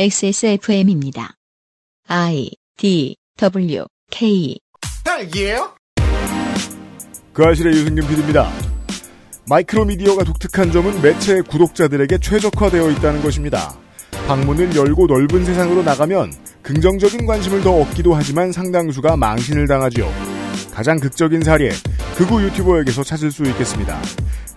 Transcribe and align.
XSFM입니다. 0.00 1.34
I 2.06 2.52
D 2.76 3.16
W 3.36 3.84
K 4.12 4.56
딸기예요? 5.02 5.74
그 7.32 7.44
아실의 7.44 7.72
유승균 7.72 8.06
PD입니다. 8.06 8.48
마이크로미디어가 9.50 10.22
독특한 10.22 10.70
점은 10.70 11.02
매체 11.02 11.40
구독자들에게 11.40 12.18
최적화되어 12.18 12.92
있다는 12.92 13.22
것입니다. 13.22 13.76
방문을 14.28 14.76
열고 14.76 15.08
넓은 15.08 15.44
세상으로 15.44 15.82
나가면 15.82 16.32
긍정적인 16.62 17.26
관심을 17.26 17.62
더 17.62 17.72
얻기도 17.80 18.14
하지만 18.14 18.52
상당수가 18.52 19.16
망신을 19.16 19.66
당하지요. 19.66 20.08
가장 20.72 21.00
극적인 21.00 21.42
사례, 21.42 21.70
극우 22.16 22.40
유튜버에게서 22.44 23.02
찾을 23.02 23.32
수 23.32 23.42
있겠습니다. 23.46 24.00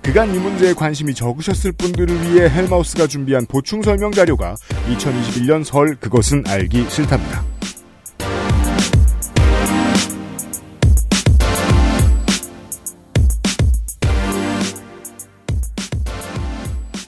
그간 0.01 0.33
이 0.33 0.39
문제에 0.39 0.73
관심이 0.73 1.13
적으셨을 1.13 1.73
분들을 1.73 2.21
위해 2.33 2.49
헬마우스가 2.49 3.07
준비한 3.07 3.45
보충 3.45 3.81
설명 3.81 4.11
자료가 4.11 4.55
2021년 4.89 5.63
설 5.63 5.95
그것은 5.95 6.43
알기 6.47 6.89
싫답니다. 6.89 7.43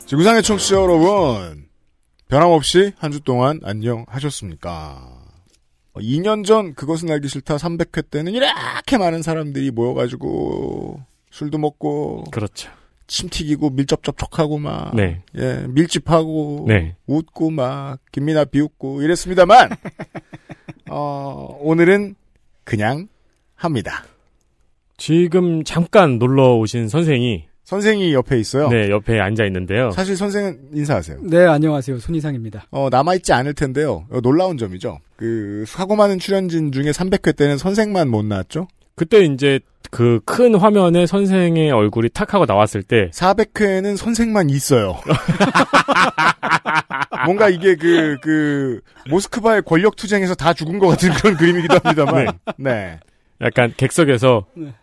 지구상의 0.05 0.44
청취자 0.44 0.75
여러분, 0.75 1.67
변함없이 2.28 2.94
한 2.98 3.12
주 3.12 3.20
동안 3.22 3.59
안녕하셨습니까? 3.64 5.09
2년 5.95 6.44
전 6.45 6.73
그것은 6.73 7.12
알기 7.12 7.28
싫다 7.28 7.58
300회 7.58 8.09
때는 8.09 8.34
이렇게 8.34 8.98
많은 8.98 9.22
사람들이 9.22 9.70
모여가지고 9.72 11.00
술도 11.31 11.58
먹고 11.59 12.23
그렇죠. 12.31 12.72
침 13.07 13.30
튀기고 13.30 13.71
밀접 13.71 14.03
접촉하고 14.03 14.59
막 14.59 14.95
네. 14.95 15.21
예, 15.38 15.66
밀집하고 15.70 16.66
네. 16.67 16.95
웃고 17.05 17.52
막 17.52 17.99
김미나 18.11 18.45
비웃고 18.45 19.02
이랬습니다만 19.02 19.70
어, 20.89 21.58
오늘은 21.61 22.16
그냥 22.63 23.08
합니다. 23.55 24.05
지금 24.97 25.63
잠깐 25.63 26.17
놀러 26.19 26.55
오신 26.55 26.88
선생이 26.88 27.45
선생이 27.63 28.13
옆에 28.13 28.39
있어요. 28.39 28.67
네, 28.69 28.89
옆에 28.89 29.19
앉아 29.19 29.45
있는데요. 29.45 29.91
사실 29.91 30.17
선생은 30.17 30.69
인사하세요. 30.73 31.19
네, 31.23 31.45
안녕하세요. 31.45 31.97
손이상입니다. 31.97 32.67
어, 32.72 32.89
남아있지 32.91 33.31
않을 33.33 33.53
텐데요. 33.53 34.06
어, 34.11 34.19
놀라운 34.22 34.58
점이죠. 34.58 35.00
그, 35.16 35.63
사고 35.66 35.95
많은 35.95 36.19
출연진 36.19 36.72
중에 36.72 36.91
300회 36.91 37.35
때는 37.35 37.58
선생만 37.58 38.09
못 38.09 38.25
나왔죠? 38.25 38.67
그때 38.95 39.23
이제 39.23 39.59
그 39.94 40.19
큰 40.25 40.55
화면에 40.55 41.05
선생의 41.05 41.69
얼굴이 41.69 42.09
탁 42.09 42.33
하고 42.33 42.45
나왔을 42.45 42.81
때 42.81 43.11
400회는 43.11 43.95
선생만 43.95 44.50
있어요. 44.50 45.00
뭔가 47.25 47.50
이게 47.50 47.75
그, 47.75 48.17
그, 48.22 48.81
모스크바의 49.09 49.61
권력 49.61 49.95
투쟁에서 49.95 50.33
다 50.33 50.53
죽은 50.53 50.80
것 50.80 50.88
같은 50.88 51.13
그런 51.13 51.38
그림이기도 51.38 51.80
합니다만. 51.83 52.39
네. 52.58 53.00
약간 53.41 53.72
객석에서 53.77 54.47
네. 54.55 54.73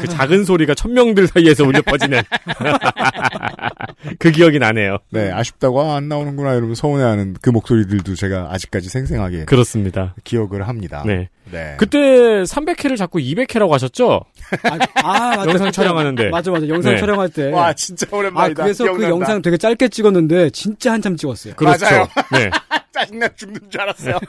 그 0.00 0.08
작은 0.08 0.44
소리가 0.44 0.74
천명들 0.74 1.26
사이에서 1.28 1.64
울려 1.64 1.82
퍼지는 1.82 2.22
그 4.18 4.30
기억이 4.30 4.58
나네요. 4.58 4.98
네, 5.10 5.30
아쉽다고, 5.30 5.80
아, 5.82 5.96
안 5.96 6.08
나오는구나, 6.08 6.54
이러면 6.54 6.74
서운해하는 6.74 7.36
그 7.40 7.50
목소리들도 7.50 8.14
제가 8.14 8.48
아직까지 8.50 8.88
생생하게 8.88 9.44
그렇습니다. 9.44 10.14
기억을 10.24 10.66
합니다. 10.68 11.02
네. 11.06 11.28
네. 11.50 11.74
그때 11.78 11.98
300회를 11.98 12.96
자꾸 12.96 13.18
200회라고 13.18 13.70
하셨죠? 13.70 14.20
아, 14.62 14.78
아 15.02 15.36
맞아. 15.36 15.50
영상 15.50 15.72
촬영하는데. 15.72 16.30
맞아, 16.30 16.50
맞아. 16.50 16.68
영상 16.68 16.94
네. 16.94 17.00
촬영할 17.00 17.28
때. 17.28 17.50
와, 17.50 17.72
진짜 17.72 18.06
아, 18.10 18.16
오랜만이다. 18.16 18.62
그래서 18.62 18.84
그 18.84 18.90
기억난다. 18.90 19.10
영상 19.10 19.42
되게 19.42 19.56
짧게 19.56 19.88
찍었는데 19.88 20.50
진짜 20.50 20.92
한참 20.92 21.16
찍었어요. 21.16 21.54
그렇죠. 21.54 21.84
맞아요. 21.84 22.06
네. 22.32 22.50
짜증나 22.92 23.28
죽는 23.36 23.60
줄 23.70 23.80
알았어요. 23.80 24.18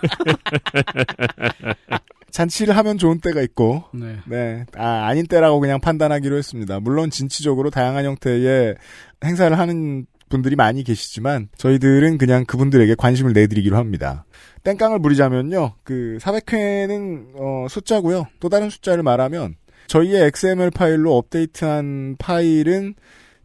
잔치를 2.32 2.76
하면 2.78 2.98
좋은 2.98 3.20
때가 3.20 3.42
있고, 3.42 3.84
네. 3.94 4.18
네, 4.26 4.66
아, 4.76 5.08
아닌 5.08 5.26
때라고 5.28 5.60
그냥 5.60 5.80
판단하기로 5.80 6.38
했습니다. 6.38 6.80
물론 6.80 7.10
진취적으로 7.10 7.70
다양한 7.70 8.06
형태의 8.06 8.76
행사를 9.24 9.58
하는 9.58 10.06
분들이 10.30 10.56
많이 10.56 10.84
계시지만, 10.84 11.50
저희들은 11.58 12.18
그냥 12.18 12.46
그분들에게 12.46 12.96
관심을 12.96 13.34
내드리기로 13.34 13.78
합니다. 13.78 14.26
땡깡을 14.64 15.00
부리자면요, 15.00 15.74
그, 15.84 16.18
400회는, 16.22 17.34
어, 17.36 17.68
숫자고요 17.70 18.26
또 18.40 18.50
다른 18.50 18.70
숫자를 18.70 19.04
말하면, 19.04 19.56
저희의 19.88 20.24
XML 20.28 20.72
파일로 20.72 21.18
업데이트한 21.18 22.16
파일은 22.18 22.96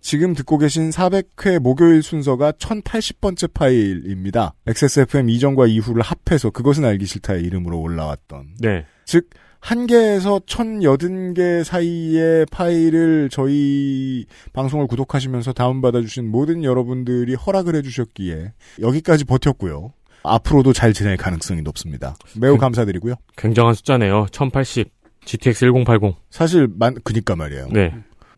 지금 0.07 0.35
듣고 0.35 0.59
계신 0.59 0.91
400회 0.91 1.59
목요일 1.59 2.01
순서가 2.01 2.53
1080번째 2.53 3.53
파일입니다. 3.53 4.55
XSFM 4.65 5.29
이전과 5.29 5.67
이후를 5.67 6.01
합해서 6.01 6.51
그것은 6.51 6.85
알기 6.85 7.07
싫다의 7.07 7.43
이름으로 7.43 7.81
올라왔던. 7.81 8.51
네. 8.61 8.85
즉, 9.05 9.29
한 9.59 9.89
개에서 9.89 10.39
1080개 10.47 11.65
사이의 11.65 12.47
파일을 12.53 13.31
저희 13.33 14.27
방송을 14.53 14.87
구독하시면서 14.87 15.53
다운받아주신 15.53 16.31
모든 16.31 16.63
여러분들이 16.63 17.35
허락을 17.35 17.75
해주셨기에 17.75 18.53
여기까지 18.83 19.25
버텼고요. 19.25 19.93
앞으로도 20.23 20.73
잘 20.73 20.93
지낼 20.93 21.17
가능성이 21.17 21.63
높습니다. 21.63 22.15
매우 22.37 22.59
감사드리고요. 22.59 23.17
굉장한 23.37 23.75
숫자네요. 23.75 24.27
1080. 24.31 24.89
GTX 25.25 25.65
1080. 25.65 26.15
사실, 26.31 26.69
만, 26.79 26.95
그니까 27.03 27.35
말이에요. 27.35 27.71
네. 27.73 27.93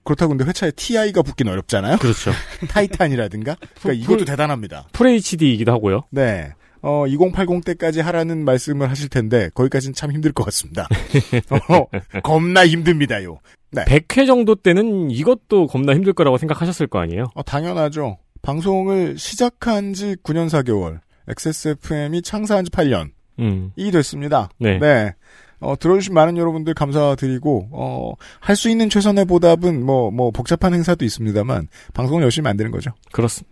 그렇다고 0.08 0.30
근데 0.30 0.44
회차에 0.44 0.70
TI가 0.70 1.20
붙긴 1.20 1.48
어렵잖아요. 1.48 1.98
그렇죠. 1.98 2.30
타이탄이라든가. 2.68 3.56
그러니까 3.82 4.04
이것도 4.04 4.24
대단합니다. 4.24 4.88
FHD이기도 4.94 5.70
하고요. 5.70 6.04
네. 6.10 6.52
어, 6.80 7.06
2080 7.06 7.62
때까지 7.64 8.00
하라는 8.00 8.44
말씀을 8.44 8.88
하실 8.88 9.10
텐데, 9.10 9.50
거기까지는 9.52 9.94
참 9.94 10.12
힘들 10.12 10.32
것 10.32 10.44
같습니다. 10.44 10.88
어, 11.68 12.20
겁나 12.22 12.66
힘듭니다요. 12.66 13.38
네. 13.72 13.84
100회 13.84 14.26
정도 14.26 14.54
때는 14.54 15.10
이것도 15.10 15.66
겁나 15.66 15.94
힘들 15.94 16.14
거라고 16.14 16.38
생각하셨을 16.38 16.86
거 16.86 17.00
아니에요? 17.00 17.24
어, 17.34 17.42
당연하죠. 17.42 18.16
방송을 18.40 19.18
시작한 19.18 19.92
지 19.92 20.16
9년 20.22 20.48
4개월, 20.48 21.00
XSFM이 21.28 22.22
창사한 22.22 22.64
지 22.64 22.70
8년이 22.70 23.10
음. 23.40 23.72
됐습니다. 23.76 24.48
네. 24.58 24.78
네. 24.78 25.12
어, 25.60 25.76
들어주신 25.78 26.14
많은 26.14 26.36
여러분들 26.36 26.74
감사드리고, 26.74 27.68
어, 27.72 28.12
할 28.40 28.56
수 28.56 28.68
있는 28.70 28.88
최선의 28.90 29.24
보답은 29.24 29.84
뭐, 29.84 30.10
뭐, 30.10 30.30
복잡한 30.30 30.74
행사도 30.74 31.04
있습니다만, 31.04 31.68
방송을 31.94 32.22
열심히 32.22 32.44
만드는 32.44 32.70
거죠. 32.70 32.92
그렇죠. 33.12 33.44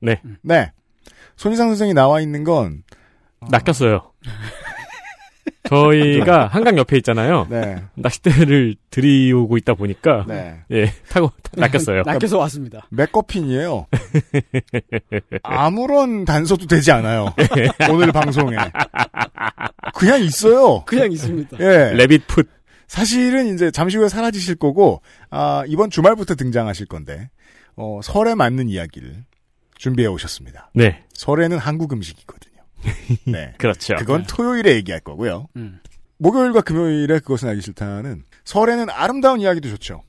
네. 0.00 0.20
네. 0.42 0.72
손희상 1.36 1.68
선생이 1.68 1.94
나와 1.94 2.20
있는 2.20 2.44
건, 2.44 2.82
낚였어요. 3.50 4.12
저희가 5.72 6.46
한강 6.52 6.76
옆에 6.78 6.96
있잖아요. 6.98 7.46
네. 7.50 7.82
낚싯대를 7.94 8.76
들이오고 8.90 9.56
있다 9.58 9.74
보니까 9.74 10.24
네. 10.28 10.60
예 10.70 10.92
타고 11.08 11.30
낚였어요. 11.52 12.02
낚여서 12.04 12.38
왔습니다. 12.38 12.86
맥커핀이에요. 12.90 13.86
아무런 15.42 16.24
단서도 16.24 16.66
되지 16.66 16.92
않아요. 16.92 17.34
오늘 17.90 18.12
방송에. 18.12 18.56
그냥 19.94 20.22
있어요. 20.22 20.84
그냥 20.84 21.10
있습니다. 21.12 21.58
예. 21.60 21.92
레빗 21.94 22.26
풋. 22.26 22.48
사실은 22.86 23.54
이제 23.54 23.70
잠시 23.70 23.96
후에 23.96 24.08
사라지실 24.08 24.56
거고, 24.56 25.00
아, 25.30 25.64
이번 25.66 25.88
주말부터 25.88 26.34
등장하실 26.34 26.86
건데, 26.86 27.30
어, 27.74 28.00
설에 28.02 28.34
맞는 28.34 28.68
이야기를 28.68 29.24
준비해 29.76 30.08
오셨습니다. 30.08 30.70
네 30.74 31.02
설에는 31.14 31.58
한국 31.58 31.92
음식이거든요. 31.92 32.51
네. 33.26 33.52
그렇죠. 33.58 33.94
그건 33.96 34.24
토요일에 34.24 34.74
얘기할 34.76 35.00
거고요. 35.00 35.48
음. 35.56 35.80
목요일과 36.18 36.60
금요일에 36.60 37.18
그것은 37.20 37.48
알기 37.48 37.60
싫다는 37.62 38.22
설에는 38.44 38.90
아름다운 38.90 39.40
이야기도 39.40 39.68
좋죠. 39.70 40.02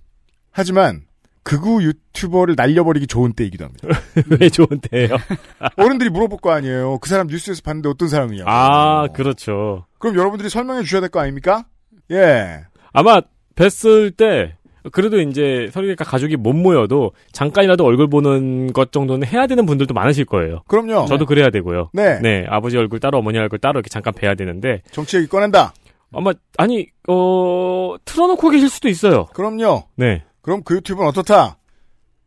하지만 0.51 1.01
극우 1.43 1.81
유튜버를 1.83 2.55
날려버리기 2.55 3.07
좋은 3.07 3.33
때이기도 3.33 3.65
합니다. 3.65 3.87
왜 4.39 4.49
좋은데요? 4.49 5.17
어른들이 5.75 6.09
물어볼 6.09 6.39
거 6.39 6.51
아니에요. 6.51 6.99
그 6.99 7.09
사람 7.09 7.27
뉴스에서 7.27 7.61
봤는데 7.63 7.89
어떤 7.89 8.07
사람이냐고. 8.07 8.49
아 8.49 9.07
그렇죠. 9.07 9.85
그럼 9.99 10.15
여러분들이 10.15 10.49
설명해 10.49 10.83
주셔야 10.83 11.01
될 11.01 11.09
거 11.09 11.19
아닙니까? 11.19 11.65
예. 12.11 12.63
아마 12.93 13.21
뵀을 13.55 14.15
때 14.15 14.55
그래도 14.91 15.19
이제 15.21 15.69
서리가 15.71 16.03
가족이 16.03 16.35
못 16.35 16.53
모여도 16.53 17.13
잠깐이라도 17.31 17.85
얼굴 17.85 18.09
보는 18.09 18.73
것 18.73 18.91
정도는 18.91 19.27
해야 19.27 19.47
되는 19.47 19.65
분들도 19.65 19.93
많으실 19.93 20.25
거예요. 20.25 20.63
그럼요. 20.67 21.05
저도 21.07 21.25
그래야 21.25 21.49
되고요. 21.49 21.89
네. 21.93 22.19
네 22.21 22.45
아버지 22.49 22.77
얼굴 22.77 22.99
따로 22.99 23.19
어머니 23.19 23.37
얼굴 23.37 23.59
따로 23.59 23.79
이렇게 23.79 23.89
잠깐 23.89 24.13
뵈야 24.13 24.35
되는데 24.35 24.81
정치 24.91 25.17
얘기 25.17 25.27
꺼낸다. 25.27 25.73
아마 26.11 26.31
아니 26.57 26.87
어 27.07 27.95
틀어놓고 28.05 28.49
계실 28.49 28.69
수도 28.69 28.89
있어요. 28.89 29.25
그럼요. 29.33 29.83
네 29.95 30.23
그럼 30.41 30.61
그 30.63 30.75
유튜브는 30.75 31.07
어떻다? 31.09 31.57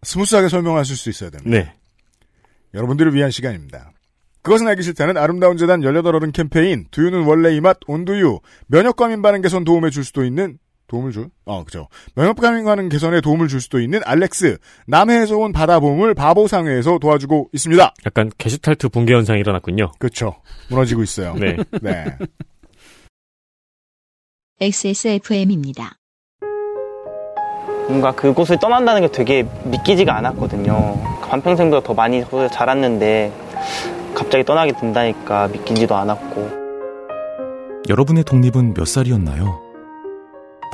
smooth하게 0.02 0.48
설명하실 0.48 0.96
수 0.96 1.10
있어야 1.10 1.30
됩니다. 1.30 1.50
네. 1.58 1.72
여러분들을 2.74 3.14
위한 3.14 3.30
시간입니다. 3.30 3.92
그것은 4.42 4.68
알기 4.68 4.82
싫다는 4.82 5.16
아름다운 5.16 5.56
재단 5.56 5.80
18어른 5.80 6.32
캠페인 6.32 6.86
두유는 6.90 7.24
원래 7.24 7.54
이 7.56 7.60
맛 7.60 7.78
온두유 7.86 8.38
면역과민 8.68 9.20
반응 9.22 9.42
개선 9.42 9.64
도움에 9.64 9.90
줄 9.90 10.04
수도 10.04 10.24
있는 10.24 10.58
도움을 10.88 11.12
줄, 11.12 11.28
어, 11.44 11.64
그죠. 11.64 11.88
면역기능 12.14 12.88
개선에 12.88 13.20
도움을 13.20 13.48
줄 13.48 13.60
수도 13.60 13.80
있는 13.80 14.00
알렉스, 14.04 14.58
남해에서 14.86 15.36
온 15.36 15.52
바다보물 15.52 16.14
바보상회에서 16.14 16.98
도와주고 16.98 17.50
있습니다. 17.52 17.94
약간 18.06 18.30
게슈탈트 18.38 18.88
붕괴 18.90 19.14
현상이 19.14 19.40
일어났군요. 19.40 19.92
그렇죠. 19.98 20.36
무너지고 20.70 21.02
있어요. 21.02 21.34
네. 21.34 21.56
네. 21.82 22.04
XSFM입니다. 24.60 25.98
뭔가 27.88 28.12
그곳을 28.12 28.58
떠난다는 28.58 29.02
게 29.02 29.12
되게 29.12 29.46
믿기지가 29.64 30.16
않았거든요. 30.16 31.18
반평생보다 31.28 31.86
더 31.86 31.94
많이 31.94 32.24
자랐는데 32.52 33.32
갑자기 34.14 34.44
떠나게 34.44 34.72
된다니까 34.72 35.48
믿기지도 35.48 35.94
않았고 35.94 36.66
여러분의 37.88 38.24
독립은 38.24 38.74
몇 38.74 38.86
살이었나요? 38.86 39.65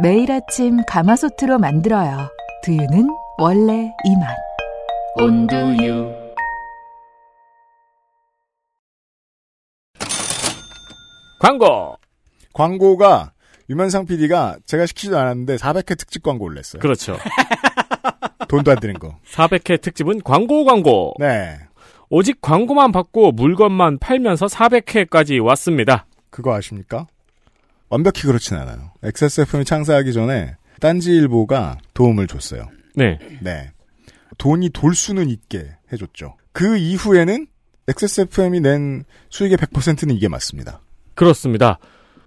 매일 0.00 0.30
아침 0.30 0.84
가마솥으로 0.86 1.58
만들어요. 1.58 2.30
두유는 2.62 3.08
원래 3.36 3.92
이 4.04 4.16
맛. 4.16 4.36
온두유. 5.20 6.12
광고! 11.40 11.96
광고가 12.52 13.32
유면상 13.68 14.06
PD가 14.06 14.58
제가 14.66 14.86
시키지도 14.86 15.18
않았는데 15.18 15.56
400회 15.56 15.98
특집 15.98 16.22
광고를 16.22 16.54
냈어요. 16.54 16.80
그렇죠. 16.80 17.16
돈도 18.48 18.70
안 18.70 18.78
드는 18.78 19.00
거. 19.00 19.18
400회 19.32 19.80
특집은 19.80 20.20
광고 20.22 20.64
광고. 20.64 21.14
네. 21.18 21.58
오직 22.08 22.40
광고만 22.40 22.92
받고 22.92 23.32
물건만 23.32 23.98
팔면서 23.98 24.46
400회까지 24.46 25.44
왔습니다. 25.44 26.06
그거 26.30 26.54
아십니까? 26.54 27.08
완벽히 27.88 28.22
그렇진 28.22 28.56
않아요. 28.56 28.92
XSFM이 29.02 29.64
창사하기 29.64 30.12
전에 30.12 30.56
딴지일보가 30.80 31.78
도움을 31.94 32.26
줬어요. 32.26 32.68
네. 32.94 33.18
네. 33.40 33.70
돈이 34.36 34.70
돌 34.70 34.94
수는 34.94 35.28
있게 35.30 35.66
해줬죠. 35.92 36.36
그 36.52 36.76
이후에는 36.76 37.46
XSFM이 37.88 38.60
낸 38.60 39.04
수익의 39.30 39.56
100%는 39.56 40.14
이게 40.14 40.28
맞습니다. 40.28 40.80
그렇습니다. 41.14 41.78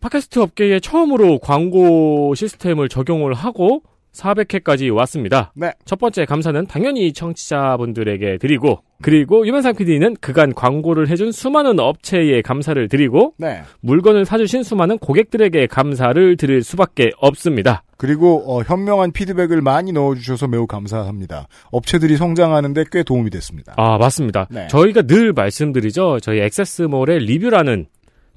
팟캐스트 0.01 0.39
업계에 0.39 0.79
처음으로 0.79 1.39
광고 1.39 2.33
시스템을 2.35 2.89
적용을 2.89 3.33
하고 3.33 3.83
400회까지 4.13 4.93
왔습니다. 4.93 5.53
네. 5.55 5.71
첫 5.85 5.99
번째 5.99 6.25
감사는 6.25 6.65
당연히 6.65 7.13
청취자분들에게 7.13 8.39
드리고 8.39 8.81
그리고 9.01 9.45
유면상 9.47 9.75
PD는 9.75 10.15
그간 10.21 10.53
광고를 10.53 11.09
해준 11.09 11.31
수많은 11.31 11.79
업체에 11.79 12.41
감사를 12.41 12.87
드리고 12.87 13.33
네. 13.37 13.63
물건을 13.81 14.25
사주신 14.25 14.63
수많은 14.63 14.97
고객들에게 14.97 15.67
감사를 15.67 16.37
드릴 16.37 16.63
수밖에 16.63 17.11
없습니다. 17.17 17.83
그리고 17.97 18.43
어, 18.47 18.63
현명한 18.63 19.11
피드백을 19.11 19.61
많이 19.61 19.91
넣어주셔서 19.91 20.47
매우 20.47 20.65
감사합니다. 20.67 21.47
업체들이 21.71 22.17
성장하는데 22.17 22.85
꽤 22.91 23.03
도움이 23.03 23.29
됐습니다. 23.29 23.73
아 23.77 23.97
맞습니다. 23.97 24.47
네. 24.49 24.67
저희가 24.67 25.03
늘 25.03 25.33
말씀드리죠. 25.33 26.19
저희 26.21 26.39
액세스몰의 26.41 27.19
리뷰라는 27.19 27.87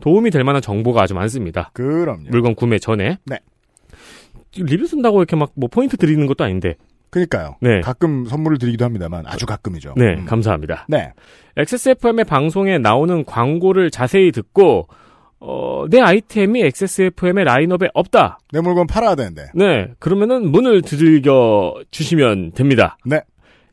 도움이 0.01 0.31
될 0.31 0.45
만한 0.45 0.61
정보가 0.61 1.03
아주 1.03 1.15
많습니다. 1.15 1.71
그럼요. 1.73 2.25
물건 2.31 2.55
구매 2.55 2.79
전에. 2.79 3.19
네. 3.27 3.39
리뷰 4.57 4.87
쓴다고 4.87 5.19
이렇게 5.21 5.35
막 5.37 5.53
뭐 5.57 5.69
포인트 5.69 5.97
드리는 5.97 6.27
것도 6.27 6.45
아닌데. 6.45 6.75
그러니까요. 7.15 7.55
네. 7.61 7.81
가끔 7.81 8.27
선물을 8.27 8.59
드리기도 8.59 8.85
합니다만 8.85 9.25
아주 9.27 9.47
가끔이죠. 9.47 9.95
네, 9.97 10.15
음. 10.15 10.25
감사합니다. 10.25 10.87
네. 10.89 11.13
XSFM의 11.57 12.25
방송에 12.25 12.79
나오는 12.79 13.25
광고를 13.25 13.93
자세히 13.93 14.33
듣고 14.33 14.89
어, 15.39 15.85
내 15.89 16.01
아이템이 16.01 16.61
XSFM의 16.63 17.45
라인업에 17.45 17.89
없다. 17.95 18.41
내 18.53 18.61
물건 18.61 18.89
팔아야 18.89 19.15
되는데. 19.15 19.47
네, 19.55 19.89
그러면은 20.01 20.51
문을 20.51 20.83
두들겨 20.83 21.75
주시면 21.93 22.53
됩니다. 22.53 22.97
네. 23.05 23.21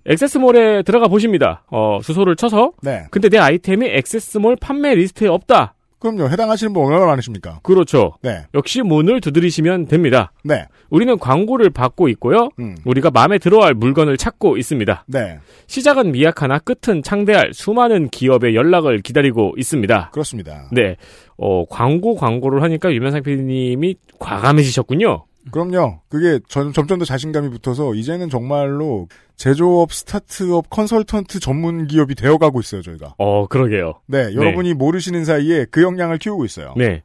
XS몰에 0.05 0.83
들어가 0.83 1.07
보십니다. 1.07 1.63
어, 1.71 1.99
주소를 2.01 2.35
쳐서 2.35 2.73
네. 2.81 3.05
근데 3.11 3.29
내 3.29 3.37
아이템이 3.37 3.87
XS몰 3.87 4.55
판매 4.59 4.93
리스트에 4.93 5.27
없다. 5.27 5.73
그럼요. 6.01 6.29
해당하시는 6.29 6.73
분 6.73 6.83
얼마나 6.83 7.05
많으십니까? 7.05 7.59
그렇죠. 7.61 8.17
네. 8.23 8.41
역시 8.55 8.81
문을 8.81 9.21
두드리시면 9.21 9.85
됩니다. 9.85 10.31
네. 10.43 10.65
우리는 10.89 11.17
광고를 11.17 11.69
받고 11.69 12.09
있고요. 12.09 12.49
음. 12.59 12.75
우리가 12.85 13.11
마음에 13.11 13.37
들어할 13.37 13.75
물건을 13.75 14.17
찾고 14.17 14.57
있습니다. 14.57 15.05
네. 15.07 15.37
시작은 15.67 16.11
미약하나 16.11 16.57
끝은 16.57 17.03
창대할 17.03 17.51
수많은 17.53 18.09
기업의 18.09 18.55
연락을 18.55 19.01
기다리고 19.01 19.53
있습니다. 19.57 20.09
그렇습니다. 20.11 20.67
네. 20.71 20.97
어, 21.37 21.65
광고 21.65 22.15
광고를 22.15 22.63
하니까 22.63 22.91
유면상 22.91 23.21
PD님이 23.21 23.95
과감해지셨군요. 24.17 25.25
그럼요. 25.51 26.01
그게 26.09 26.39
전- 26.47 26.71
점점 26.73 26.99
더 26.99 27.05
자신감이 27.05 27.49
붙어서 27.49 27.95
이제는 27.95 28.29
정말로 28.29 29.07
제조업, 29.37 29.91
스타트업, 29.91 30.69
컨설턴트 30.69 31.39
전문 31.39 31.87
기업이 31.87 32.13
되어가고 32.15 32.59
있어요, 32.59 32.81
저희가. 32.83 33.15
어, 33.17 33.47
그러게요. 33.47 34.01
네, 34.05 34.33
여러분이 34.35 34.75
모르시는 34.75 35.25
사이에 35.25 35.65
그 35.71 35.81
역량을 35.81 36.19
키우고 36.19 36.45
있어요. 36.45 36.73
네. 36.77 37.01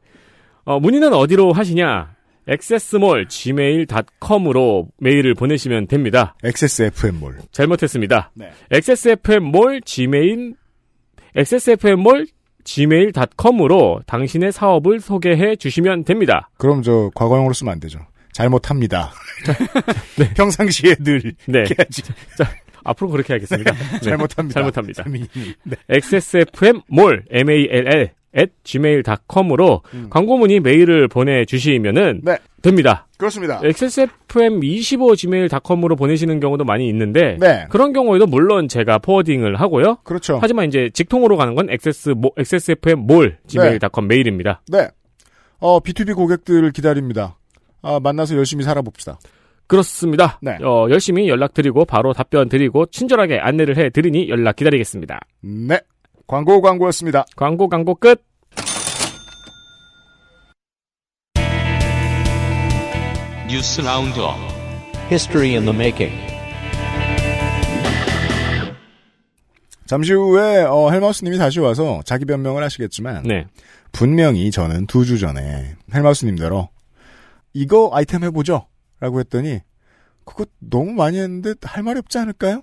어, 0.65 0.79
문의는 0.79 1.13
어디로 1.13 1.51
하시냐? 1.53 2.15
accessmall 2.49 3.27
gmail.com으로 3.27 4.87
메일을 4.99 5.33
보내시면 5.33 5.87
됩니다. 5.87 6.35
XSFM몰. 6.43 7.37
잘못했습니다. 7.51 8.31
네. 8.35 8.51
xsfmmall 8.71 9.81
gmail 9.83 10.53
xsfmmall 11.35 12.27
gmail.com으로 12.63 14.01
당신의 14.05 14.51
사업을 14.51 14.99
소개해 14.99 15.55
주시면 15.55 16.03
됩니다. 16.03 16.49
그럼 16.57 16.81
저 16.83 17.11
과거형으로 17.15 17.53
쓰면 17.53 17.73
안 17.73 17.79
되죠. 17.79 17.99
잘못합니다. 18.37 19.11
평상시에 20.37 20.95
늘 20.95 21.21
네. 21.47 21.59
해야지. 21.59 22.01
앞으로 22.83 23.09
그렇게 23.09 23.31
하겠습니다. 23.33 23.71
네. 23.73 23.99
잘못합니다. 24.01 24.53
잘못합니다. 24.53 25.03
네. 25.63 25.75
xsfmmall 25.89 27.23
m-a-l-l 27.31 28.09
at 28.37 28.51
gmail.com으로 28.63 29.81
광고 30.11 30.37
문의 30.37 30.59
메일을 30.59 31.07
보내주시면은 31.07 32.21
네. 32.23 32.37
됩니다. 32.61 33.07
그렇습니다. 33.17 33.59
xsfm25gmail.com으로 33.61 35.95
보내시는 35.95 36.39
경우도 36.39 36.63
많이 36.63 36.87
있는데 36.89 37.37
네. 37.39 37.65
그런 37.71 37.93
경우에도 37.93 38.27
물론 38.27 38.67
제가 38.67 38.99
포워딩을 38.99 39.55
하고요. 39.55 39.97
그렇죠. 40.03 40.37
하지만 40.39 40.67
이제 40.67 40.91
직통으로 40.93 41.37
가는 41.37 41.55
건 41.55 41.71
xs 41.71 42.13
xsfmmall 42.37 43.37
gmail.com 43.47 44.07
메일입니다. 44.07 44.61
네. 44.67 44.89
어, 45.59 45.79
B2B 45.79 46.15
고객들을 46.15 46.71
기다립니다. 46.71 47.35
아, 47.87 47.99
만나서 47.99 48.35
열심히 48.35 48.63
살아봅시다. 48.63 49.17
그렇습니다. 49.67 50.39
네. 50.41 50.57
어, 50.63 50.87
열심히 50.89 51.27
연락드리고 51.29 51.85
바로 51.85 52.13
답변 52.13 52.47
드리고 52.49 52.85
친절하게 52.87 53.39
안내를 53.39 53.77
해드리니 53.77 54.29
연락 54.29 54.55
기다리겠습니다. 54.57 55.19
네. 55.41 55.79
광고 56.25 56.61
광고였습니다. 56.61 57.25
광고 57.35 57.67
광고 57.69 57.95
끝. 57.95 58.21
뉴스 63.49 63.81
roundup 63.81 64.35
History 65.09 65.51
in 65.55 65.63
the 65.65 65.73
making. 65.75 66.13
잠시 69.85 70.11
후에 70.13 70.63
어, 70.63 70.89
헬마우스님이 70.91 71.37
다시 71.37 71.61
와서 71.61 72.01
자기 72.03 72.25
변명을 72.25 72.61
하시겠지만 72.61 73.23
네. 73.23 73.45
분명히 73.93 74.51
저는 74.51 74.85
두 74.87 75.05
주 75.05 75.17
전에 75.17 75.75
헬마우스님대로 75.93 76.67
이거 77.57 77.89
아이템 77.91 78.23
해보죠 78.23 78.67
라고 78.99 79.19
했더니 79.19 79.61
그거 80.25 80.45
너무 80.59 80.91
많이 80.91 81.17
했는데 81.17 81.55
할 81.63 81.81
말이 81.81 81.97
없지 81.99 82.17
않을까요? 82.19 82.61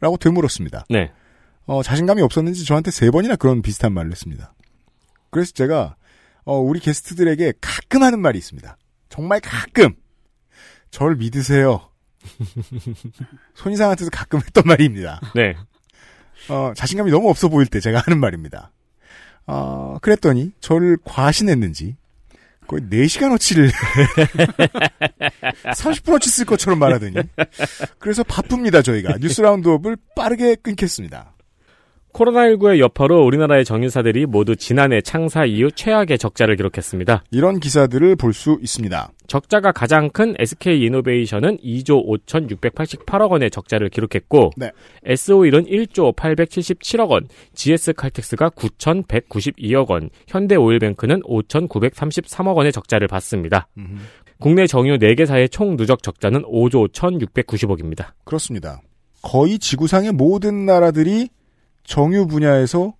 라고 0.00 0.16
되물었습니다. 0.16 0.84
네. 0.88 1.10
어, 1.64 1.82
자신감이 1.82 2.22
없었는지 2.22 2.64
저한테 2.64 2.92
세 2.92 3.10
번이나 3.10 3.34
그런 3.34 3.60
비슷한 3.60 3.92
말을 3.92 4.12
했습니다. 4.12 4.54
그래서 5.30 5.52
제가 5.52 5.96
어, 6.44 6.58
우리 6.58 6.78
게스트들에게 6.78 7.54
가끔 7.60 8.04
하는 8.04 8.20
말이 8.20 8.38
있습니다. 8.38 8.76
정말 9.08 9.40
가끔 9.40 9.94
절 10.90 11.16
믿으세요. 11.16 11.90
손이상한테도 13.54 14.10
가끔 14.12 14.38
했던 14.40 14.62
말입니다. 14.64 15.20
네. 15.34 15.56
어, 16.48 16.72
자신감이 16.76 17.10
너무 17.10 17.28
없어 17.30 17.48
보일 17.48 17.66
때 17.66 17.80
제가 17.80 18.00
하는 18.06 18.20
말입니다. 18.20 18.70
어, 19.46 19.98
그랬더니 20.02 20.52
저를 20.60 20.98
과신했는지 21.04 21.96
거의 22.66 22.82
4시간어치를 22.82 23.70
30분어치 25.74 26.24
쓸 26.28 26.44
것처럼 26.44 26.78
말하더니 26.78 27.16
그래서 27.98 28.22
바쁩니다 28.22 28.82
저희가 28.82 29.18
뉴스 29.18 29.40
라운드업을 29.40 29.96
빠르게 30.14 30.56
끊겠습니다. 30.56 31.32
코로나19의 32.12 32.78
여파로 32.78 33.24
우리나라의 33.26 33.64
정유사들이 33.66 34.24
모두 34.26 34.56
지난해 34.56 35.02
창사 35.02 35.44
이후 35.44 35.70
최악의 35.70 36.18
적자를 36.18 36.56
기록했습니다. 36.56 37.24
이런 37.30 37.60
기사들을 37.60 38.16
볼 38.16 38.32
수 38.32 38.58
있습니다. 38.62 39.10
적자가 39.26 39.72
가장 39.72 40.10
큰 40.10 40.34
SK 40.38 40.84
이노베이션은 40.86 41.58
2조 41.58 42.06
5,688억 42.26 43.30
원의 43.30 43.50
적자를 43.50 43.88
기록했고 43.88 44.52
네. 44.56 44.70
S51은 45.04 45.68
1조 45.68 46.14
877억 46.16 47.10
원, 47.10 47.28
GS 47.54 47.92
칼텍스가 47.94 48.50
9,192억 48.50 49.90
원, 49.90 50.10
현대 50.28 50.56
오일뱅크는 50.56 51.22
5,933억 51.22 52.56
원의 52.56 52.72
적자를 52.72 53.08
봤습니다. 53.08 53.68
국내 54.38 54.66
정유 54.66 54.98
4개사의 54.98 55.50
총 55.50 55.76
누적 55.76 56.02
적자는 56.02 56.42
5조 56.42 56.92
1,690억입니다. 56.92 58.12
그렇습니다. 58.24 58.80
거의 59.22 59.58
지구상의 59.58 60.12
모든 60.12 60.66
나라들이 60.66 61.28
정유 61.84 62.26
분야에서 62.26 62.94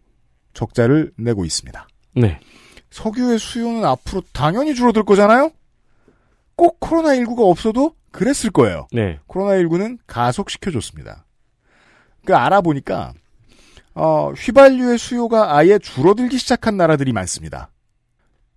적자를 0.54 1.12
내고 1.16 1.44
있습니다. 1.44 1.86
네. 2.14 2.40
석유의 2.90 3.38
수요는 3.38 3.84
앞으로 3.84 4.22
당연히 4.32 4.74
줄어들 4.74 5.02
거잖아요? 5.04 5.50
꼭 6.56 6.80
코로나19가 6.80 7.40
없어도 7.40 7.94
그랬을 8.10 8.50
거예요. 8.50 8.86
네. 8.92 9.18
코로나19는 9.28 9.98
가속시켜줬습니다. 10.06 11.26
그 12.24 12.34
알아보니까, 12.34 13.12
어, 13.94 14.32
휘발유의 14.32 14.98
수요가 14.98 15.56
아예 15.56 15.78
줄어들기 15.78 16.38
시작한 16.38 16.76
나라들이 16.76 17.12
많습니다. 17.12 17.70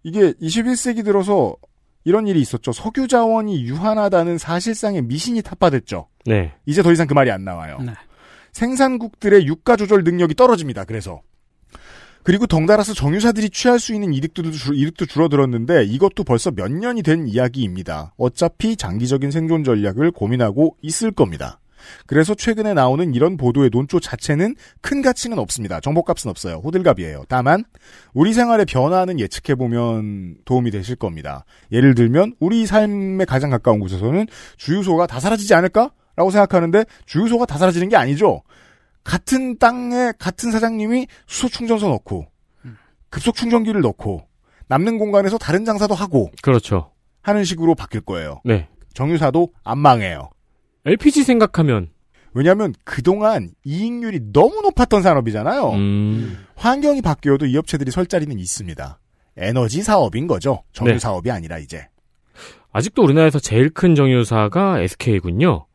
이게 0.04 0.34
21세기 0.34 1.04
들어서 1.04 1.56
이런 2.06 2.28
일이 2.28 2.42
있었죠. 2.42 2.72
석유 2.72 3.08
자원이 3.08 3.64
유한하다는 3.64 4.38
사실상의 4.38 5.04
미신이 5.04 5.42
타파됐죠. 5.42 6.08
네. 6.26 6.54
이제 6.66 6.82
더 6.82 6.92
이상 6.92 7.08
그 7.08 7.14
말이 7.14 7.30
안 7.32 7.44
나와요. 7.44 7.80
네. 7.86 7.94
생산국들의 8.54 9.46
유가 9.46 9.76
조절 9.76 10.04
능력이 10.04 10.34
떨어집니다. 10.34 10.86
그래서 10.86 11.22
그리고 12.24 12.46
덩달아서 12.48 12.94
정유사들이 12.94 13.50
취할 13.50 13.80
수 13.80 13.94
있는 13.94 14.14
이득도 14.14 14.50
줄- 14.52 14.76
이득도 14.78 15.06
줄어들었는데 15.06 15.86
이것도 15.86 16.24
벌써 16.24 16.52
몇 16.52 16.72
년이 16.72 17.02
된 17.04 17.28
이야기입니다. 17.28 18.14
어차피 18.18 18.76
장기적인 18.76 19.32
생존 19.32 19.64
전략을 19.64 20.12
고민하고 20.12 20.76
있을 20.82 21.12
겁니다. 21.12 21.60
그래서 22.06 22.36
최근에 22.36 22.74
나오는 22.74 23.14
이런 23.16 23.38
보도의 23.38 23.70
논조 23.72 24.00
자체는 24.02 24.56
큰 24.82 25.02
가치는 25.02 25.40
없습니다. 25.40 25.80
정보값은 25.80 26.30
없어요. 26.30 26.56
호들갑이에요. 26.58 27.24
다만 27.30 27.64
우리 28.14 28.34
생활의 28.34 28.66
변화는 28.66 29.20
예측해 29.20 29.56
보면 29.56 30.36
도움이 30.46 30.72
되실 30.72 30.98
겁니다. 30.98 31.46
예를 31.72 31.96
들면 31.96 32.36
우리 32.40 32.66
삶에 32.66 33.24
가장 33.26 33.50
가까운 33.50 33.80
곳에서는 33.80 34.28
주유소가 34.58 35.08
다 35.08 35.20
사라지지 35.22 35.54
않을까? 35.54 35.92
라고 36.18 36.32
생각하는데 36.32 36.84
주유소가 37.06 37.46
다 37.46 37.58
사라지는 37.58 37.88
게 37.88 37.96
아니죠. 37.96 38.42
같은 39.10 39.58
땅에 39.58 40.12
같은 40.20 40.52
사장님이 40.52 41.08
수소 41.26 41.50
충전소 41.50 41.90
넣고 41.90 42.28
급속 43.10 43.34
충전기를 43.34 43.82
넣고 43.82 44.28
남는 44.68 45.00
공간에서 45.00 45.40
다른 45.40 45.66
장사도 45.66 45.96
하고 45.96 46.30
그렇죠. 46.44 46.92
하는 47.24 47.44
식으로 47.44 47.74
바뀔 47.74 48.02
거예요. 48.02 48.40
네. 48.46 48.68
정유사도 48.94 49.52
안 49.64 49.80
망해요. 49.80 50.30
LPG 50.86 51.24
생각하면 51.24 51.90
왜냐하면 52.36 52.76
그동안 52.84 53.50
이익률이 53.64 54.32
너무 54.32 54.62
높았던 54.62 55.02
산업이잖아요. 55.02 55.72
음, 55.72 56.46
환경이 56.56 57.02
바뀌어도 57.02 57.48
이 57.48 57.58
업체들이 57.58 57.90
설 57.90 58.06
자리는 58.06 58.38
있습니다. 58.38 59.00
에너지 59.38 59.82
사업인 59.82 60.28
거죠. 60.28 60.62
정유 60.74 60.92
네. 60.92 61.00
사업이 61.00 61.32
아니라 61.32 61.58
이제. 61.58 61.88
아직도 62.72 63.02
우리나라에서 63.02 63.40
제일 63.40 63.72
큰 63.72 63.96
정유사가 63.96 64.82
SK군요. 64.82 65.66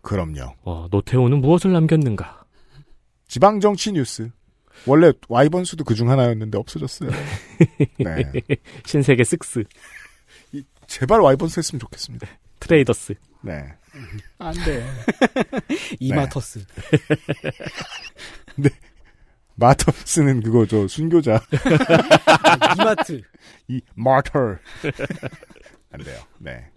그럼요. 0.00 0.54
어, 0.64 0.86
노태우는 0.90 1.42
무엇을 1.42 1.70
남겼는가? 1.72 2.43
지방 3.34 3.58
정치 3.58 3.90
뉴스. 3.90 4.30
원래 4.86 5.12
와이번수도 5.28 5.82
그 5.82 5.96
중 5.96 6.08
하나였는데 6.08 6.56
없어졌어요. 6.56 7.10
네. 7.98 8.22
신세계 8.86 9.24
쓱스, 9.24 9.66
제발 10.86 11.18
와이번수 11.20 11.58
했으면 11.58 11.80
좋겠습니다. 11.80 12.28
트레이더스. 12.60 13.14
네. 13.42 13.64
안 14.38 14.54
돼. 14.64 14.86
이마터스. 15.98 16.64
마터스는 19.56 20.40
그거 20.40 20.64
저 20.66 20.86
순교자. 20.86 21.40
이마트. 22.78 23.20
이 23.66 23.80
마터. 23.96 24.38
안 25.90 26.00
돼요. 26.04 26.20
네. 26.38 26.70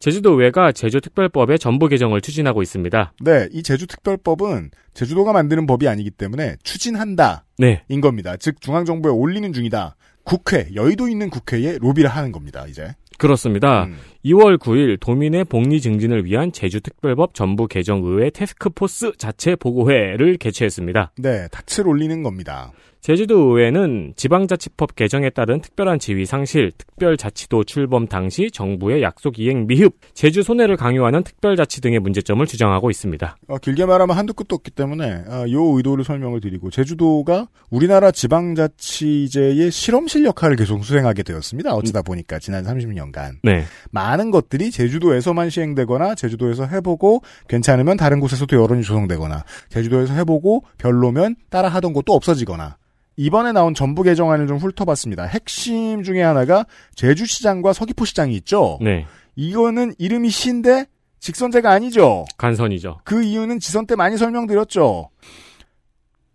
제주도의회가 0.00 0.72
제주특별법의 0.72 1.58
전부 1.58 1.86
개정을 1.86 2.22
추진하고 2.22 2.62
있습니다. 2.62 3.12
네, 3.20 3.48
이 3.52 3.62
제주특별법은 3.62 4.70
제주도가 4.94 5.32
만드는 5.32 5.66
법이 5.66 5.86
아니기 5.88 6.10
때문에 6.10 6.56
추진한다. 6.62 7.44
네. 7.58 7.84
인 7.88 8.00
겁니다. 8.00 8.36
즉 8.38 8.60
중앙정부에 8.60 9.12
올리는 9.12 9.52
중이다. 9.52 9.96
국회, 10.24 10.68
여의도 10.74 11.08
있는 11.08 11.28
국회에 11.28 11.78
로비를 11.78 12.08
하는 12.08 12.32
겁니다. 12.32 12.66
이제. 12.66 12.94
그렇습니다. 13.18 13.84
음. 13.84 13.98
2월 14.24 14.58
9일 14.58 14.98
도민의 14.98 15.44
복리 15.44 15.82
증진을 15.82 16.24
위한 16.24 16.52
제주특별법 16.52 17.34
전부 17.34 17.68
개정 17.68 18.02
의회 18.02 18.30
테스크포스 18.30 19.12
자체 19.18 19.54
보고회를 19.54 20.38
개최했습니다. 20.38 21.12
네, 21.18 21.46
닻을 21.50 21.86
올리는 21.86 22.22
겁니다. 22.22 22.72
제주도 23.10 23.58
의회는 23.58 24.12
지방자치법 24.14 24.94
개정에 24.94 25.30
따른 25.30 25.60
특별한 25.60 25.98
지위 25.98 26.26
상실, 26.26 26.70
특별자치도 26.70 27.64
출범 27.64 28.06
당시 28.06 28.52
정부의 28.52 29.02
약속 29.02 29.40
이행 29.40 29.66
미흡, 29.66 29.94
제주 30.14 30.44
손해를 30.44 30.76
강요하는 30.76 31.24
특별자치 31.24 31.80
등의 31.80 31.98
문제점을 31.98 32.46
주장하고 32.46 32.88
있습니다. 32.88 33.36
어, 33.48 33.58
길게 33.58 33.84
말하면 33.86 34.16
한두 34.16 34.32
끝도 34.32 34.54
없기 34.54 34.70
때문에 34.70 35.24
어, 35.26 35.44
요 35.50 35.76
의도를 35.76 36.04
설명을 36.04 36.40
드리고 36.40 36.70
제주도가 36.70 37.48
우리나라 37.68 38.12
지방자치제의 38.12 39.72
실험실 39.72 40.24
역할을 40.26 40.54
계속 40.54 40.84
수행하게 40.84 41.24
되었습니다. 41.24 41.74
어쩌다 41.74 42.02
보니까 42.02 42.38
지난 42.38 42.62
30년간 42.62 43.38
네. 43.42 43.64
많은 43.90 44.30
것들이 44.30 44.70
제주도에서만 44.70 45.50
시행되거나 45.50 46.14
제주도에서 46.14 46.64
해보고 46.64 47.22
괜찮으면 47.48 47.96
다른 47.96 48.20
곳에서도 48.20 48.54
여론이 48.54 48.84
조성되거나 48.84 49.44
제주도에서 49.68 50.14
해보고 50.14 50.62
별로면 50.78 51.34
따라 51.48 51.68
하던 51.70 51.92
곳도 51.92 52.12
없어지거나 52.12 52.76
이번에 53.20 53.52
나온 53.52 53.74
전부 53.74 54.02
개정안을 54.02 54.46
좀 54.46 54.56
훑어봤습니다. 54.56 55.24
핵심 55.24 56.02
중에 56.02 56.22
하나가 56.22 56.64
제주시장과 56.94 57.74
서귀포시장이 57.74 58.34
있죠. 58.36 58.78
네. 58.80 59.04
이거는 59.36 59.94
이름이 59.98 60.30
시인데 60.30 60.86
직선제가 61.18 61.70
아니죠. 61.70 62.24
간선이죠. 62.38 63.00
그 63.04 63.22
이유는 63.22 63.60
지선 63.60 63.86
때 63.86 63.94
많이 63.94 64.16
설명드렸죠. 64.16 65.10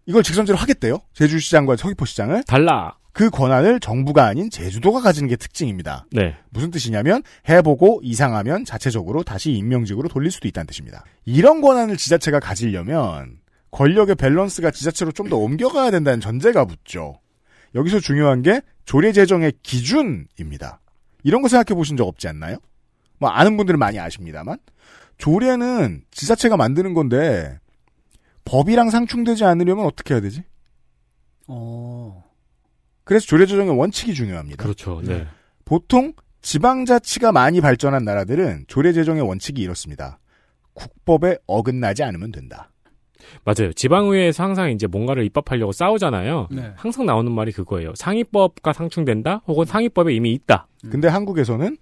이걸 0.06 0.22
직선제로 0.22 0.60
하겠대요. 0.60 1.00
제주시장과 1.14 1.76
서귀포시장을. 1.78 2.44
달라. 2.44 2.96
그 3.14 3.32
권한을 3.32 3.80
정부가 3.80 4.26
아닌 4.26 4.52
제주도가 4.52 5.02
가지는 5.02 5.28
게 5.28 5.38
특징입니다. 5.38 6.06
네. 6.12 6.36
무슨 6.52 6.70
뜻이냐면 6.70 7.24
해보고 7.50 8.02
이상하면 8.04 8.64
자체적으로 8.64 9.24
다시 9.24 9.54
임명직으로 9.54 10.08
돌릴 10.08 10.30
수도 10.30 10.48
있다는 10.48 10.68
뜻입니다. 10.68 11.04
이런 11.26 11.62
권한을 11.62 11.98
지자체가 11.98 12.40
가지려면 12.40 13.40
권력의 13.72 14.16
밸런스가 14.16 14.72
지자체로 14.72 15.12
좀 15.12 15.30
더 15.30 15.38
옮겨가야 15.38 15.92
된다는 15.92 16.20
전제가 16.20 16.66
붙죠. 16.66 17.20
여기서 17.74 18.00
중요한 18.00 18.42
게 18.42 18.62
조례 18.86 19.12
제정의 19.12 19.54
기준입니다. 19.64 20.80
이런 21.24 21.42
거 21.42 21.48
생각해 21.48 21.76
보신 21.76 21.98
적 21.98 22.08
없지 22.08 22.28
않나요? 22.28 22.58
뭐 23.20 23.30
아는 23.30 23.58
분들은 23.58 23.80
많이 23.80 24.00
아십니다만 24.00 24.58
조례는 25.18 26.04
지자체가 26.12 26.58
만드는 26.58 26.94
건데 26.94 27.60
법이랑 28.46 28.90
상충되지 28.92 29.44
않으려면 29.44 29.86
어떻게 29.86 30.14
해야 30.14 30.22
되지? 30.22 30.44
어. 31.48 32.24
그래서 33.04 33.26
조례 33.26 33.46
제정의 33.46 33.78
원칙이 33.78 34.14
중요합니다. 34.14 34.62
그렇죠. 34.62 35.02
네. 35.04 35.28
보통 35.64 36.14
지방자치가 36.42 37.32
많이 37.32 37.60
발전한 37.62 38.04
나라들은 38.06 38.66
조례 38.68 38.94
제정의 38.94 39.24
원칙이 39.24 39.62
이렇습니다. 39.62 40.20
국법에 40.74 41.38
어긋나지 41.48 42.04
않으면 42.04 42.32
된다. 42.32 42.72
맞아요. 43.44 43.74
지방의회에서 43.74 44.44
항상 44.44 44.72
이제 44.72 44.88
뭔가를 44.88 45.24
입법하려고 45.26 45.72
싸우잖아요. 45.72 46.50
네. 46.52 46.72
항상 46.76 47.06
나오는 47.06 47.32
말이 47.32 47.52
그거예요. 47.52 47.94
상위법과 47.96 48.74
상충된다? 48.74 49.42
혹은 49.48 49.66
상위법에 49.66 50.14
이미 50.14 50.32
있다. 50.34 50.68
근데 50.90 51.08
한국에서는 51.08 51.78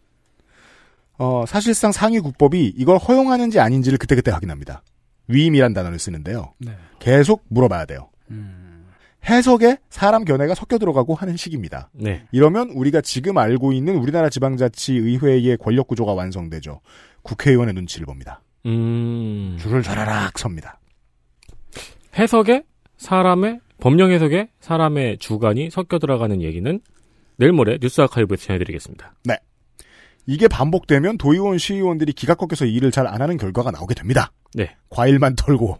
어, 1.17 1.45
사실상 1.47 1.91
상위 1.91 2.19
국법이 2.19 2.73
이걸 2.75 2.97
허용하는지 2.97 3.59
아닌지를 3.59 3.97
그때그때 3.97 4.31
확인합니다. 4.31 4.83
위임이란 5.27 5.73
단어를 5.73 5.99
쓰는데요. 5.99 6.53
네. 6.59 6.75
계속 6.99 7.43
물어봐야 7.49 7.85
돼요. 7.85 8.09
음. 8.31 8.85
해석에 9.25 9.77
사람 9.89 10.25
견해가 10.25 10.53
섞여 10.53 10.77
들어가고 10.77 11.15
하는 11.15 11.37
식입니다. 11.37 11.89
네. 11.93 12.25
이러면 12.31 12.69
우리가 12.71 12.99
지금 13.01 13.37
알고 13.37 13.71
있는 13.71 13.95
우리나라 13.95 14.29
지방자치의회의 14.29 15.57
권력 15.57 15.87
구조가 15.87 16.13
완성되죠. 16.13 16.81
국회의원의 17.21 17.73
눈치를 17.73 18.05
봅니다. 18.05 18.41
음. 18.65 19.57
줄을 19.61 19.81
좌라락 19.81 20.37
섭니다. 20.37 20.79
해석에 22.15 22.63
사람의 22.97 23.59
법령 23.79 24.11
해석에 24.11 24.49
사람의 24.59 25.17
주관이 25.17 25.69
섞여 25.69 25.99
들어가는 25.99 26.41
얘기는 26.41 26.79
내일 27.37 27.51
모레 27.51 27.79
뉴스 27.79 28.01
아카이브에서 28.01 28.45
전해드리겠습니다. 28.45 29.13
이게 30.25 30.47
반복되면 30.47 31.17
도의원 31.17 31.57
시의원들이 31.57 32.13
기가 32.13 32.33
꺾여서 32.35 32.63
일을 32.65 32.91
잘 32.91 33.07
안 33.07 33.21
하는 33.21 33.35
결과가 33.35 33.71
나오게 33.71 33.93
됩니다. 33.93 34.31
네. 34.53 34.73
과일만 34.89 35.35
털고. 35.35 35.77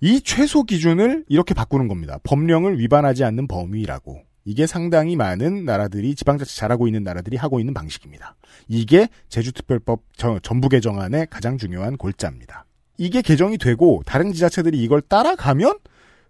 이 0.00 0.20
최소 0.20 0.62
기준을 0.62 1.24
이렇게 1.28 1.52
바꾸는 1.52 1.88
겁니다. 1.88 2.18
법령을 2.22 2.78
위반하지 2.78 3.24
않는 3.24 3.48
범위라고. 3.48 4.22
이게 4.44 4.68
상당히 4.68 5.16
많은 5.16 5.64
나라들이 5.64 6.14
지방자치 6.14 6.56
잘하고 6.56 6.86
있는 6.86 7.02
나라들이 7.02 7.36
하고 7.36 7.58
있는 7.58 7.74
방식입니다. 7.74 8.36
이게 8.68 9.08
제주특별법 9.28 10.02
저- 10.16 10.38
전부 10.40 10.68
개정안의 10.68 11.26
가장 11.28 11.58
중요한 11.58 11.96
골자입니다. 11.96 12.66
이게 13.02 13.20
개정이 13.20 13.58
되고 13.58 14.00
다른 14.06 14.32
지자체들이 14.32 14.78
이걸 14.80 15.00
따라가면 15.00 15.78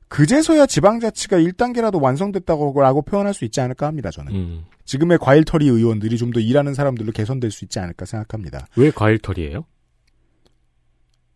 그제서야 0.09 0.64
지방자치가 0.64 1.37
1단계라도 1.38 2.00
완성됐다고 2.02 3.02
표현할 3.02 3.35
수 3.35 3.45
있지 3.45 3.61
않을까 3.61 3.87
합니다. 3.87 4.11
저는. 4.11 4.33
음. 4.35 4.64
지금의 4.87 5.19
과일털이 5.19 5.67
의원들이 5.69 6.17
좀 6.17 6.33
더 6.33 6.41
일하는 6.41 6.73
사람들로 6.73 7.12
개선될 7.12 7.50
수 7.50 7.64
있지 7.67 7.79
않을까 7.79 8.07
생각합니다. 8.07 8.67
왜 8.76 8.91
과일털이에요? 8.91 9.67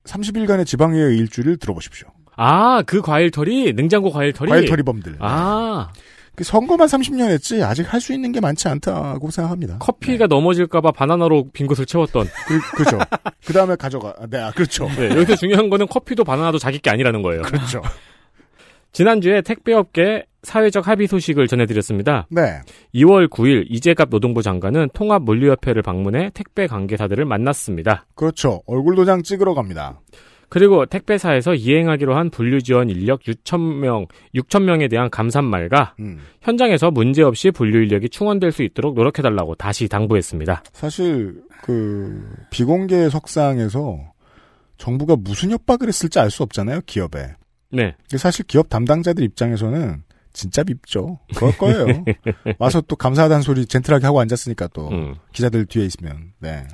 30일간의 0.04 0.64
지방의회 0.64 1.14
일주를 1.16 1.58
들어보십시오. 1.58 2.08
아, 2.36 2.82
그 2.82 3.02
과일털이 3.02 3.74
능장고 3.74 4.10
과일털이. 4.12 4.48
과일털이범들. 4.50 5.16
아, 5.20 5.90
그 6.36 6.44
선거만 6.44 6.86
30년 6.86 7.30
했지 7.30 7.62
아직 7.62 7.92
할 7.92 8.00
수 8.00 8.12
있는 8.12 8.30
게 8.30 8.40
많지 8.40 8.68
않다고 8.68 9.30
생각합니다. 9.30 9.78
커피가 9.78 10.26
넘어질까봐 10.28 10.92
바나나로 10.92 11.48
빈 11.52 11.66
곳을 11.66 11.86
채웠던. 11.86 12.26
그, 12.46 12.60
그죠. 12.76 12.98
그 13.44 13.52
다음에 13.52 13.74
가져가. 13.74 14.14
아, 14.18 14.26
네, 14.30 14.38
아, 14.38 14.50
그렇죠. 14.52 14.86
네, 14.96 15.08
여기서 15.10 15.34
중요한 15.36 15.68
거는 15.70 15.88
커피도 15.88 16.22
바나나도 16.24 16.58
자기 16.58 16.78
게 16.78 16.90
아니라는 16.90 17.22
거예요. 17.22 17.42
그렇죠. 17.42 17.82
지난주에 18.92 19.42
택배업계 19.42 20.24
사회적 20.42 20.86
합의 20.86 21.06
소식을 21.08 21.48
전해드렸습니다. 21.48 22.26
네. 22.30 22.60
2월 22.94 23.28
9일 23.28 23.64
이재갑 23.68 24.10
노동부 24.10 24.42
장관은 24.42 24.90
통합물류협회를 24.94 25.82
방문해 25.82 26.30
택배 26.34 26.66
관계사들을 26.66 27.24
만났습니다. 27.24 28.06
그렇죠. 28.14 28.62
얼굴 28.66 28.94
도장 28.94 29.22
찍으러 29.22 29.54
갑니다. 29.54 30.00
그리고 30.48 30.86
택배사에서 30.86 31.54
이행하기로 31.54 32.16
한 32.16 32.30
분류 32.30 32.62
지원 32.62 32.88
인력 32.88 33.22
6,000명, 33.22 34.08
6,000명에 34.34 34.88
대한 34.88 35.10
감산말과 35.10 35.94
음. 36.00 36.18
현장에서 36.42 36.90
문제없이 36.90 37.50
분류 37.50 37.82
인력이 37.82 38.08
충원될 38.08 38.52
수 38.52 38.62
있도록 38.62 38.94
노력해달라고 38.94 39.56
다시 39.56 39.88
당부했습니다. 39.88 40.62
사실 40.72 41.42
그 41.62 42.28
비공개 42.50 43.08
석상에서 43.10 43.98
정부가 44.78 45.16
무슨 45.16 45.50
협박을 45.50 45.88
했을지 45.88 46.18
알 46.18 46.30
수 46.30 46.42
없잖아요. 46.42 46.80
기업에. 46.86 47.34
네. 47.72 47.94
사실 48.16 48.44
기업 48.46 48.68
담당자들 48.68 49.24
입장에서는 49.24 50.02
진짜 50.32 50.62
밉죠. 50.64 51.18
그럴 51.34 51.56
거예요. 51.56 52.04
와서 52.58 52.82
또 52.82 52.94
감사하다는 52.94 53.42
소리 53.42 53.64
젠틀하게 53.64 54.04
하고 54.04 54.20
앉았으니까 54.20 54.68
또 54.68 54.88
음. 54.90 55.14
기자들 55.32 55.66
뒤에 55.66 55.86
있으면. 55.86 56.32
네. 56.38 56.66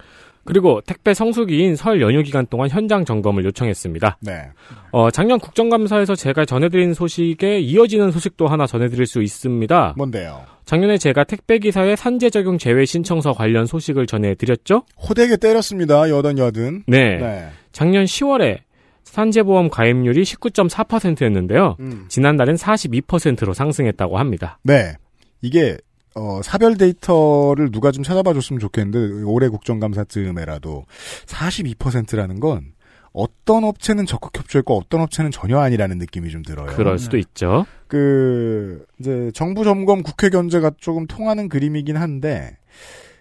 그리고 0.45 0.81
택배 0.85 1.15
성수기인 1.15 1.77
설 1.77 2.01
연휴 2.01 2.23
기간 2.23 2.47
동안 2.47 2.69
현장 2.69 3.05
점검을 3.05 3.45
요청했습니다. 3.45 4.19
네. 4.21 4.49
어, 4.91 5.11
작년 5.11 5.39
국정감사에서 5.39 6.15
제가 6.15 6.45
전해드린 6.45 6.95
소식에 6.95 7.61
이어지는 7.61 8.11
소식도 8.11 8.49
하나 8.49 8.67
전해드릴 8.67 9.07
수 9.07 9.23
있습니다. 9.23 9.95
뭔데요? 9.97 10.45
작년에 10.65 10.99
제가 10.99 11.25
택배기사의 11.25 11.97
산재 11.97 12.31
적용 12.31 12.59
제외 12.59 12.85
신청서 12.85 13.33
관련 13.33 13.67
소식을 13.67 14.07
전해드렸죠? 14.07 14.85
호되게 15.09 15.37
때렸습니다. 15.37 16.09
여든 16.09 16.39
여든. 16.39 16.85
네. 16.87 17.19
네. 17.19 17.49
작년 17.73 18.05
10월에 18.05 18.59
산재보험 19.05 19.71
가입률이 19.71 20.23
19.4%였는데요. 20.23 21.77
음. 21.81 22.07
지난달엔 22.09 22.57
42%로 22.57 23.53
상승했다고 23.53 24.19
합니다. 24.19 24.59
네. 24.63 24.95
이게 25.43 25.77
어, 26.14 26.40
사별 26.42 26.76
데이터를 26.76 27.71
누가 27.71 27.90
좀 27.90 28.04
찾아봐 28.04 28.35
줬으면 28.35 28.61
좋겠는데 28.61 29.25
올해 29.25 29.49
국정감사쯤에라도 29.49 30.85
42%라는 31.26 32.40
건 32.40 32.73
어떤 33.12 33.64
업체는 33.64 34.07
적극 34.07 34.37
협조했고 34.37 34.76
어떤 34.76 35.00
업체는 35.02 35.31
전혀 35.31 35.59
아니라는 35.59 35.99
느낌이 35.99 36.31
좀 36.31 36.42
들어요. 36.42 36.66
그럴 36.69 36.99
수도 36.99 37.19
있죠. 37.19 37.66
그 37.87 38.85
이제 38.99 39.31
정부 39.35 39.64
점검 39.64 40.02
국회 40.02 40.31
견제가 40.31 40.73
조금 40.78 41.07
통하는 41.07 41.49
그림이긴 41.49 41.97
한데 41.97 42.57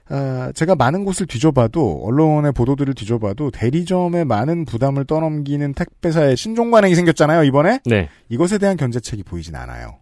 아, 0.07 0.51
제가 0.53 0.75
많은 0.75 1.05
곳을 1.05 1.25
뒤져봐도 1.25 2.03
언론의 2.03 2.51
보도들을 2.51 2.93
뒤져봐도 2.93 3.49
대리점에 3.51 4.25
많은 4.25 4.65
부담을 4.65 5.05
떠넘기는 5.05 5.73
택배사의 5.73 6.35
신종 6.35 6.69
관행이 6.69 6.95
생겼잖아요 6.95 7.45
이번에 7.45 7.79
네. 7.85 8.09
이것에 8.27 8.57
대한 8.57 8.75
견제책이 8.75 9.23
보이진 9.23 9.55
않아요. 9.55 10.00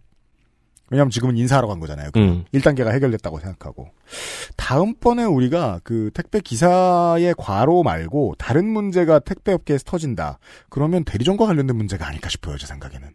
왜냐하면 0.90 1.10
지금은 1.10 1.36
인사하러 1.36 1.68
간 1.68 1.78
거잖아요. 1.80 2.10
음. 2.16 2.44
1단계가 2.52 2.92
해결됐다고 2.92 3.38
생각하고 3.38 3.90
다음번에 4.56 5.24
우리가 5.24 5.80
그 5.84 6.10
택배 6.12 6.40
기사의 6.40 7.34
과로 7.38 7.82
말고 7.82 8.34
다른 8.38 8.68
문제가 8.68 9.20
택배 9.20 9.52
업계에서 9.52 9.84
터진다. 9.84 10.38
그러면 10.68 11.04
대리점과 11.04 11.46
관련된 11.46 11.76
문제가 11.76 12.06
아닐까 12.08 12.28
싶어요. 12.28 12.58
제 12.58 12.66
생각에는. 12.66 13.08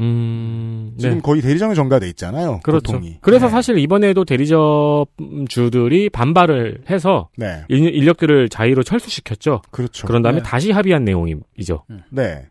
음, 0.00 0.94
지금 0.98 1.16
네. 1.16 1.20
거의 1.20 1.42
대리점에 1.42 1.74
전가돼 1.74 2.08
있잖아요. 2.08 2.58
그렇죠. 2.64 2.92
보통이. 2.92 3.18
그래서 3.20 3.46
네. 3.46 3.52
사실 3.52 3.78
이번에도 3.78 4.24
대리점 4.24 5.04
주들이 5.48 6.08
반발을 6.10 6.84
해서 6.90 7.28
네. 7.36 7.62
인- 7.68 7.84
인력들을 7.84 8.48
자의로 8.48 8.82
철수시켰죠. 8.82 9.62
그렇죠. 9.70 10.06
그런 10.08 10.22
다음에 10.22 10.38
네. 10.38 10.42
다시 10.42 10.72
합의한 10.72 11.04
내용이죠. 11.04 11.84
네. 12.10 12.46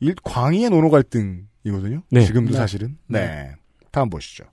일, 0.00 0.14
광의의 0.22 0.70
노노 0.70 0.88
갈등이거든요. 0.88 2.02
네. 2.10 2.24
지금도 2.24 2.52
네. 2.52 2.56
사실은. 2.56 2.96
네. 3.06 3.50
다음 3.94 4.10
보시죠. 4.10 4.44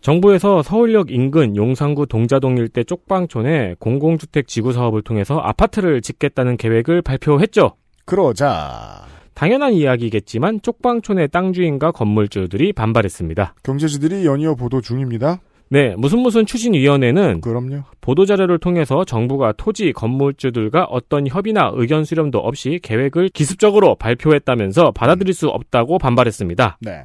정부에서 0.00 0.62
서울역 0.62 1.12
인근 1.12 1.56
용산구 1.56 2.06
동자동 2.08 2.58
일대 2.58 2.82
쪽방촌에 2.82 3.76
공공주택 3.78 4.48
지구 4.48 4.72
사업을 4.72 5.02
통해서 5.02 5.38
아파트를 5.38 6.02
짓겠다는 6.02 6.56
계획을 6.56 7.00
발표했죠. 7.02 7.76
그러자 8.04 9.06
당연한 9.34 9.72
이야기겠지만 9.72 10.60
쪽방촌의 10.60 11.28
땅 11.28 11.52
주인과 11.52 11.92
건물주들이 11.92 12.72
반발했습니다. 12.72 13.54
경제지들이 13.62 14.26
연이어 14.26 14.56
보도 14.56 14.80
중입니다. 14.80 15.40
네, 15.70 15.94
무슨 15.96 16.18
무슨 16.18 16.44
추진위원회는 16.44 17.40
그럼요. 17.40 17.84
보도자료를 18.00 18.58
통해서 18.58 19.04
정부가 19.04 19.52
토지 19.56 19.92
건물주들과 19.92 20.84
어떤 20.84 21.26
협의나 21.26 21.70
의견 21.74 22.04
수렴도 22.04 22.38
없이 22.38 22.78
계획을 22.82 23.30
기습적으로 23.30 23.94
발표했다면서 23.94 24.90
받아들일 24.90 25.32
수 25.32 25.48
없다고 25.48 25.98
반발했습니다. 25.98 26.78
네. 26.82 27.04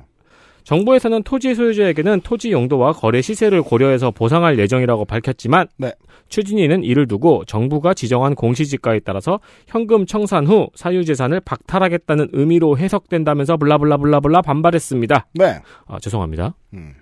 정부에서는 0.70 1.24
토지 1.24 1.56
소유주에게는 1.56 2.22
토지 2.22 2.52
용도와 2.52 2.92
거래 2.92 3.24
시세를 3.24 3.64
고려해서 3.64 4.12
보상할 4.12 4.60
예정이라고 4.60 5.06
밝혔지만 5.06 5.68
네. 5.78 5.94
추진위는 6.28 6.84
이를 6.84 7.08
두고 7.08 7.44
정부가 7.46 7.96
지정한 7.96 8.36
공시지가에 8.36 9.00
따라서 9.00 9.40
현금 9.66 10.06
청산 10.06 10.46
후 10.46 10.68
사유재산을 10.76 11.40
박탈하겠다는 11.40 12.30
의미로 12.34 12.78
해석된다면서 12.78 13.58
블라블라블라블라 13.58 14.44
반발했습니다. 14.44 15.26
네. 15.34 15.60
아, 15.88 15.98
죄송합니다. 16.00 16.54
음. 16.76 16.94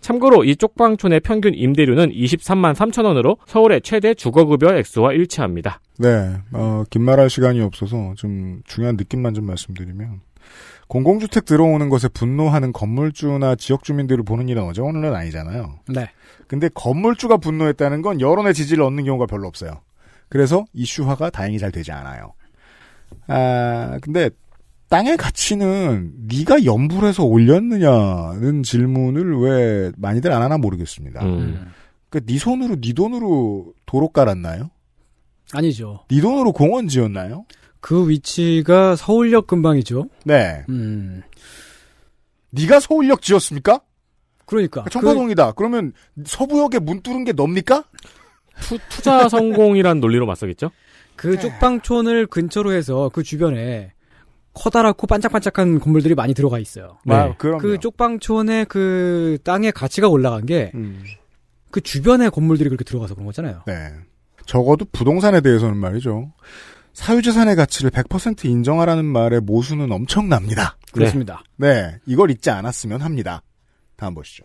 참고로 0.00 0.44
이 0.44 0.56
쪽방촌의 0.56 1.20
평균 1.20 1.52
임대료는 1.52 2.12
23만 2.12 2.74
3천 2.74 3.04
원으로 3.04 3.36
서울의 3.44 3.82
최대 3.82 4.14
주거급여 4.14 4.74
액수와 4.78 5.12
일치합니다. 5.12 5.80
네, 5.98 6.32
어, 6.54 6.82
긴 6.88 7.02
말할 7.02 7.28
시간이 7.28 7.60
없어서 7.60 8.14
좀 8.16 8.62
중요한 8.64 8.96
느낌만 8.96 9.34
좀 9.34 9.44
말씀드리면 9.44 10.22
공공주택 10.92 11.46
들어오는 11.46 11.88
것에 11.88 12.06
분노하는 12.08 12.74
건물주나 12.74 13.54
지역 13.54 13.82
주민들을 13.82 14.24
보는 14.24 14.50
일은 14.50 14.62
어려운 14.62 14.96
일은 14.96 15.14
아니잖아요. 15.14 15.78
네. 15.88 16.10
근데 16.46 16.68
건물주가 16.68 17.38
분노했다는 17.38 18.02
건 18.02 18.20
여론의 18.20 18.52
지지를 18.52 18.84
얻는 18.84 19.04
경우가 19.04 19.24
별로 19.24 19.48
없어요. 19.48 19.80
그래서 20.28 20.66
이슈화가 20.74 21.30
다행히 21.30 21.58
잘 21.58 21.72
되지 21.72 21.92
않아요. 21.92 22.34
아, 23.26 23.98
근데 24.02 24.28
땅의 24.90 25.16
가치는 25.16 26.12
네가 26.28 26.66
연불해서 26.66 27.24
올렸느냐는 27.24 28.62
질문을 28.62 29.38
왜 29.38 29.92
많이들 29.96 30.30
안 30.30 30.42
하나 30.42 30.58
모르겠습니다. 30.58 31.24
음. 31.24 31.72
그네 32.10 32.36
손으로 32.36 32.78
네 32.78 32.92
돈으로 32.92 33.72
도로 33.86 34.08
깔았나요? 34.08 34.68
아니죠. 35.54 36.04
네 36.10 36.20
돈으로 36.20 36.52
공원 36.52 36.86
지었나요? 36.88 37.46
그 37.82 38.08
위치가 38.08 38.94
서울역 38.94 39.48
근방이죠. 39.48 40.08
네. 40.24 40.64
음. 40.68 41.22
네가 42.50 42.78
서울역 42.78 43.22
지었습니까? 43.22 43.80
그러니까. 44.46 44.84
청파동이다. 44.88 45.52
그... 45.52 45.62
러면 45.64 45.92
서부역에 46.24 46.78
문 46.78 47.02
뚫은 47.02 47.24
게 47.24 47.32
넙니까? 47.32 47.84
투, 48.60 48.78
투자 48.88 49.28
성공이란 49.28 49.98
논리로 49.98 50.26
맞서겠죠? 50.26 50.70
그 51.16 51.40
쪽방촌을 51.40 52.28
근처로 52.28 52.72
해서 52.72 53.10
그 53.12 53.24
주변에 53.24 53.92
커다랗고 54.54 55.08
반짝반짝한 55.08 55.80
건물들이 55.80 56.14
많이 56.14 56.34
들어가 56.34 56.60
있어요. 56.60 56.98
네. 57.04 57.14
아, 57.16 57.36
그럼요. 57.36 57.58
그 57.58 57.78
쪽방촌의 57.78 58.66
그 58.66 59.38
땅의 59.42 59.72
가치가 59.72 60.08
올라간 60.08 60.46
게그 60.46 60.78
음. 60.78 61.02
주변의 61.82 62.30
건물들이 62.30 62.68
그렇게 62.68 62.84
들어가서 62.84 63.14
그런 63.14 63.26
거잖아요. 63.26 63.62
네. 63.66 63.90
적어도 64.46 64.84
부동산에 64.92 65.40
대해서는 65.40 65.76
말이죠. 65.76 66.32
사유재산의 66.92 67.56
가치를 67.56 67.90
100% 67.90 68.44
인정하라는 68.44 69.04
말의 69.04 69.40
모수는 69.40 69.90
엄청납니다. 69.90 70.76
그렇습니다. 70.92 71.42
네. 71.56 71.96
이걸 72.06 72.30
잊지 72.30 72.50
않았으면 72.50 73.00
합니다. 73.00 73.42
다음 73.96 74.14
보시죠. 74.14 74.44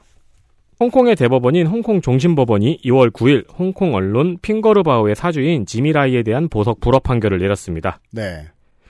홍콩의 0.79 1.15
대법원인 1.15 1.67
홍콩 1.67 2.01
종신법원이 2.01 2.81
2월 2.85 3.11
9일 3.11 3.45
홍콩 3.57 3.95
언론 3.95 4.37
핑거르바오의 4.41 5.15
사주인 5.15 5.65
지미라이에 5.65 6.23
대한 6.23 6.49
보석 6.49 6.79
불허 6.79 6.99
판결을 6.99 7.39
내렸습니다. 7.39 7.99
네. 8.11 8.47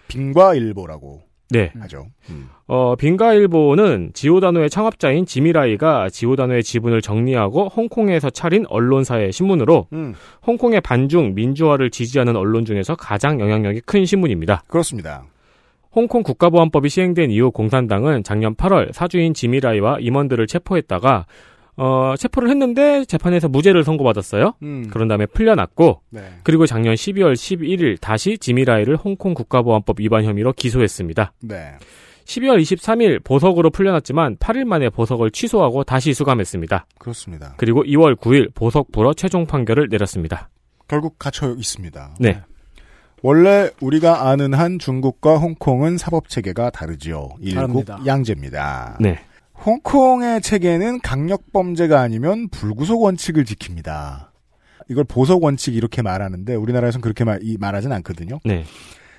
빙과 0.10 0.56
일보라고 0.56 1.27
네. 1.50 1.72
하죠. 1.80 2.08
음. 2.30 2.50
어, 2.68 2.96
빙가일보는 2.98 4.12
지오다노의 4.14 4.70
창업자인 4.70 5.26
지미라이가 5.26 6.10
지오다노의 6.10 6.64
지분을 6.64 7.02
정리하고 7.02 7.70
홍콩에서 7.70 8.30
차린 8.30 8.66
언론사의 8.68 9.32
신문으로 9.32 9.88
음. 9.94 10.14
홍콩의 10.46 10.82
반중 10.82 11.36
민주화를 11.36 11.90
지지하는 11.90 12.36
언론 12.36 12.66
중에서 12.66 12.96
가장 12.96 13.40
영향력이 13.40 13.82
큰 13.86 14.06
신문입니다. 14.06 14.64
그렇습니다. 14.68 15.24
홍콩 15.94 16.22
국가보안법이 16.22 16.90
시행된 16.90 17.32
이후 17.32 17.50
공산당은 17.52 18.24
작년 18.24 18.54
8월 18.56 18.94
사주인 18.94 19.34
지미라이와 19.34 19.98
임원들을 20.00 20.46
체포했다가 20.46 21.26
어, 21.78 22.16
체포를 22.18 22.50
했는데 22.50 23.06
재판에서 23.06 23.48
무죄를 23.48 23.84
선고받았어요. 23.84 24.56
음. 24.64 24.88
그런 24.92 25.08
다음에 25.08 25.28
풀려났고 25.28 26.02
네. 26.10 26.22
그리고 26.44 26.66
작년 26.66 26.96
12월 26.96 27.34
11일 27.34 28.02
다시 28.02 28.38
지미라이를 28.40 28.98
홍콩 28.98 29.36
국가보안법 29.36 30.00
위반 30.00 30.26
혐의로 30.26 30.54
기소했습니다. 30.54 31.34
네. 31.42 31.76
12월 32.26 32.60
23일 32.60 33.24
보석으로 33.24 33.70
풀려났지만 33.70 34.38
8일 34.38 34.66
만에 34.66 34.90
보석을 34.90 35.32
취소하고 35.32 35.84
다시 35.84 36.14
수감했습니다. 36.14 36.86
그렇습니다. 36.98 37.54
그리고 37.58 37.84
2월 37.84 38.16
9일 38.16 38.54
보석 38.54 38.92
불허 38.92 39.14
최종 39.14 39.46
판결을 39.46 39.88
내렸습니다. 39.90 40.50
결국 40.88 41.18
갇혀 41.20 41.54
있습니다. 41.54 42.16
네. 42.20 42.42
원래 43.22 43.70
우리가 43.82 44.30
아는 44.30 44.54
한 44.54 44.78
중국과 44.80 45.38
홍콩은 45.38 45.98
사법 45.98 46.28
체계가 46.28 46.72
다르지요. 46.72 47.30
일국 47.40 47.86
다릅니다. 47.86 48.00
양제입니다. 48.06 48.98
네. 49.00 49.20
홍콩의 49.66 50.42
체계는 50.42 51.00
강력 51.02 51.52
범죄가 51.52 52.00
아니면 52.02 52.48
불구속 52.50 53.02
원칙을 53.02 53.44
지킵니다. 53.44 54.28
이걸 54.90 55.04
보석 55.04 55.44
원칙 55.44 55.76
이렇게 55.76 56.02
말하는데 56.02 56.56
우리나라에서는 56.56 57.02
그렇게 57.02 57.24
말, 57.24 57.40
이- 57.44 57.58
말하진 57.60 57.92
않거든요. 57.92 58.40
네. 58.46 58.64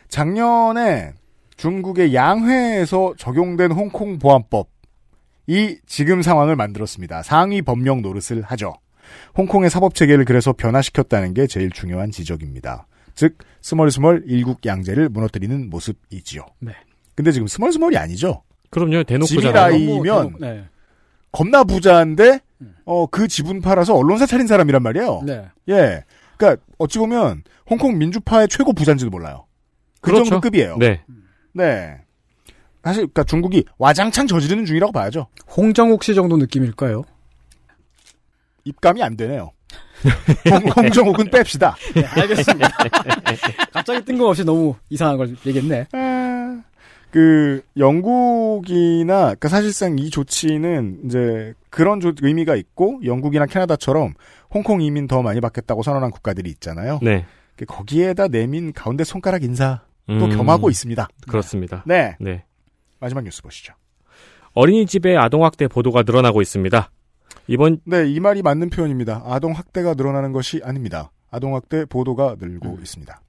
작년에 0.09 1.13
중국의 1.57 2.15
양회에서 2.15 3.15
적용된 3.19 3.73
홍콩 3.73 4.19
보안법이 4.19 5.81
지금 5.87 6.23
상황을 6.23 6.57
만들었습니다. 6.57 7.23
상위 7.23 7.61
법령 7.61 8.01
노릇을 8.01 8.43
하죠. 8.43 8.73
홍콩의 9.37 9.69
사법 9.71 9.95
체계를 9.95 10.25
그래서 10.25 10.53
변화시켰다는 10.53 11.35
게 11.35 11.47
제일 11.47 11.71
중요한 11.71 12.11
지적입니다. 12.11 12.87
즉 13.15 13.37
스멀스멀 13.61 14.23
일국 14.27 14.65
양제를 14.65 15.09
무너뜨리는 15.09 15.69
모습이지요. 15.69 16.47
네. 16.61 16.73
근데 17.15 17.33
지금 17.33 17.49
스멀스멀이 17.49 17.97
아니죠. 17.97 18.43
그럼요. 18.71 19.03
대놓고잖아요. 19.05 19.53
지미라이- 19.77 19.87
너무 19.87 20.07
이면 20.07 20.33
대놓고- 20.35 20.41
네. 20.41 20.65
겁나 21.33 21.65
부자인데 21.65 22.41
어 22.85 23.07
그 23.07 23.29
지분 23.29 23.61
팔아서 23.61 23.95
언론사 23.95 24.27
차린 24.27 24.47
사람이란 24.47 24.83
말이에요. 24.83 25.23
네. 25.27 25.45
예. 25.69 26.05
그러니까 26.37 26.63
어찌 26.79 26.99
보면 26.99 27.43
홍콩 27.69 27.99
민주파의 27.99 28.49
최고 28.49 28.73
부자인지도 28.73 29.11
몰라요. 29.11 29.45
그 30.01 30.11
그렇죠. 30.11 30.25
정도 30.31 30.41
급이에요. 30.41 30.77
네. 30.79 31.03
네. 31.53 31.99
사실 32.83 33.03
그러니까 33.03 33.25
중국이 33.25 33.65
와장창 33.77 34.27
저지르는 34.27 34.65
중이라고 34.65 34.93
봐야죠. 34.93 35.27
홍정욱 35.57 36.03
씨 36.05 36.15
정도 36.15 36.37
느낌일까요? 36.39 37.03
입감이 38.65 39.03
안 39.03 39.17
되네요. 39.17 39.51
홍, 40.51 40.63
홍정욱은 40.85 41.31
뺍시다. 41.31 41.75
네, 41.95 42.05
알겠습니다. 42.05 42.69
갑자기 43.73 44.05
뜬금없이 44.05 44.45
너무 44.45 44.75
이상한 44.89 45.17
걸 45.17 45.35
얘기했네. 45.45 45.87
아, 45.93 46.63
그 47.11 47.63
영국이나 47.77 49.21
그러니까 49.25 49.49
사실상 49.49 49.99
이 49.99 50.11
조치는 50.11 51.01
이제 51.07 51.55
그런 51.71 52.01
조- 52.01 52.13
의미가 52.21 52.55
있고 52.57 53.01
영국이나 53.05 53.47
캐나다처럼 53.47 54.15
홍콩 54.53 54.83
이민 54.83 55.07
더 55.07 55.23
많이 55.23 55.41
받겠다고 55.41 55.83
선언한 55.83 56.11
국가들이 56.11 56.51
있잖아요. 56.51 56.99
네. 57.03 57.25
그 57.57 57.65
거기에다 57.65 58.29
내민 58.29 58.73
가운데 58.73 59.05
손가락 59.05 59.43
인사 59.43 59.83
또 60.07 60.13
음, 60.27 60.31
겸하고 60.37 60.71
있습니다. 60.71 61.09
그렇습니다. 61.29 61.83
네. 61.87 62.17
네. 62.21 62.45
마지막 63.01 63.25
뉴스 63.25 63.43
보시죠. 63.43 63.75
어린이집의 64.55 65.17
아동학대 65.19 65.69
보도가 65.69 66.03
늘어나고 66.03 66.41
있습니다. 66.43 66.91
이번 67.47 67.81
네, 67.85 68.07
이 68.09 68.21
말이 68.21 68.43
맞는 68.43 68.71
표현입니다. 68.71 69.23
아동 69.27 69.53
학대가 69.53 69.95
늘어나는 69.95 70.33
것이 70.33 70.61
아닙니다. 70.65 71.11
아동 71.31 71.55
학대 71.55 71.85
보도가 71.85 72.37
늘고 72.39 72.69
음. 72.77 72.79
있습니다. 72.81 73.21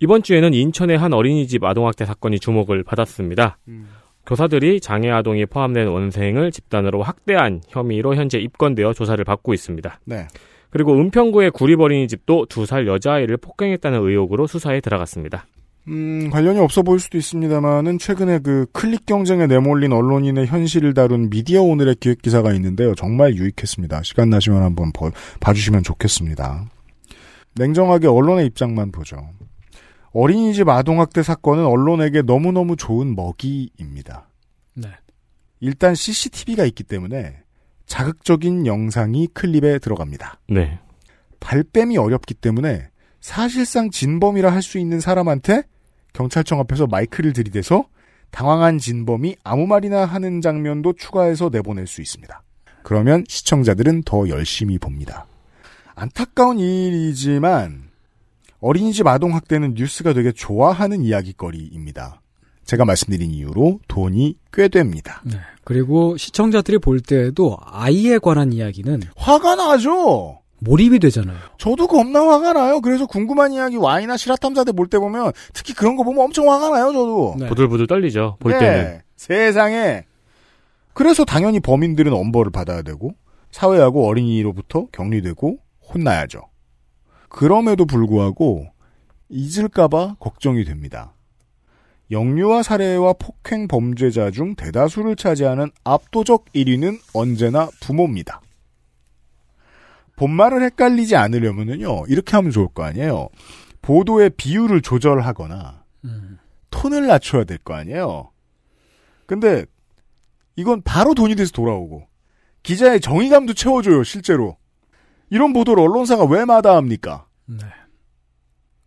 이번 0.00 0.22
주에는 0.22 0.54
인천의 0.54 0.96
한 0.98 1.12
어린이집 1.12 1.62
아동학대 1.64 2.04
사건이 2.06 2.40
주목을 2.40 2.82
받았습니다. 2.84 3.58
교사들이 4.26 4.80
장애 4.80 5.10
아동이 5.10 5.46
포함된 5.46 5.88
원생을 5.88 6.52
집단으로 6.52 7.02
학대한 7.02 7.60
혐의로 7.68 8.14
현재 8.14 8.38
입건되어 8.38 8.92
조사를 8.92 9.22
받고 9.24 9.52
있습니다. 9.54 10.00
네. 10.04 10.26
그리고 10.70 10.94
은평구의 10.94 11.50
구립어린이집도 11.50 12.46
두 12.46 12.64
살 12.64 12.86
여자아이를 12.86 13.36
폭행했다는 13.38 14.00
의혹으로 14.06 14.46
수사에 14.46 14.80
들어갔습니다. 14.80 15.46
음, 15.88 16.28
관련이 16.30 16.60
없어 16.60 16.82
보일 16.82 17.00
수도 17.00 17.18
있습니다만은 17.18 17.98
최근에 17.98 18.38
그 18.40 18.66
클릭 18.72 19.06
경쟁에 19.06 19.46
내몰린 19.46 19.92
언론인의 19.92 20.46
현실을 20.46 20.94
다룬 20.94 21.28
미디어 21.30 21.62
오늘의 21.62 21.96
기획 21.98 22.22
기사가 22.22 22.52
있는데요. 22.54 22.94
정말 22.94 23.34
유익했습니다. 23.34 24.02
시간 24.04 24.30
나시면 24.30 24.62
한번 24.62 24.92
버- 24.92 25.10
봐주시면 25.40 25.82
좋겠습니다. 25.82 26.66
냉정하게 27.56 28.06
언론의 28.06 28.46
입장만 28.46 28.92
보죠. 28.92 29.16
어린이집 30.12 30.68
아동학대 30.68 31.22
사건은 31.22 31.64
언론에게 31.66 32.22
너무너무 32.22 32.76
좋은 32.76 33.14
먹이입니다. 33.14 34.28
네. 34.74 34.88
일단 35.60 35.94
CCTV가 35.94 36.64
있기 36.64 36.82
때문에 36.84 37.42
자극적인 37.86 38.66
영상이 38.66 39.28
클립에 39.28 39.78
들어갑니다. 39.78 40.40
네. 40.48 40.78
발뺌이 41.40 41.96
어렵기 41.98 42.34
때문에 42.34 42.88
사실상 43.20 43.90
진범이라 43.90 44.52
할 44.52 44.62
수 44.62 44.78
있는 44.78 45.00
사람한테 45.00 45.64
경찰청 46.12 46.58
앞에서 46.60 46.86
마이크를 46.86 47.32
들이대서 47.32 47.84
당황한 48.30 48.78
진범이 48.78 49.36
아무 49.44 49.66
말이나 49.66 50.04
하는 50.04 50.40
장면도 50.40 50.94
추가해서 50.94 51.50
내보낼 51.50 51.86
수 51.86 52.00
있습니다. 52.00 52.42
그러면 52.82 53.24
시청자들은 53.28 54.02
더 54.04 54.28
열심히 54.28 54.78
봅니다. 54.78 55.26
안타까운 55.94 56.58
일이지만 56.58 57.89
어린이집 58.60 59.06
아동학대는 59.06 59.74
뉴스가 59.74 60.12
되게 60.12 60.32
좋아하는 60.32 61.02
이야기거리입니다. 61.02 62.20
제가 62.64 62.84
말씀드린 62.84 63.30
이유로 63.30 63.80
돈이 63.88 64.36
꽤 64.52 64.68
됩니다. 64.68 65.22
네. 65.24 65.38
그리고 65.64 66.16
시청자들이 66.16 66.78
볼 66.78 67.00
때에도 67.00 67.56
아이에 67.64 68.18
관한 68.18 68.52
이야기는 68.52 69.02
화가 69.16 69.56
나죠? 69.56 70.38
몰입이 70.60 70.98
되잖아요. 70.98 71.38
저도 71.58 71.86
겁나 71.88 72.20
화가 72.20 72.52
나요. 72.52 72.80
그래서 72.82 73.06
궁금한 73.06 73.52
이야기 73.52 73.76
와이나 73.76 74.16
실화탐사대 74.18 74.72
볼 74.72 74.88
때 74.88 74.98
보면 74.98 75.32
특히 75.54 75.72
그런 75.72 75.96
거 75.96 76.04
보면 76.04 76.22
엄청 76.26 76.50
화가 76.50 76.68
나요. 76.68 76.92
저도. 76.92 77.36
네. 77.38 77.48
부들부들 77.48 77.86
떨리죠. 77.86 78.36
볼 78.40 78.52
네, 78.52 78.58
때는. 78.58 79.00
세상에. 79.16 80.04
그래서 80.92 81.24
당연히 81.24 81.60
범인들은 81.60 82.12
엄벌을 82.12 82.52
받아야 82.52 82.82
되고 82.82 83.12
사회하고 83.50 84.06
어린이로부터 84.06 84.86
격리되고 84.92 85.56
혼나야죠. 85.94 86.42
그럼에도 87.30 87.86
불구하고 87.86 88.66
잊을까봐 89.30 90.16
걱정이 90.18 90.64
됩니다. 90.64 91.14
영유아 92.10 92.64
살해와 92.64 93.12
폭행 93.14 93.68
범죄자 93.68 94.32
중 94.32 94.56
대다수를 94.56 95.14
차지하는 95.14 95.70
압도적 95.84 96.46
1위는 96.52 96.98
언제나 97.14 97.68
부모입니다. 97.80 98.40
본말을 100.16 100.62
헷갈리지 100.64 101.14
않으려면요 101.16 102.06
이렇게 102.08 102.36
하면 102.36 102.50
좋을 102.50 102.66
거 102.74 102.82
아니에요. 102.82 103.28
보도의 103.80 104.30
비율을 104.36 104.82
조절하거나 104.82 105.84
음. 106.04 106.38
톤을 106.70 107.06
낮춰야 107.06 107.44
될 107.44 107.58
거 107.58 107.74
아니에요. 107.74 108.30
근데 109.26 109.64
이건 110.56 110.82
바로 110.82 111.14
돈이 111.14 111.36
돼서 111.36 111.52
돌아오고 111.52 112.08
기자의 112.64 113.00
정의감도 113.00 113.54
채워줘요 113.54 114.02
실제로. 114.02 114.56
이런 115.30 115.52
보도를 115.52 115.82
언론사가 115.82 116.24
왜 116.24 116.44
마다합니까? 116.44 117.26
네. 117.46 117.58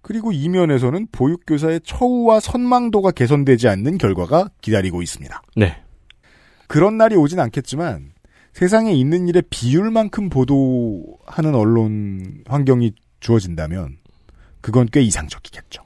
그리고 0.01 0.31
이면에서는 0.33 1.07
보육교사의 1.11 1.81
처우와 1.83 2.41
선망도가 2.41 3.11
개선되지 3.11 3.69
않는 3.69 3.97
결과가 3.97 4.49
기다리고 4.61 5.01
있습니다. 5.01 5.41
네. 5.55 5.81
그런 6.67 6.97
날이 6.97 7.15
오진 7.15 7.39
않겠지만 7.39 8.11
세상에 8.51 8.91
있는 8.93 9.27
일의 9.27 9.43
비율만큼 9.49 10.29
보도하는 10.29 11.55
언론 11.55 12.43
환경이 12.47 12.91
주어진다면 13.21 13.97
그건 14.61 14.87
꽤 14.91 15.01
이상적이겠죠. 15.01 15.83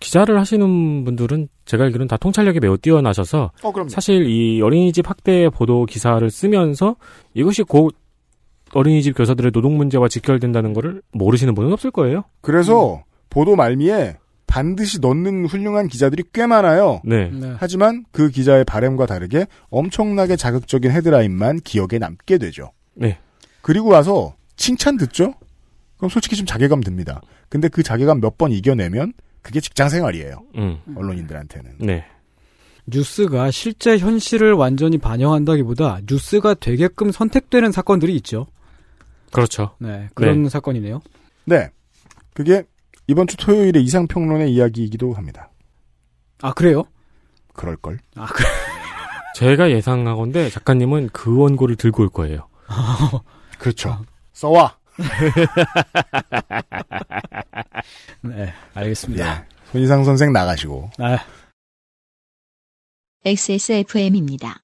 기자를 0.00 0.38
하시는 0.38 1.04
분들은 1.04 1.48
제가 1.64 1.84
알기로는 1.84 2.08
다 2.08 2.16
통찰력이 2.18 2.60
매우 2.60 2.76
뛰어나셔서 2.76 3.52
어, 3.62 3.72
사실 3.88 4.26
이 4.26 4.60
어린이집 4.60 5.08
학대 5.08 5.48
보도 5.48 5.86
기사를 5.86 6.28
쓰면서 6.30 6.96
이것이 7.32 7.62
곧 7.62 7.96
어린이집 8.74 9.16
교사들의 9.16 9.52
노동 9.52 9.76
문제와 9.76 10.08
직결된다는 10.08 10.72
거를 10.74 11.02
모르시는 11.12 11.54
분은 11.54 11.72
없을 11.72 11.90
거예요. 11.90 12.24
그래서 12.40 13.04
보도 13.30 13.56
말미에 13.56 14.16
반드시 14.46 15.00
넣는 15.00 15.46
훌륭한 15.46 15.88
기자들이 15.88 16.24
꽤 16.32 16.46
많아요. 16.46 17.00
네. 17.04 17.30
네. 17.30 17.54
하지만 17.58 18.04
그 18.12 18.28
기자의 18.30 18.64
바램과 18.64 19.06
다르게 19.06 19.46
엄청나게 19.70 20.36
자극적인 20.36 20.90
헤드라인만 20.90 21.60
기억에 21.60 21.98
남게 21.98 22.38
되죠. 22.38 22.70
네. 22.94 23.18
그리고 23.62 23.88
와서 23.88 24.34
칭찬 24.56 24.96
듣죠? 24.98 25.34
그럼 25.96 26.10
솔직히 26.10 26.36
좀 26.36 26.44
자괴감 26.46 26.82
듭니다. 26.82 27.20
근데 27.48 27.68
그 27.68 27.82
자괴감 27.82 28.20
몇 28.20 28.36
번 28.36 28.52
이겨내면 28.52 29.12
그게 29.42 29.60
직장 29.60 29.88
생활이에요. 29.88 30.42
음. 30.56 30.78
언론인들한테는. 30.94 31.72
네. 31.78 32.04
뉴스가 32.86 33.50
실제 33.50 33.96
현실을 33.96 34.52
완전히 34.52 34.98
반영한다기보다 34.98 36.00
뉴스가 36.08 36.54
되게끔 36.54 37.10
선택되는 37.10 37.72
사건들이 37.72 38.14
있죠. 38.16 38.46
그렇죠. 39.34 39.76
네, 39.78 40.08
그런 40.14 40.48
사건이네요. 40.48 41.02
네. 41.44 41.70
그게 42.32 42.64
이번 43.06 43.26
주 43.26 43.36
토요일의 43.36 43.82
이상평론의 43.82 44.52
이야기이기도 44.52 45.12
합니다. 45.12 45.50
아 46.40 46.52
그래요? 46.52 46.84
그럴걸. 47.52 47.98
아 48.16 48.26
그래. 48.26 48.48
제가 49.36 49.70
예상하건데 49.70 50.50
작가님은 50.50 51.10
그 51.12 51.36
원고를 51.36 51.76
들고 51.76 52.02
올 52.02 52.08
거예요. 52.08 52.48
그렇죠. 53.58 54.04
써와. 54.32 54.78
네, 58.22 58.52
알겠습니다. 58.74 59.40
예. 59.40 59.44
손희상 59.72 60.04
선생 60.04 60.32
나가시고. 60.32 60.90
아, 60.98 61.18
XSFM입니다. 63.24 64.63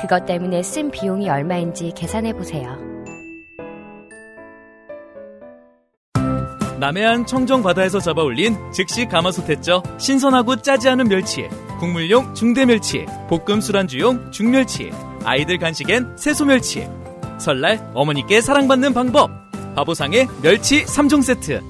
그것 0.00 0.26
때문에 0.26 0.62
쓴 0.62 0.90
비용이 0.90 1.28
얼마인지 1.28 1.92
계산해 1.94 2.32
보세요. 2.34 2.76
남해안 6.80 7.26
청정 7.26 7.62
바다에서 7.62 8.00
잡아올린 8.00 8.56
즉시 8.72 9.04
가마솥에 9.04 9.37
쪘죠. 9.37 9.82
신선하고 9.98 10.62
짜지 10.62 10.88
않은 10.88 11.08
멸치, 11.08 11.46
국물용 11.78 12.34
중대 12.34 12.64
멸치, 12.64 13.04
볶음 13.28 13.60
술안주용 13.60 14.30
중멸치, 14.32 14.90
아이들 15.24 15.58
간식엔 15.58 16.16
새소 16.16 16.46
멸치. 16.46 16.88
설날 17.38 17.90
어머니께 17.94 18.40
사랑받는 18.40 18.94
방법. 18.94 19.30
바보상의 19.76 20.26
멸치 20.42 20.84
3종 20.84 21.22
세트. 21.22 21.69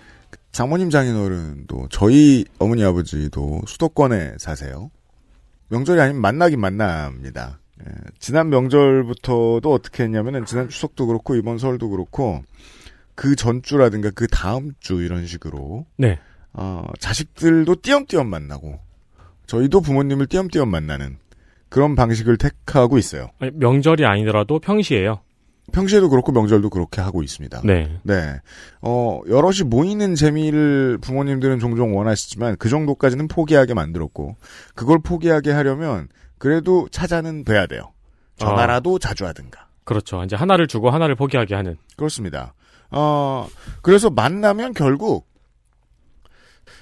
장모님 0.51 0.89
장인어른도 0.89 1.87
저희 1.89 2.45
어머니 2.59 2.83
아버지도 2.83 3.61
수도권에 3.65 4.35
사세요. 4.37 4.91
명절이 5.69 5.99
아니면 6.01 6.21
만나긴 6.21 6.59
만납니다. 6.59 7.59
예, 7.81 7.91
지난 8.19 8.49
명절부터도 8.49 9.61
어떻게 9.71 10.03
했냐면은 10.03 10.45
지난 10.45 10.67
추석도 10.69 11.07
그렇고 11.07 11.35
이번 11.35 11.57
설도 11.57 11.89
그렇고 11.89 12.43
그 13.15 13.35
전주라든가 13.35 14.11
그 14.11 14.27
다음 14.27 14.73
주 14.79 15.01
이런 15.01 15.25
식으로 15.25 15.85
네. 15.97 16.19
어, 16.53 16.85
자식들도 16.99 17.75
띄엄띄엄 17.81 18.27
만나고 18.27 18.79
저희도 19.47 19.81
부모님을 19.81 20.27
띄엄띄엄 20.27 20.69
만나는 20.69 21.17
그런 21.69 21.95
방식을 21.95 22.37
택하고 22.37 22.97
있어요. 22.97 23.29
아니, 23.39 23.51
명절이 23.53 24.05
아니더라도 24.05 24.59
평시에요. 24.59 25.21
평시에도 25.71 26.09
그렇고 26.09 26.31
명절도 26.31 26.69
그렇게 26.69 27.01
하고 27.01 27.23
있습니다. 27.23 27.61
네. 27.63 27.97
네. 28.03 28.39
어, 28.81 29.21
여럿이 29.29 29.63
모이는 29.65 30.15
재미를 30.15 30.97
부모님들은 30.99 31.59
종종 31.59 31.97
원하시지만 31.97 32.57
그 32.57 32.69
정도까지는 32.69 33.27
포기하게 33.27 33.73
만들었고 33.73 34.35
그걸 34.75 34.99
포기하게 34.99 35.51
하려면 35.51 36.07
그래도 36.37 36.87
찾아는 36.89 37.43
뵈야 37.43 37.67
돼요. 37.67 37.91
전화라도 38.37 38.99
자주 38.99 39.25
하든가. 39.25 39.67
그렇죠. 39.83 40.23
이제 40.23 40.35
하나를 40.35 40.67
주고 40.67 40.89
하나를 40.89 41.15
포기하게 41.15 41.55
하는. 41.55 41.77
그렇습니다. 41.95 42.53
어, 42.89 43.47
그래서 43.81 44.09
만나면 44.09 44.73
결국 44.73 45.30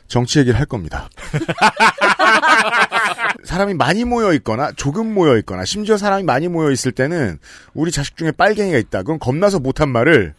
정치 0.09 0.39
얘기를 0.39 0.59
할 0.59 0.65
겁니다. 0.65 1.09
사람이 3.45 3.75
많이 3.75 4.03
모여 4.03 4.33
있거나 4.33 4.71
조금 4.73 5.13
모여 5.13 5.37
있거나 5.37 5.63
심지어 5.63 5.97
사람이 5.97 6.23
많이 6.23 6.47
모여 6.47 6.71
있을 6.71 6.91
때는 6.91 7.37
우리 7.73 7.91
자식 7.91 8.17
중에 8.17 8.31
빨갱이가 8.31 8.77
있다. 8.77 9.03
그럼 9.03 9.19
겁나서 9.19 9.59
못한 9.59 9.89
말을 9.89 10.33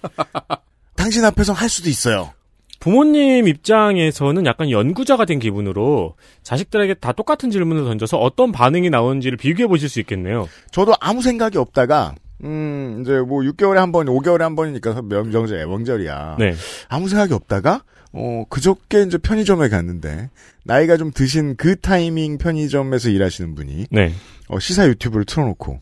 당신 0.96 1.24
앞에서 1.24 1.52
할 1.52 1.68
수도 1.68 1.88
있어요. 1.88 2.33
부모님 2.80 3.46
입장에서는 3.46 4.46
약간 4.46 4.70
연구자가 4.70 5.26
된 5.26 5.38
기분으로 5.38 6.14
자식들에게 6.42 6.94
다 6.94 7.12
똑같은 7.12 7.50
질문을 7.50 7.85
던져서 7.85 8.18
어떤 8.18 8.52
반응이 8.52 8.90
나오는지를 8.90 9.37
비교해 9.37 9.66
보실 9.66 9.88
수 9.88 10.00
있겠네요. 10.00 10.48
저도 10.72 10.94
아무 10.98 11.22
생각이 11.22 11.59
없다가 11.59 12.14
음 12.42 13.02
이제 13.02 13.20
뭐 13.20 13.42
6개월에 13.42 13.74
한 13.74 13.92
번, 13.92 14.06
5개월에 14.06 14.40
한 14.40 14.56
번이니까 14.56 15.02
명, 15.02 15.30
명절, 15.30 15.66
명절이야. 15.66 16.37
네. 16.38 16.54
아무 16.88 17.09
생각이 17.09 17.35
없다가 17.35 17.83
어 18.12 18.44
그저께 18.49 19.03
이제 19.03 19.18
편의점에 19.18 19.68
갔는데 19.68 20.31
나이가 20.64 20.96
좀 20.96 21.12
드신 21.12 21.57
그 21.57 21.79
타이밍 21.81 22.38
편의점에서 22.38 23.09
일하시는 23.09 23.55
분이 23.55 23.87
네. 23.90 24.12
어, 24.49 24.59
시사 24.59 24.88
유튜브를 24.88 25.25
틀어놓고 25.25 25.81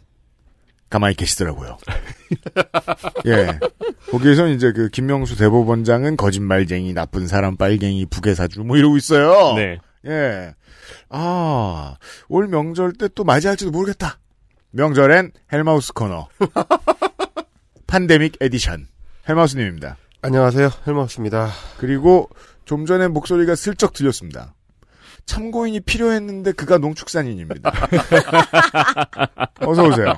가만히 0.90 1.14
계시더라고요. 1.16 1.76
예. 3.26 3.58
거기에서 4.10 4.48
이제 4.48 4.72
그 4.72 4.88
김명수 4.88 5.36
대법원장은 5.36 6.16
거짓말쟁이, 6.16 6.94
나쁜 6.94 7.26
사람, 7.26 7.56
빨갱이, 7.56 8.06
부계사주 8.06 8.60
뭐 8.64 8.78
이러고 8.78 8.96
있어요. 8.96 9.54
네. 9.54 9.78
예. 10.06 10.54
아, 11.10 11.96
올 12.28 12.48
명절 12.48 12.94
때 12.94 13.08
또 13.14 13.24
맞이할지도 13.24 13.70
모르겠다. 13.70 14.18
명절엔 14.70 15.32
헬마우스 15.52 15.92
코너. 15.92 16.28
팬데믹 17.86 18.36
에디션. 18.40 18.86
헬마우스님입니다. 19.28 19.96
안녕하세요 20.22 20.70
헬마우스입니다 20.86 21.48
그리고 21.78 22.28
좀 22.64 22.86
전에 22.86 23.08
목소리가 23.08 23.54
슬쩍 23.54 23.92
들렸습니다. 23.94 24.54
참고인이 25.24 25.80
필요했는데 25.80 26.52
그가 26.52 26.76
농축산인입니다. 26.78 27.70
어서 29.60 29.84
오세요. 29.84 30.14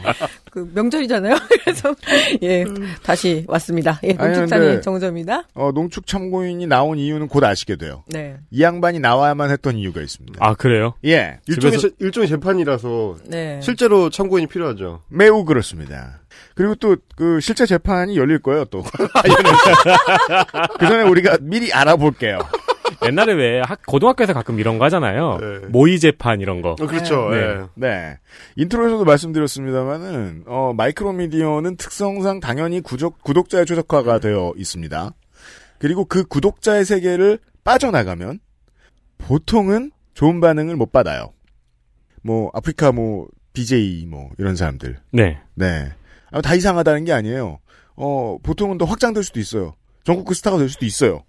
그 0.51 0.69
명절이잖아요. 0.75 1.35
그래서 1.65 1.95
예 2.43 2.65
다시 3.05 3.45
왔습니다. 3.49 4.01
예 4.05 4.13
농축산인 4.15 4.83
정점입니다. 4.83 5.45
어, 5.55 5.71
농축 5.73 6.07
참고인이 6.09 6.65
나온 6.67 6.99
이유는 6.99 7.27
곧 7.29 7.43
아시게 7.45 7.77
돼요. 7.77 8.03
네. 8.09 8.37
이 8.51 8.63
양반이 8.63 8.99
나와야만 9.01 9.51
했던 9.51 9.77
이유가 9.77 10.01
있습니다. 10.01 10.39
아, 10.45 10.55
그래요? 10.55 10.95
예. 11.05 11.39
일종의, 11.49 11.79
집에서- 11.79 11.81
재- 11.83 11.95
일종의 11.99 12.29
재판이라서 12.29 13.17
네. 13.27 13.61
실제로 13.63 14.11
참고인이 14.11 14.47
필요하죠 14.49 15.03
매우 15.09 15.45
그렇습니다. 15.45 16.20
그리고 16.61 16.75
또 16.75 16.95
그 17.17 17.41
실제 17.41 17.65
재판이 17.65 18.19
열릴 18.19 18.39
거예요, 18.39 18.67
또. 18.67 18.83
그 20.79 20.87
전에 20.87 21.03
우리가 21.05 21.39
미리 21.41 21.73
알아볼게요. 21.73 22.39
옛날에 23.07 23.33
왜 23.33 23.63
학- 23.65 23.81
고등학교에서 23.87 24.35
가끔 24.35 24.59
이런 24.61 24.79
거 24.79 24.85
하잖아요. 24.85 25.39
네. 25.41 25.67
모의 25.69 25.99
재판 25.99 26.41
이런 26.43 26.61
거. 26.61 26.73
어, 26.73 26.75
그렇죠 26.87 27.31
네. 27.31 27.37
예. 27.39 27.61
네. 27.77 28.19
intro에서도 28.57 29.03
말씀드렸습니다만은, 29.07 30.45
어, 30.47 30.75
micro 30.77 31.13
media는 31.13 31.77
특성상 31.77 32.41
당연히 32.41 32.81
구독, 32.83 33.23
구독자의 33.23 33.65
최적화가 33.65 34.19
되어 34.19 34.53
있습니다. 34.57 35.13
그리고 35.79 36.05
그 36.05 36.25
구독자의 36.25 36.85
세계를 36.85 37.39
빠져나가면, 37.65 38.39
보통은 39.17 39.93
좋은 40.13 40.41
반응을 40.41 40.77
못 40.77 40.93
받아요. 40.93 41.33
뭐, 42.23 42.51
아프리카 42.53 42.93
뭐, 42.93 43.29
BJ 43.55 44.05
뭐, 44.09 44.29
이런 44.39 44.57
사람들. 44.57 44.99
네. 45.13 45.39
네. 45.55 45.93
아, 46.33 46.41
다 46.41 46.55
이상하다는 46.55 47.05
게 47.05 47.13
아니에요. 47.13 47.59
어, 47.97 48.39
보통은 48.43 48.79
더 48.79 48.85
확장될 48.85 49.23
수도 49.23 49.41
있어요. 49.41 49.75
전국구 50.05 50.35
스타가 50.35 50.59
될 50.59 50.69
수도 50.69 50.87
있어요. 50.87 51.23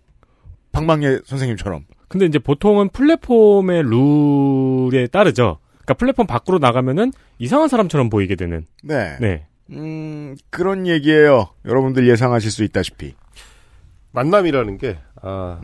박망예 0.72 1.22
선생님처럼. 1.26 1.86
근데 2.08 2.26
이제 2.26 2.40
보통은 2.40 2.90
플랫폼의 2.90 3.84
룰에 3.84 5.08
따르죠. 5.08 5.60
그러니까 5.70 5.94
플랫폼 5.96 6.28
밖으로 6.28 6.60
나가면은 6.60 7.12
이상한 7.40 7.68
사람처럼 7.68 8.10
보이게 8.10 8.36
되는. 8.36 8.66
네. 8.84 9.18
네. 9.20 9.46
음, 9.72 10.36
그런 10.50 10.88
얘기예요. 10.88 11.50
여러분들 11.66 12.08
예상하실 12.08 12.52
수 12.52 12.64
있다시피. 12.64 13.16
만남이라는 14.12 14.78
게, 14.78 14.98
아, 15.22 15.60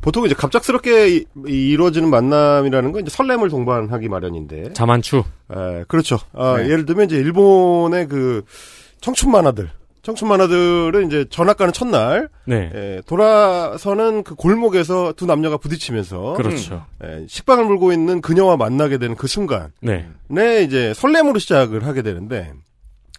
보통 0.00 0.24
이제 0.24 0.34
갑작스럽게 0.34 1.08
이, 1.16 1.24
이루어지는 1.46 2.10
만남이라는 2.10 2.92
건 2.92 3.02
이제 3.02 3.10
설렘을 3.10 3.48
동반하기 3.48 4.08
마련인데. 4.08 4.72
자만추. 4.72 5.24
에, 5.50 5.84
그렇죠. 5.88 6.18
아, 6.32 6.56
네. 6.58 6.64
예를 6.70 6.86
들면 6.86 7.06
이제 7.06 7.16
일본의 7.16 8.08
그 8.08 8.42
청춘 9.00 9.30
만화들. 9.30 9.70
청춘 10.02 10.28
만화들은 10.28 11.08
이제 11.08 11.24
전학 11.30 11.56
가는 11.56 11.72
첫날. 11.72 12.28
네. 12.44 12.70
에, 12.72 13.00
돌아서는 13.06 14.22
그 14.22 14.36
골목에서 14.36 15.12
두 15.14 15.26
남녀가 15.26 15.56
부딪히면서. 15.56 16.34
그렇죠. 16.34 16.86
에, 17.02 17.26
식빵을 17.28 17.64
물고 17.64 17.92
있는 17.92 18.20
그녀와 18.20 18.56
만나게 18.56 18.98
되는 18.98 19.16
그 19.16 19.26
순간. 19.26 19.72
네. 19.80 20.08
네, 20.28 20.62
이제 20.62 20.94
설렘으로 20.94 21.40
시작을 21.40 21.84
하게 21.86 22.02
되는데, 22.02 22.52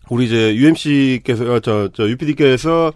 우리 0.09 0.27
이제 0.27 0.55
UMC께서, 0.55 1.55
어, 1.55 1.59
저, 1.59 1.89
저, 1.93 2.07
UPD께서, 2.07 2.93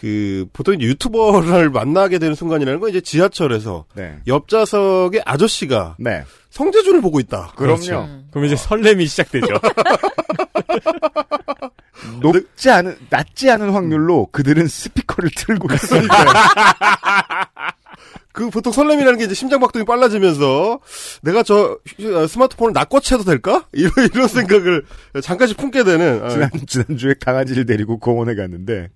그, 0.00 0.46
보통 0.54 0.74
이제 0.76 0.86
유튜버를 0.86 1.68
만나게 1.68 2.18
되는 2.18 2.34
순간이라는 2.34 2.80
건 2.80 2.88
이제 2.88 3.02
지하철에서, 3.02 3.84
네. 3.94 4.16
옆 4.28 4.48
좌석의 4.48 5.20
아저씨가, 5.26 5.96
네. 5.98 6.24
성재준을 6.48 7.02
보고 7.02 7.20
있다. 7.20 7.52
그렇죠. 7.54 8.08
그럼 8.30 8.46
이제 8.46 8.56
설렘이 8.56 9.06
시작되죠. 9.06 9.46
높지 12.22 12.70
않은, 12.70 12.96
낮지 13.10 13.50
않은 13.50 13.72
확률로 13.72 14.28
그들은 14.32 14.66
스피커를 14.68 15.30
틀고 15.36 15.68
있어요. 15.74 16.02
그 18.40 18.48
보통 18.48 18.72
설렘이라는 18.72 19.18
게 19.18 19.26
이제 19.26 19.34
심장박동이 19.34 19.84
빨라지면서 19.84 20.80
내가 21.22 21.42
저 21.42 21.78
휴- 21.98 22.16
어, 22.16 22.26
스마트폰을 22.26 22.72
낚고채도 22.72 23.24
될까? 23.24 23.66
이런 23.74 23.92
이런 24.14 24.28
생각을 24.28 24.82
잠깐씩 25.22 25.58
품게 25.58 25.84
되는 25.84 26.22
어, 26.24 26.28
지난, 26.30 26.48
지난주에 26.66 27.14
강아지를 27.22 27.66
데리고 27.66 27.98
공원에 27.98 28.34
갔는데, 28.34 28.88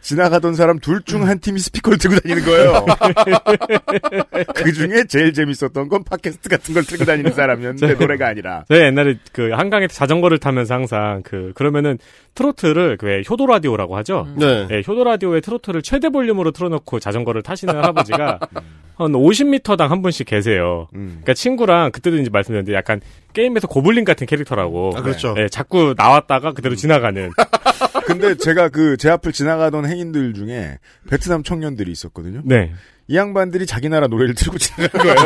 지나가던 0.00 0.54
사람 0.54 0.80
둘 0.80 1.00
중 1.04 1.28
한 1.28 1.38
팀이 1.38 1.60
스피커를 1.60 1.98
들고 1.98 2.18
다니는 2.18 2.44
거예요. 2.44 2.86
그 4.54 4.72
중에 4.72 5.04
제일 5.08 5.32
재밌었던 5.32 5.88
건 5.88 6.02
팟캐스트 6.04 6.48
같은 6.48 6.74
걸 6.74 6.84
들고 6.84 7.04
다니는 7.04 7.32
사람이었는데, 7.32 7.94
노래가 7.94 8.26
아니라. 8.28 8.64
저희 8.68 8.80
옛날에 8.82 9.16
그 9.32 9.50
한강에 9.50 9.86
자전거를 9.86 10.38
타면서 10.38 10.74
항상 10.74 11.22
그 11.24 11.52
그러면은 11.54 11.98
트로트를 12.34 12.96
그왜 12.96 13.22
효도 13.30 13.46
라디오라고 13.46 13.96
하죠. 13.98 14.26
네. 14.36 14.82
효도 14.86 15.04
라디오에 15.04 15.40
트로트를 15.40 15.82
최대 15.82 16.08
볼륨으로 16.08 16.50
틀어놓고 16.50 17.00
자전거를 17.00 17.42
타시는 17.42 17.76
할아버지가 17.76 18.38
한 18.98 19.12
50m당 19.12 19.88
한 19.88 20.02
분씩 20.02 20.26
계세요. 20.26 20.88
그러니까 20.92 21.34
친구랑 21.34 21.92
그때도 21.92 22.16
이제 22.18 22.30
말씀드렸는데 22.30 22.74
약간 22.76 23.00
게임에서 23.32 23.68
고블린 23.68 24.04
같은 24.04 24.26
캐릭터라고. 24.26 24.92
아, 24.96 25.02
그렇죠. 25.02 25.34
네, 25.34 25.48
자꾸 25.48 25.94
나왔다가 25.96 26.52
그대로 26.52 26.74
지나가는. 26.74 27.30
근데 28.06 28.34
제가 28.36 28.68
그 28.70 28.96
제 28.98 29.08
앞을 29.10 29.32
지나가던 29.32 29.86
행인들 29.88 30.34
중에 30.34 30.78
베트남 31.08 31.42
청년들이 31.44 31.92
있었거든요. 31.92 32.42
네. 32.44 32.72
이 33.06 33.16
양반들이 33.16 33.64
자기 33.66 33.88
나라 33.88 34.06
노래를 34.08 34.34
틀고 34.34 34.58
지나간 34.58 35.00
거예요. 35.00 35.16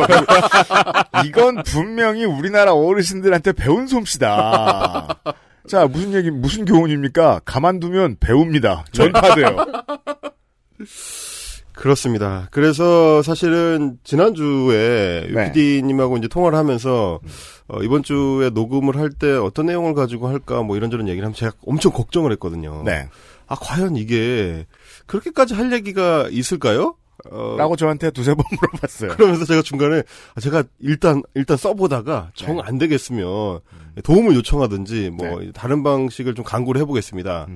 이건 1.27 1.63
분명히 1.65 2.25
우리나라 2.25 2.75
어르신들한테 2.75 3.53
배운 3.53 3.87
솜씨다. 3.87 5.21
자, 5.69 5.87
무슨 5.87 6.13
얘기, 6.13 6.31
무슨 6.31 6.65
교훈입니까? 6.65 7.41
가만두면 7.45 8.17
배웁니다. 8.21 8.85
전파돼요. 8.93 9.57
그렇습니다. 11.75 12.49
그래서 12.51 13.23
사실은 13.23 13.99
지난주에 14.05 15.29
네. 15.33 15.47
UPD님하고 15.49 16.17
이제 16.19 16.29
통화를 16.29 16.57
하면서 16.59 17.21
어, 17.69 17.83
이번 17.83 18.03
주에 18.03 18.51
녹음을 18.51 18.97
할 18.97 19.11
때 19.11 19.33
어떤 19.33 19.67
내용을 19.67 19.95
가지고 19.95 20.29
할까 20.29 20.63
뭐 20.63 20.77
이런저런 20.77 21.09
얘기를 21.09 21.25
하면 21.25 21.35
제가 21.35 21.53
엄청 21.67 21.93
걱정을 21.93 22.33
했거든요. 22.33 22.83
네. 22.85 23.09
아 23.47 23.55
과연 23.61 23.97
이게 23.97 24.67
그렇게까지 25.07 25.55
할 25.55 25.73
얘기가 25.73 26.29
있을까요? 26.31 26.97
어, 27.31 27.55
라고 27.57 27.77
저한테 27.77 28.11
두세 28.11 28.35
번 28.35 28.45
물어봤어요. 28.51 29.11
그러면서 29.13 29.45
제가 29.45 29.63
중간에 29.63 30.03
아, 30.35 30.41
제가 30.41 30.65
일단 30.81 31.23
일단 31.35 31.57
써보다가 31.57 32.31
정 32.35 32.61
안 32.65 32.79
되겠으면 32.79 33.61
도움을 34.03 34.35
요청하든지 34.37 35.11
뭐 35.11 35.41
다른 35.55 35.83
방식을 35.83 36.35
좀 36.35 36.45
강구를 36.45 36.81
해보겠습니다. 36.81 37.47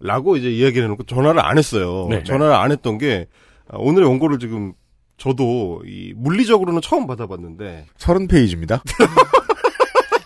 라고 0.00 0.36
이제 0.36 0.50
이야기를 0.50 0.84
해놓고 0.84 1.04
전화를 1.04 1.40
안 1.44 1.58
했어요. 1.58 2.08
네. 2.10 2.24
전화를 2.24 2.52
안 2.54 2.72
했던 2.72 2.98
게 2.98 3.28
아, 3.28 3.51
오늘의 3.72 4.08
원고를 4.08 4.38
지금 4.38 4.72
저도 5.18 5.82
이 5.86 6.12
물리적으로는 6.16 6.80
처음 6.80 7.06
받아봤는데 7.06 7.86
30페이지입니다. 7.98 8.80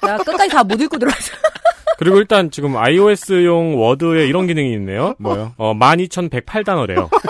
나 0.03 0.17
끝까지 0.19 0.49
다 0.51 0.63
못 0.65 0.81
읽고 0.81 0.99
들어왔어. 0.99 1.33
그리고 1.99 2.19
일단 2.19 2.51
지금 2.51 2.77
iOS용 2.77 3.79
워드에 3.81 4.27
이런 4.27 4.47
기능이 4.47 4.73
있네요. 4.75 5.15
뭐요? 5.19 5.55
어, 5.57 5.73
12,108단어래요. 5.75 7.09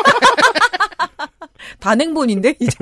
단행본인데 1.81 2.55
이제. 2.61 2.73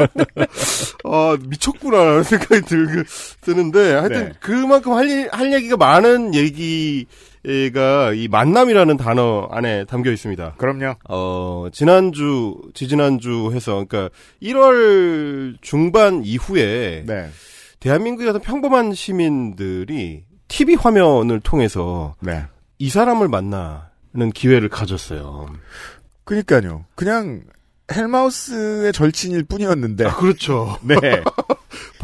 아 1.04 1.36
미쳤구나라는 1.40 2.22
생각이 2.22 2.62
들, 2.62 3.04
드는데 3.42 3.92
하여튼 3.94 4.24
네. 4.26 4.32
그만큼 4.40 4.92
할, 4.92 5.08
일- 5.08 5.28
할 5.32 5.52
얘기가 5.52 5.76
많은 5.76 6.34
얘기 6.34 7.06
가이 7.72 8.28
만남이라는 8.28 8.96
단어 8.96 9.48
안에 9.50 9.84
담겨 9.84 10.10
있습니다. 10.10 10.54
그럼요. 10.56 10.94
어 11.08 11.68
지난주 11.72 12.56
지지난주 12.74 13.50
해서 13.52 13.84
그러니까 13.86 14.14
1월 14.42 15.56
중반 15.60 16.22
이후에 16.24 17.04
네. 17.06 17.28
대한민국의 17.80 18.30
어떤 18.30 18.40
평범한 18.40 18.94
시민들이 18.94 20.24
TV 20.48 20.74
화면을 20.74 21.40
통해서 21.40 22.14
네. 22.20 22.44
이 22.78 22.88
사람을 22.88 23.28
만나는 23.28 24.30
기회를 24.34 24.68
가졌어요. 24.68 25.48
그니까요. 26.24 26.86
그냥 26.94 27.42
헬마우스의 27.92 28.92
절친일 28.92 29.44
뿐이었는데. 29.44 30.04
그렇죠. 30.12 30.78
네. 30.82 30.96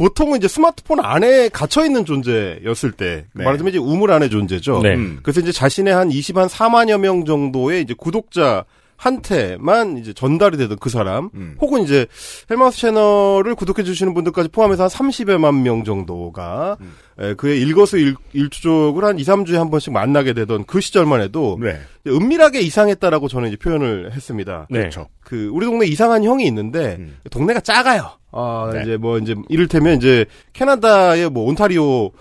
보통은 0.01 0.37
이제 0.37 0.47
스마트폰 0.47 0.99
안에 0.99 1.49
갇혀 1.49 1.85
있는 1.85 2.05
존재였을 2.05 2.91
때 2.91 3.25
네. 3.33 3.43
말하자면 3.43 3.69
이제 3.69 3.77
우물 3.77 4.11
안의 4.11 4.31
존재죠. 4.31 4.81
네. 4.81 4.95
음. 4.95 5.19
그래서 5.21 5.41
이제 5.41 5.51
자신의 5.51 5.93
한 5.93 6.11
20, 6.11 6.37
한 6.37 6.47
4만여 6.47 6.99
명 6.99 7.23
정도의 7.23 7.83
이제 7.83 7.93
구독자 7.95 8.65
한테만 8.97 9.97
이제 9.97 10.13
전달이 10.13 10.57
되던 10.57 10.77
그 10.79 10.89
사람, 10.89 11.29
음. 11.33 11.55
혹은 11.59 11.81
이제 11.81 12.05
헬마우스 12.49 12.79
채널을 12.79 13.55
구독해 13.55 13.83
주시는 13.83 14.13
분들까지 14.13 14.49
포함해서 14.49 14.83
한 14.83 14.89
30여만 14.89 15.61
명 15.61 15.83
정도가 15.83 16.77
음. 16.81 16.93
에, 17.19 17.33
그의 17.33 17.61
일거수일투족을 17.61 19.03
한 19.03 19.17
2, 19.17 19.23
3주에 19.23 19.55
한 19.55 19.71
번씩 19.71 19.91
만나게 19.93 20.33
되던 20.33 20.65
그 20.65 20.81
시절만 20.81 21.21
해도 21.21 21.57
네. 21.59 21.79
은밀하게 22.07 22.61
이상했다라고 22.61 23.27
저는 23.27 23.49
이제 23.49 23.57
표현을 23.57 24.13
했습니다. 24.13 24.67
네. 24.69 24.79
그렇죠. 24.79 25.07
그 25.19 25.49
우리 25.51 25.65
동네 25.65 25.87
이상한 25.87 26.23
형이 26.23 26.45
있는데 26.45 26.97
음. 26.99 27.17
동네가 27.31 27.61
작아요. 27.61 28.20
아 28.31 28.69
네. 28.73 28.81
이제 28.83 28.97
뭐 28.97 29.17
이제 29.17 29.35
이를테면 29.49 29.97
이제 29.97 30.25
캐나다의 30.53 31.29
뭐 31.29 31.45
온타리오의 31.49 32.11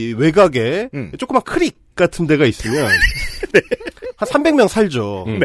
이 0.00 0.14
외곽에 0.16 0.90
음. 0.94 1.12
조그만 1.18 1.42
크릭 1.42 1.76
같은 1.94 2.26
데가 2.26 2.44
있으면 2.46 2.86
한 4.16 4.28
300명 4.28 4.68
살죠. 4.68 5.24
음. 5.28 5.40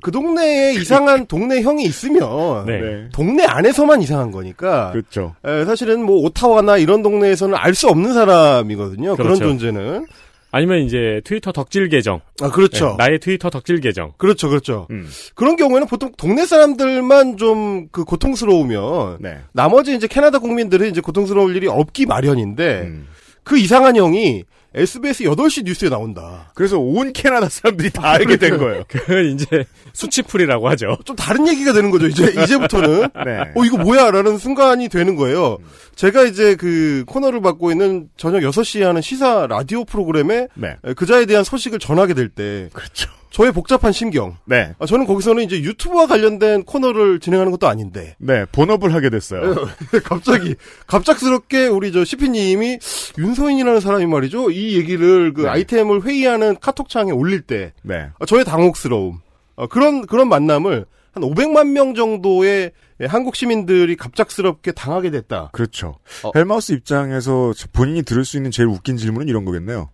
그 0.00 0.10
동네에 0.10 0.72
이상한 0.74 1.26
동네 1.26 1.60
형이 1.60 1.84
있으면 1.84 2.64
네. 2.64 2.80
네. 2.80 3.08
동네 3.12 3.44
안에서만 3.44 4.00
이상한 4.00 4.30
거니까 4.30 4.90
그렇죠. 4.92 5.34
에, 5.44 5.64
사실은 5.66 6.02
뭐 6.02 6.16
오타와나 6.24 6.78
이런 6.78 7.02
동네에서는 7.02 7.54
알 7.58 7.74
수 7.74 7.88
없는 7.88 8.14
사람이거든요. 8.14 9.16
그런 9.16 9.34
그렇죠. 9.34 9.44
존재는 9.44 10.06
아니면 10.52 10.82
이제 10.82 11.20
트위터 11.24 11.50
덕질 11.50 11.88
계정. 11.88 12.20
아 12.40 12.50
그렇죠. 12.50 12.90
네, 12.90 13.06
나의 13.06 13.18
트위터 13.18 13.50
덕질 13.50 13.80
계정. 13.80 14.12
그렇죠, 14.18 14.48
그렇죠. 14.48 14.86
음. 14.90 15.08
그런 15.34 15.56
경우에는 15.56 15.88
보통 15.88 16.12
동네 16.16 16.46
사람들만 16.46 17.36
좀 17.38 17.72
그 17.90 18.04
고통스러우면 18.04 19.18
네. 19.20 19.38
나머지 19.52 19.94
이제 19.94 20.06
캐나다 20.06 20.38
국민들은 20.38 20.90
이제 20.90 21.00
고통스러울 21.00 21.56
일이 21.56 21.66
없기 21.66 22.06
마련인데 22.06 22.82
음. 22.82 23.08
그 23.42 23.58
이상한 23.58 23.96
형이 23.96 24.44
SBS 24.74 25.24
8시 25.24 25.64
뉴스에 25.64 25.88
나온다. 25.88 26.50
그래서 26.54 26.78
온 26.78 27.12
캐나다 27.12 27.48
사람들이 27.48 27.90
다 27.90 28.10
알게 28.12 28.36
된 28.36 28.58
거예요. 28.58 28.84
그건 28.88 29.26
이제 29.26 29.64
수치풀이라고 29.92 30.68
하죠. 30.70 30.98
좀 31.04 31.14
다른 31.16 31.46
얘기가 31.48 31.72
되는 31.72 31.90
거죠, 31.90 32.06
이제, 32.06 32.24
이제부터는. 32.42 33.08
네. 33.24 33.40
어, 33.54 33.64
이거 33.64 33.76
뭐야? 33.76 34.10
라는 34.10 34.38
순간이 34.38 34.88
되는 34.88 35.16
거예요. 35.16 35.58
제가 35.94 36.24
이제 36.24 36.54
그 36.56 37.04
코너를 37.06 37.40
맡고 37.40 37.70
있는 37.70 38.08
저녁 38.16 38.40
6시에 38.40 38.82
하는 38.82 39.02
시사 39.02 39.46
라디오 39.46 39.84
프로그램에 39.84 40.48
네. 40.54 40.76
그자에 40.96 41.26
대한 41.26 41.44
소식을 41.44 41.78
전하게 41.78 42.14
될 42.14 42.28
때. 42.28 42.70
그렇죠. 42.72 43.10
저의 43.32 43.50
복잡한 43.50 43.92
심경. 43.92 44.36
네. 44.44 44.74
아, 44.78 44.86
저는 44.86 45.06
거기서는 45.06 45.42
이제 45.42 45.60
유튜브와 45.60 46.06
관련된 46.06 46.64
코너를 46.64 47.18
진행하는 47.18 47.50
것도 47.50 47.66
아닌데. 47.66 48.14
네. 48.18 48.44
본업을 48.52 48.94
하게 48.94 49.08
됐어요. 49.08 49.54
갑자기, 50.04 50.54
갑작스럽게 50.86 51.66
우리 51.66 51.92
저 51.92 52.04
CP님이 52.04 52.78
윤서인이라는 53.18 53.80
사람이 53.80 54.06
말이죠. 54.06 54.50
이 54.50 54.76
얘기를 54.76 55.32
그 55.32 55.42
네. 55.42 55.48
아이템을 55.48 56.04
회의하는 56.04 56.56
카톡창에 56.60 57.10
올릴 57.10 57.40
때. 57.40 57.72
네. 57.82 58.10
아, 58.18 58.26
저의 58.26 58.44
당혹스러움. 58.44 59.20
아, 59.56 59.66
그런, 59.66 60.06
그런 60.06 60.28
만남을 60.28 60.84
한 61.12 61.22
500만 61.22 61.68
명 61.68 61.94
정도의 61.94 62.72
한국 63.08 63.34
시민들이 63.34 63.96
갑작스럽게 63.96 64.72
당하게 64.72 65.10
됐다. 65.10 65.50
그렇죠. 65.52 65.96
헬마우스 66.34 66.72
입장에서 66.72 67.52
본인이 67.72 68.02
들을 68.02 68.24
수 68.24 68.36
있는 68.36 68.50
제일 68.50 68.68
웃긴 68.68 68.96
질문은 68.96 69.28
이런 69.28 69.44
거겠네요. 69.44 69.90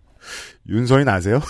윤서인 0.67 1.07
아세요? 1.09 1.41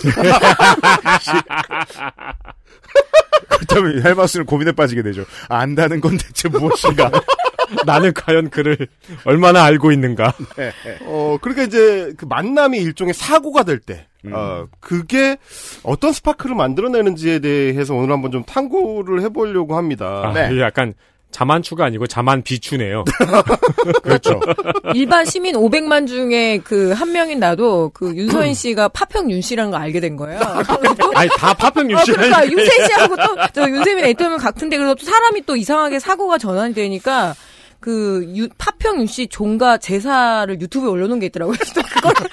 그렇다면 3.50 4.04
헬마우스는 4.04 4.46
고민에 4.46 4.72
빠지게 4.72 5.02
되죠. 5.02 5.26
안다는 5.50 6.00
건 6.02 6.18
대체 6.18 6.48
무엇인가? 6.50 7.12
나는 7.86 8.14
과연 8.14 8.50
그를 8.50 8.78
얼마나 9.26 9.64
알고 9.64 9.92
있는가? 9.92 10.34
네. 10.58 10.72
어, 11.02 11.38
그러니까 11.42 11.64
이제 11.64 12.14
그 12.18 12.26
만남이 12.26 12.78
일종의 12.80 13.14
사고가 13.14 13.64
될 13.64 13.80
때, 13.80 14.08
어, 14.32 14.66
그게 14.80 15.38
어떤 15.84 16.12
스파크를 16.12 16.56
만들어내는지에 16.56 17.40
대해서 17.40 17.94
오늘 17.94 18.12
한번 18.12 18.32
좀 18.32 18.44
탐구를 18.44 19.22
해보려고 19.22 19.78
합니다. 19.78 20.34
아, 20.34 20.48
이게 20.50 20.62
약간 20.62 20.94
자만추가 21.32 21.86
아니고 21.86 22.08
자만 22.08 22.42
비추네요. 22.42 23.04
그렇죠. 24.04 24.40
일반 24.96 25.26
시민 25.26 25.56
500만 25.56 26.08
중에 26.08 26.58
그 26.60 26.90
한 26.94 27.12
명인 27.12 27.40
나도 27.40 27.92
그 27.94 28.14
윤서인 28.16 28.54
씨가 28.56 28.90
파평 28.90 29.30
윤 29.32 29.42
씨라는 29.42 29.72
걸 29.72 29.80
알게 29.82 30.00
된 30.00 30.16
거예요. 30.16 30.40
아니 31.16 31.30
다 31.38 31.54
파평 31.54 31.90
윤 31.92 31.98
어, 31.98 32.04
씨. 32.04 32.12
그러니까 32.12 32.46
윤세 32.50 32.86
씨하고 32.88 33.16
또, 33.16 33.36
저 33.54 33.70
윤세민 33.70 34.04
애터면 34.06 34.38
같은데 34.40 34.78
그래서 34.78 34.96
또 34.96 35.06
사람이 35.06 35.44
또 35.46 35.56
이상하게 35.56 36.00
사고가 36.00 36.38
전환이 36.40 36.74
되니까 36.74 37.36
그 37.80 38.26
유, 38.36 38.50
파평 38.58 39.00
윤 39.00 39.06
씨 39.08 39.28
종가 39.28 39.78
제사를 39.78 40.60
유튜브에 40.60 40.90
올려놓은 40.90 41.20
게 41.20 41.28
있더라고요. 41.28 41.56
그래서 41.58 41.82
그걸 41.94 42.14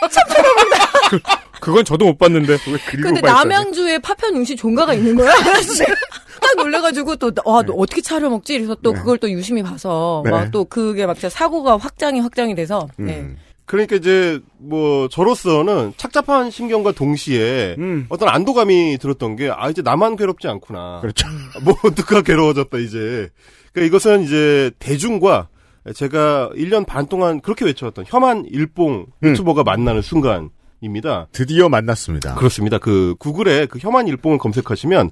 한참 0.00 0.22
찾아본다. 0.28 1.39
그건 1.60 1.84
저도 1.84 2.06
못 2.06 2.18
봤는데. 2.18 2.56
근데 3.02 3.20
남양주에 3.20 3.98
파편 3.98 4.36
윤씨 4.36 4.56
종가가 4.56 4.94
있는 4.94 5.14
거야. 5.16 5.32
딱 6.40 6.56
놀래가지고 6.56 7.16
또, 7.16 7.30
와, 7.44 7.62
너 7.62 7.74
어떻게 7.74 8.00
차려 8.00 8.30
먹지? 8.30 8.54
그래서 8.54 8.74
또 8.82 8.92
그걸 8.92 9.18
또 9.18 9.30
유심히 9.30 9.62
봐서, 9.62 10.22
네. 10.24 10.30
막 10.30 10.50
또 10.50 10.64
그게 10.64 11.06
막 11.06 11.14
진짜 11.14 11.28
사고가 11.28 11.76
확장이 11.76 12.20
확장이 12.20 12.54
돼서, 12.54 12.88
네. 12.96 13.28
그러니까 13.66 13.94
이제 13.96 14.40
뭐 14.58 15.06
저로서는 15.08 15.92
착잡한 15.96 16.50
심경과 16.50 16.90
동시에 16.92 17.76
어떤 18.08 18.28
안도감이 18.28 18.98
들었던 18.98 19.36
게 19.36 19.48
아 19.48 19.70
이제 19.70 19.80
나만 19.82 20.16
괴롭지 20.16 20.48
않구나. 20.48 20.98
그렇죠. 21.02 21.28
뭐 21.62 21.74
누가 21.94 22.20
괴로워졌다 22.22 22.76
이제. 22.78 23.28
그러니까 23.72 23.86
이것은 23.96 24.24
이제 24.24 24.72
대중과 24.80 25.48
제가 25.94 26.50
1년 26.56 26.84
반 26.84 27.06
동안 27.06 27.40
그렇게 27.40 27.64
외쳐왔던 27.64 28.06
혐한 28.08 28.44
일봉 28.50 29.06
유튜버가 29.22 29.62
만나는 29.62 30.02
순간 30.02 30.50
입니다. 30.80 31.26
드디어 31.32 31.68
만났습니다. 31.68 32.34
그렇습니다. 32.36 32.78
그 32.78 33.14
구글에 33.18 33.66
그 33.66 33.78
혐한 33.78 34.06
일봉을 34.08 34.38
검색하시면 34.38 35.10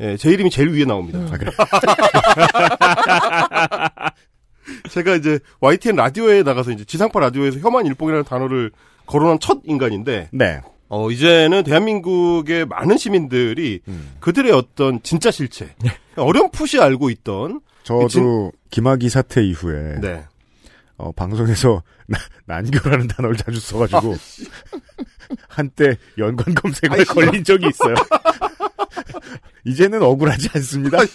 예, 0.00 0.16
제 0.16 0.30
이름이 0.30 0.50
제일 0.50 0.70
위에 0.70 0.84
나옵니다. 0.84 1.18
제가 4.90 5.16
이제 5.16 5.38
YTN 5.60 5.96
라디오에 5.96 6.42
나가서 6.42 6.70
이제 6.70 6.84
지상파 6.84 7.20
라디오에서 7.20 7.58
혐한 7.58 7.86
일봉이라는 7.86 8.24
단어를 8.24 8.70
거론한 9.06 9.38
첫 9.40 9.58
인간인데, 9.64 10.28
네. 10.32 10.60
어, 10.88 11.10
이제는 11.10 11.64
대한민국의 11.64 12.66
많은 12.66 12.96
시민들이 12.96 13.80
그들의 14.20 14.52
어떤 14.52 15.02
진짜 15.02 15.30
실체, 15.30 15.74
어렴풋이 16.16 16.80
알고 16.80 17.10
있던, 17.10 17.60
저도 17.82 18.00
그 18.02 18.08
진- 18.08 18.50
김학의 18.70 19.08
사태 19.10 19.42
이후에 19.44 20.00
네. 20.00 20.24
어, 20.96 21.10
방송에서 21.12 21.82
나- 22.06 22.18
난교라는 22.46 23.08
단어를 23.08 23.36
자주 23.36 23.60
써가지고 23.60 24.14
한때 25.48 25.96
연관 26.18 26.54
검색어에 26.54 26.98
아이씨. 26.98 27.10
걸린 27.10 27.44
적이 27.44 27.68
있어요. 27.68 27.94
이제는 29.64 30.02
억울하지 30.02 30.48
않습니다. 30.56 30.98
네. 30.98 31.06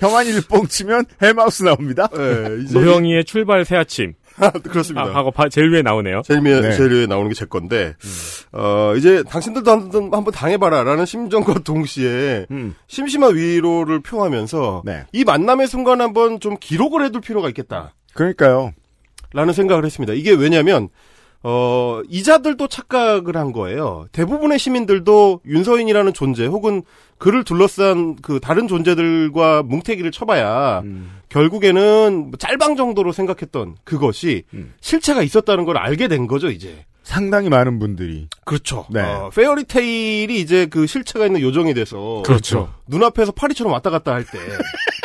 형한 0.00 0.26
일뽕 0.26 0.66
치면 0.68 1.06
헬마우스 1.22 1.62
나옵니다. 1.62 2.08
네, 2.08 2.48
노영이의 2.72 3.24
출발 3.24 3.64
새 3.64 3.76
아침. 3.76 4.12
그렇습니다. 4.62 5.02
아, 5.06 5.14
하고 5.16 5.30
바- 5.32 5.48
제일 5.48 5.72
위에 5.72 5.82
나오네요. 5.82 6.22
제일 6.24 6.40
위에, 6.42 6.60
네. 6.60 6.76
제일 6.76 6.92
위에 6.92 7.06
나오는 7.06 7.28
게 7.28 7.34
제 7.34 7.46
건데, 7.46 7.96
어, 8.52 8.94
이제 8.96 9.22
당신들도 9.24 9.68
한번, 9.70 10.02
한번 10.12 10.32
당해봐라 10.32 10.84
라는 10.84 11.06
심정과 11.06 11.60
동시에 11.64 12.46
심심한 12.86 13.34
위로를 13.34 14.00
표하면서 14.00 14.82
이 15.12 15.24
만남의 15.24 15.66
순간 15.68 16.00
한번 16.02 16.38
좀 16.38 16.56
기록을 16.60 17.04
해둘 17.06 17.20
필요가 17.22 17.48
있겠다. 17.48 17.94
그러니까요. 18.18 18.72
라는 19.32 19.52
생각을 19.52 19.84
했습니다. 19.84 20.12
이게 20.12 20.32
왜냐면, 20.32 20.88
어, 21.44 22.00
이자들도 22.08 22.66
착각을 22.66 23.36
한 23.36 23.52
거예요. 23.52 24.06
대부분의 24.10 24.58
시민들도 24.58 25.42
윤서인이라는 25.46 26.12
존재 26.12 26.46
혹은 26.46 26.82
그를 27.18 27.44
둘러싼 27.44 28.16
그 28.16 28.40
다른 28.40 28.66
존재들과 28.66 29.62
뭉태기를 29.62 30.10
쳐봐야 30.10 30.82
결국에는 31.28 32.16
뭐 32.30 32.32
짤방 32.38 32.74
정도로 32.74 33.12
생각했던 33.12 33.76
그것이 33.84 34.44
실체가 34.80 35.22
있었다는 35.22 35.64
걸 35.64 35.78
알게 35.78 36.08
된 36.08 36.26
거죠, 36.26 36.50
이제. 36.50 36.84
상당히 37.04 37.48
많은 37.48 37.78
분들이. 37.78 38.28
그렇죠. 38.44 38.86
네. 38.90 39.00
어, 39.00 39.30
페어리테일이 39.34 40.40
이제 40.40 40.66
그 40.66 40.86
실체가 40.86 41.26
있는 41.26 41.40
요정이 41.40 41.72
돼서 41.72 42.22
그렇죠. 42.26 42.74
눈앞에서 42.88 43.32
파리처럼 43.32 43.72
왔다 43.72 43.90
갔다 43.90 44.12
할 44.12 44.24
때. 44.24 44.38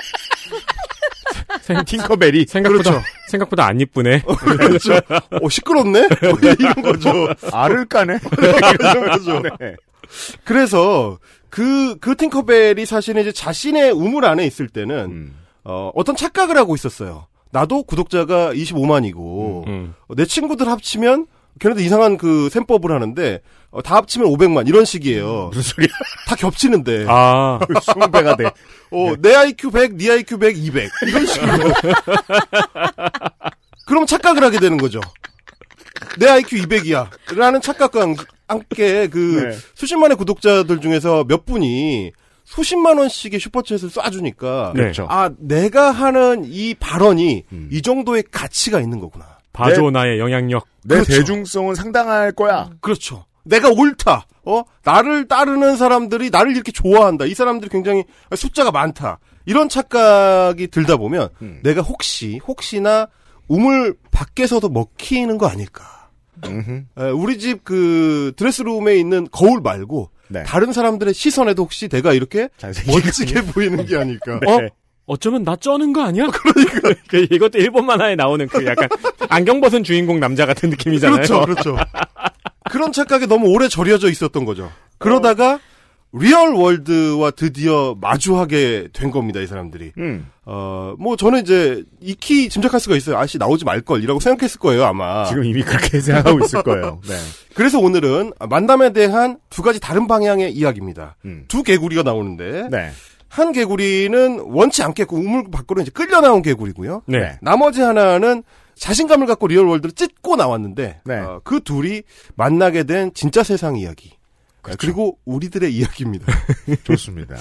팅커벨이 1.86 2.46
생각보다 2.48 2.92
그렇죠. 2.92 3.06
생각보다 3.30 3.66
안 3.66 3.80
이쁘네. 3.80 4.22
그렇죠. 4.22 4.94
어, 5.42 5.50
시끄럽네? 5.50 6.08
뭐 6.22 6.40
이런 6.42 6.74
거죠. 6.82 7.28
알을 7.52 7.86
까네? 7.86 8.20
이런 8.80 9.10
거죠. 9.10 9.42
네. 9.60 9.76
그래서 10.44 11.18
그, 11.54 11.98
그 12.00 12.16
팅커벨이 12.16 12.86
사실은 12.88 13.22
이제 13.22 13.32
자신의 13.32 13.92
우물 13.92 14.26
안에 14.26 14.44
있을 14.44 14.68
때는, 14.68 14.96
음. 15.06 15.36
어, 15.64 15.92
어떤 15.94 16.16
착각을 16.16 16.58
하고 16.58 16.74
있었어요. 16.74 17.28
나도 17.52 17.84
구독자가 17.84 18.54
25만이고, 18.54 19.68
음. 19.68 19.94
내 20.16 20.26
친구들 20.26 20.68
합치면, 20.68 21.28
걔네들 21.60 21.84
이상한 21.84 22.18
그 22.18 22.50
셈법을 22.50 22.92
하는데, 22.92 23.42
어, 23.70 23.82
다 23.82 23.96
합치면 23.96 24.28
500만, 24.30 24.68
이런 24.68 24.86
식이에요. 24.86 25.50
무슨 25.54 25.62
소리야? 25.62 25.90
다 26.28 26.36
겹치는데. 26.36 27.06
아. 27.08 27.60
20배가 27.70 28.38
돼. 28.38 28.46
어, 28.92 29.14
내 29.20 29.34
IQ 29.36 29.72
100, 29.72 29.96
네 29.96 30.10
IQ 30.12 30.38
100, 30.40 30.58
200. 30.58 30.92
이런 31.08 31.26
식으로. 31.26 31.72
그럼 33.86 34.06
착각을 34.06 34.44
하게 34.44 34.60
되는 34.60 34.78
거죠. 34.78 35.00
내 36.20 36.28
IQ 36.30 36.58
200이야. 36.64 37.08
라는 37.36 37.62
착각과 37.62 38.02
함- 38.02 38.16
함께 38.48 39.08
그 39.08 39.50
네. 39.52 39.58
수십만의 39.76 40.18
구독자들 40.18 40.80
중에서 40.82 41.24
몇 41.28 41.46
분이 41.46 42.12
수십만 42.46 42.98
원씩의 42.98 43.40
슈퍼챗을 43.40 43.90
쏴주니까 43.90 44.74
네. 44.76 44.92
아 45.08 45.32
내가 45.40 45.92
하는 45.92 46.44
이 46.46 46.76
발언이 46.76 47.46
음. 47.52 47.70
이 47.72 47.82
정도의 47.82 48.24
가치가 48.32 48.80
있는 48.80 49.00
거구나. 49.00 49.33
봐줘 49.54 49.92
나의 49.92 50.20
영향력. 50.20 50.66
내 50.84 50.96
그렇죠. 50.96 51.14
대중성은 51.14 51.76
상당할 51.76 52.32
거야. 52.32 52.70
그렇죠. 52.82 53.26
내가 53.44 53.70
옳다. 53.70 54.26
어? 54.46 54.64
나를 54.84 55.28
따르는 55.28 55.78
사람들이 55.78 56.30
나를 56.30 56.54
이렇게 56.54 56.72
좋아한다. 56.72 57.26
이 57.26 57.34
사람들이 57.34 57.70
굉장히 57.70 58.04
숫자가 58.36 58.72
많다. 58.72 59.20
이런 59.46 59.70
착각이 59.70 60.68
들다 60.68 60.98
보면 60.98 61.30
음. 61.42 61.60
내가 61.64 61.82
혹시 61.82 62.40
혹시나 62.48 63.08
우물 63.48 63.96
밖에서도 64.12 64.68
먹히는 64.70 65.38
거 65.38 65.48
아닐까? 65.48 66.10
에, 66.46 67.10
우리 67.12 67.38
집 67.40 67.64
그 67.64 68.34
드레스룸에 68.36 68.96
있는 68.96 69.28
거울 69.32 69.62
말고 69.62 70.10
네. 70.30 70.44
다른 70.44 70.74
사람들의 70.74 71.14
시선에도 71.14 71.64
혹시 71.64 71.88
내가 71.88 72.12
이렇게 72.14 72.50
멋지게 72.88 73.44
보이는 73.52 73.86
게 73.86 73.98
아닐까? 73.98 74.40
어? 74.48 74.60
어쩌면 75.06 75.44
나 75.44 75.56
쩌는 75.56 75.94
거 75.94 76.04
아니야? 76.04 76.28
그러니까. 76.32 77.36
이것도 77.36 77.58
일본 77.58 77.86
만화에 77.86 78.16
나오는 78.16 78.48
그 78.48 78.66
약간 78.66 78.88
안경 79.30 79.60
벗은 79.60 79.84
주인공 79.84 80.20
남자 80.20 80.46
같은 80.46 80.70
느낌이잖아요. 80.70 81.16
그렇죠, 81.16 81.42
그렇죠. 81.42 81.78
그런 82.70 82.92
착각에 82.92 83.26
너무 83.26 83.48
오래 83.50 83.68
절여져 83.68 84.10
있었던 84.10 84.46
거죠. 84.46 84.72
그러다가 84.98 85.60
real 86.16 86.54
world와 86.54 87.32
드디어 87.32 87.98
마주하게 88.00 88.90
된 88.94 89.10
겁니다, 89.10 89.40
이 89.40 89.48
사람들이. 89.48 89.94
음. 89.98 90.30
어, 90.46 90.94
뭐 91.00 91.18
저는 91.18 91.42
이제 91.42 91.84
익히 92.00 92.50
짐작할 92.50 92.80
수가 92.80 92.96
있어요. 92.96 93.18
아씨 93.18 93.40
나오지 93.40 93.66
말걸이라고 93.66 94.20
생각했을 94.20 94.60
거예요, 94.60 94.86
아마. 94.86 95.26
지금 95.26 95.44
이미 95.44 95.64
그렇게 95.64 96.00
생각하고 96.00 96.46
있을 96.46 96.62
거예요. 96.62 97.02
네. 97.08 97.16
그래서 97.56 97.80
오늘은 97.80 98.34
만남에 98.48 98.94
대한 98.94 99.40
두 99.50 99.64
가지 99.64 99.80
다른 99.80 100.08
방향의 100.08 100.54
이야기입니다. 100.54 101.16
두 101.48 101.64
개구리가 101.64 102.04
나오는데 102.04 102.70
네. 102.70 102.92
한 103.34 103.52
개구리는 103.52 104.42
원치 104.46 104.84
않게 104.84 105.18
우물 105.18 105.50
밖으로 105.50 105.82
이제 105.82 105.90
끌려 105.90 106.22
나온 106.22 106.44
개구리고요. 106.44 107.02
네. 107.08 107.40
나머지 107.42 107.82
하나는 107.82 108.44
자신감을 108.76 109.26
갖고 109.26 109.48
real 109.48 109.66
world를 109.66 109.94
찢고 109.94 110.36
나왔는데 110.36 111.02
네. 111.04 111.16
어, 111.18 111.42
그 111.44 111.60
둘이 111.64 112.04
만나게 112.36 112.84
된 112.84 113.12
진짜 113.16 113.42
세상 113.42 113.76
이야기. 113.76 114.12
그리고 114.62 115.18
우리들의 115.26 115.74
이야기입니다. 115.74 116.28
좋습니다. 116.86 117.36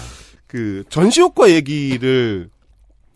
그 0.47 0.83
전시효과 0.89 1.51
얘기를 1.51 2.49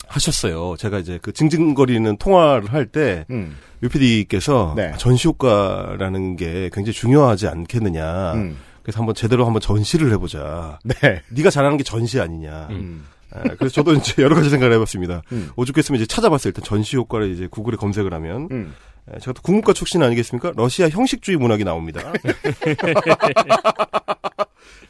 하셨어요. 0.06 0.76
제가 0.76 0.98
이제 0.98 1.18
그 1.22 1.32
징징거리는 1.32 2.18
통화를 2.18 2.74
할때 2.74 3.24
음. 3.30 3.56
유PD께서 3.82 4.74
네. 4.76 4.92
전시효과라는 4.98 6.36
게 6.36 6.68
굉장히 6.74 6.92
중요하지 6.92 7.48
않겠느냐. 7.48 8.34
음. 8.34 8.58
그래서 8.86 9.00
한번 9.00 9.16
제대로 9.16 9.44
한번 9.44 9.60
전시를 9.60 10.12
해보자. 10.12 10.78
네. 10.84 11.20
네가 11.30 11.50
잘하는 11.50 11.76
게 11.76 11.82
전시 11.82 12.20
아니냐. 12.20 12.68
음. 12.70 13.04
예, 13.34 13.56
그래서 13.58 13.74
저도 13.74 13.94
이제 13.94 14.22
여러 14.22 14.36
가지 14.36 14.48
생각을 14.48 14.72
해봤습니다. 14.76 15.22
음. 15.32 15.50
오죽했으면 15.56 16.00
이제 16.00 16.06
찾아봤어요. 16.06 16.50
일단 16.50 16.62
전시 16.62 16.94
효과를 16.94 17.32
이제 17.32 17.48
구글에 17.50 17.76
검색을 17.78 18.14
하면 18.14 18.46
음. 18.52 18.76
예, 19.12 19.18
제가 19.18 19.32
또 19.32 19.42
국문과 19.42 19.72
출신 19.72 20.04
아니겠습니까? 20.04 20.52
러시아 20.54 20.88
형식주의 20.88 21.36
문학이 21.36 21.64
나옵니다. 21.64 22.00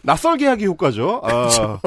낯설게 0.03 0.47
하기 0.47 0.66
효과죠. 0.66 1.22
아, 1.24 1.80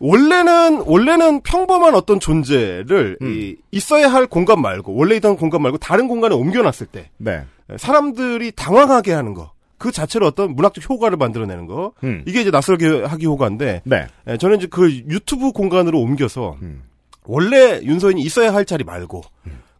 원래는 0.00 0.82
원래는 0.84 1.42
평범한 1.42 1.94
어떤 1.94 2.18
존재를 2.18 3.16
음. 3.22 3.32
이, 3.32 3.54
있어야 3.70 4.12
할 4.12 4.26
공간 4.26 4.60
말고 4.60 4.92
원래 4.92 5.14
있던 5.14 5.36
공간 5.36 5.62
말고 5.62 5.78
다른 5.78 6.08
공간에 6.08 6.34
옮겨놨을 6.34 6.88
때 6.90 7.10
네. 7.18 7.44
사람들이 7.76 8.50
당황하게 8.50 9.12
하는 9.12 9.34
거. 9.34 9.53
그 9.84 9.92
자체로 9.92 10.26
어떤 10.26 10.54
문학적 10.54 10.88
효과를 10.88 11.18
만들어내는 11.18 11.66
거. 11.66 11.92
음. 12.04 12.24
이게 12.26 12.40
이제 12.40 12.50
낯설게 12.50 13.02
하기 13.02 13.26
효과인데 13.26 13.82
네. 13.84 14.06
예, 14.26 14.38
저는 14.38 14.56
이제 14.56 14.66
그 14.66 14.90
유튜브 14.90 15.52
공간으로 15.52 16.00
옮겨서 16.00 16.56
음. 16.62 16.84
원래 17.26 17.82
윤서인이 17.82 18.22
있어야 18.22 18.54
할 18.54 18.64
자리 18.64 18.82
말고 18.82 19.20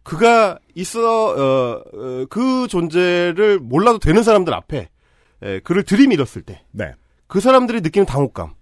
그가 0.03 0.59
있어 0.75 0.99
어, 1.01 1.83
어, 1.91 2.25
그 2.29 2.67
존재를 2.67 3.57
몰라도 3.57 3.97
되는 3.97 4.21
사람들 4.21 4.53
앞에 4.53 4.89
예, 5.43 5.59
그를 5.63 5.81
들이밀었을 5.81 6.43
때그 6.43 6.61
네. 6.73 6.91
사람들이 7.39 7.81
느끼는 7.81 8.05
당혹감 8.05 8.53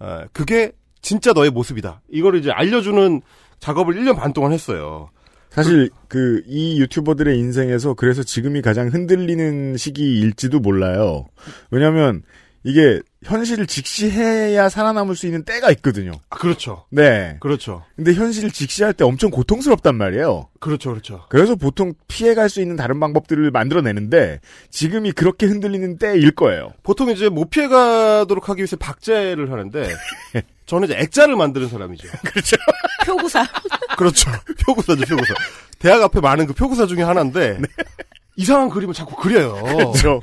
어, 0.00 0.24
그게 0.32 0.72
진짜 1.00 1.32
너의 1.32 1.52
모습이다. 1.52 2.00
이거를 2.10 2.40
이제 2.40 2.50
알려주는 2.50 3.22
작업을 3.60 3.94
1년 3.94 4.16
반 4.16 4.32
동안 4.32 4.50
했어요. 4.50 5.10
사실 5.50 5.90
그 6.08 6.42
이 6.46 6.80
유튜버들의 6.80 7.38
인생에서 7.38 7.94
그래서 7.94 8.22
지금이 8.22 8.62
가장 8.62 8.88
흔들리는 8.88 9.76
시기일지도 9.76 10.60
몰라요. 10.60 11.26
왜냐하면 11.70 12.22
이게 12.64 13.00
현실을 13.24 13.66
직시해야 13.66 14.68
살아남을 14.68 15.14
수 15.16 15.26
있는 15.26 15.44
때가 15.44 15.70
있거든요. 15.72 16.12
아, 16.30 16.36
그렇죠. 16.36 16.84
네. 16.90 17.36
그렇죠. 17.40 17.84
근데 17.96 18.12
현실을 18.14 18.50
직시할 18.50 18.92
때 18.92 19.04
엄청 19.04 19.30
고통스럽단 19.30 19.94
말이에요. 19.94 20.48
그렇죠. 20.60 20.90
그렇죠. 20.90 21.24
그래서 21.28 21.54
보통 21.54 21.94
피해갈 22.08 22.48
수 22.48 22.60
있는 22.60 22.76
다른 22.76 23.00
방법들을 23.00 23.50
만들어내는데 23.50 24.40
지금이 24.70 25.12
그렇게 25.12 25.46
흔들리는 25.46 25.98
때일 25.98 26.30
거예요. 26.32 26.72
보통 26.82 27.10
이제 27.10 27.28
못 27.28 27.50
피해가도록 27.50 28.48
하기 28.48 28.60
위해서 28.60 28.76
박제를 28.76 29.50
하는데 29.52 29.88
저는 30.66 30.88
이제 30.88 30.98
액자를 30.98 31.36
만드는 31.36 31.68
사람이죠. 31.68 32.08
그렇죠. 32.24 32.56
표구사. 33.08 33.46
그렇죠. 33.96 34.30
표구사죠, 34.66 35.06
표구사. 35.06 35.34
대학 35.78 36.02
앞에 36.02 36.20
많은 36.20 36.46
그 36.46 36.52
표구사 36.52 36.86
중에 36.86 37.02
하나인데 37.02 37.58
이상한 38.36 38.68
그림을 38.68 38.94
자꾸 38.94 39.16
그려요. 39.16 39.54
그렇죠. 39.62 40.20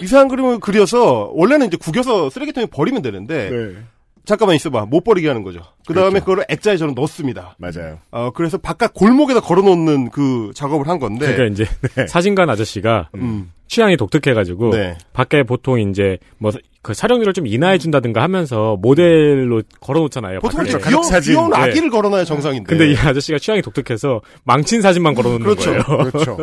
이상한 0.00 0.28
그림을 0.28 0.60
그려서 0.60 1.30
원래는 1.34 1.66
이제 1.66 1.76
구겨서 1.76 2.30
쓰레기통에 2.30 2.66
버리면 2.66 3.02
되는데 3.02 3.50
네. 3.50 3.76
잠깐만 4.24 4.56
있어봐 4.56 4.86
못 4.86 5.04
버리게 5.04 5.28
하는 5.28 5.42
거죠. 5.42 5.60
그 5.86 5.94
다음에 5.94 6.20
그거를 6.20 6.44
액자에 6.48 6.76
저는 6.76 6.94
넣습니다. 6.94 7.56
맞아요. 7.58 7.98
어 8.10 8.30
그래서 8.34 8.58
바깥 8.58 8.94
골목에다 8.94 9.40
걸어놓는 9.40 10.10
그 10.10 10.50
작업을 10.54 10.88
한 10.88 10.98
건데. 10.98 11.34
그러니까 11.34 11.62
이제 11.64 11.66
사진관 12.08 12.48
아저씨가 12.50 13.10
음. 13.16 13.50
취향이 13.68 13.96
독특해가지고 13.96 14.70
네. 14.70 14.96
밖에 15.12 15.42
보통 15.42 15.78
이제 15.78 16.18
뭐그 16.38 16.94
촬영료를 16.94 17.34
좀 17.34 17.46
인하해 17.46 17.78
준다든가 17.78 18.22
하면서 18.22 18.76
모델로 18.80 19.62
걸어놓잖아요. 19.80 20.40
보통. 20.40 20.66
이제 20.66 20.78
귀여운, 20.78 21.20
귀여운 21.20 21.50
네. 21.50 21.56
아기를 21.56 21.90
걸어놔야 21.90 22.24
정상인데. 22.24 22.68
근데 22.68 22.90
이 22.90 22.96
아저씨가 22.96 23.38
취향이 23.38 23.62
독특해서 23.62 24.22
망친 24.44 24.80
사진만 24.80 25.14
걸어놓는 25.14 25.44
그렇죠. 25.44 25.70
거예요. 25.70 26.10
그렇죠. 26.10 26.38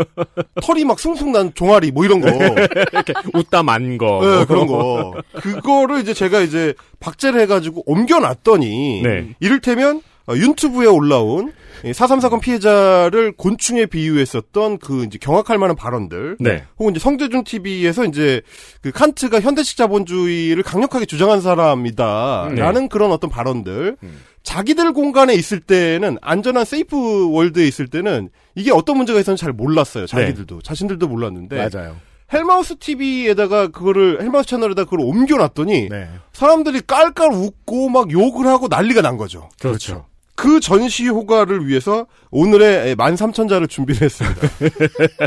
털이 0.61 0.85
막 0.85 0.99
숭숭 0.99 1.31
난 1.31 1.51
종아리 1.53 1.91
뭐 1.91 2.05
이런 2.05 2.21
거. 2.21 2.29
이렇게 2.29 3.13
웃다 3.33 3.63
만 3.63 3.97
거. 3.97 4.19
네, 4.21 4.45
그런 4.45 4.67
거. 4.67 5.15
그거를 5.33 6.01
이제 6.01 6.13
제가 6.13 6.41
이제 6.41 6.73
박제를 6.99 7.41
해가지고 7.41 7.83
옮겨놨더니 7.85 9.01
네. 9.03 9.35
이를테면 9.39 9.97
어, 9.97 10.01
유튜브에 10.33 10.87
올라온 10.87 11.53
4.3 11.83 12.19
사건 12.19 12.39
피해자를 12.39 13.33
곤충에 13.33 13.85
비유했었던 13.85 14.79
그 14.79 15.03
이제 15.03 15.17
경악할 15.19 15.57
만한 15.57 15.75
발언들. 15.75 16.37
네. 16.39 16.63
혹은 16.79 16.91
이제 16.93 16.99
성대중 16.99 17.43
TV에서 17.43 18.05
이제 18.05 18.41
그 18.81 18.91
칸트가 18.91 19.39
현대식 19.41 19.77
자본주의를 19.77 20.63
강력하게 20.63 21.05
주장한 21.05 21.41
사람이다라는 21.41 22.81
네. 22.81 22.87
그런 22.89 23.11
어떤 23.11 23.29
발언들. 23.29 23.97
음. 24.01 24.21
자기들 24.41 24.93
공간에 24.93 25.33
있을 25.33 25.59
때는 25.59 26.17
안전한 26.21 26.65
세이프 26.65 27.31
월드에 27.31 27.67
있을 27.67 27.87
때는 27.87 28.29
이게 28.53 28.71
어떤 28.71 28.97
문제가 28.97 29.19
있었는지 29.19 29.41
잘 29.41 29.53
몰랐어요. 29.53 30.05
자기들도 30.05 30.61
자신들도 30.61 31.07
몰랐는데 31.07 31.67
네. 31.67 31.69
맞아요. 31.71 31.95
헬마우스 32.33 32.77
TV에다가 32.77 33.67
그거를 33.67 34.21
헬마우스 34.21 34.49
채널에다 34.49 34.85
그걸 34.85 35.01
옮겨놨더니 35.01 35.89
네. 35.89 36.09
사람들이 36.33 36.81
깔깔 36.81 37.31
웃고 37.31 37.89
막 37.89 38.11
욕을 38.11 38.47
하고 38.47 38.67
난리가 38.67 39.01
난 39.01 39.17
거죠. 39.17 39.49
그렇죠. 39.59 40.05
그 40.09 40.14
전시 40.61 41.07
효과를 41.07 41.67
위해서 41.67 42.07
오늘의 42.31 42.95
13,000자를 42.95 43.69
준비를 43.69 44.01
했습니다. 44.03 44.47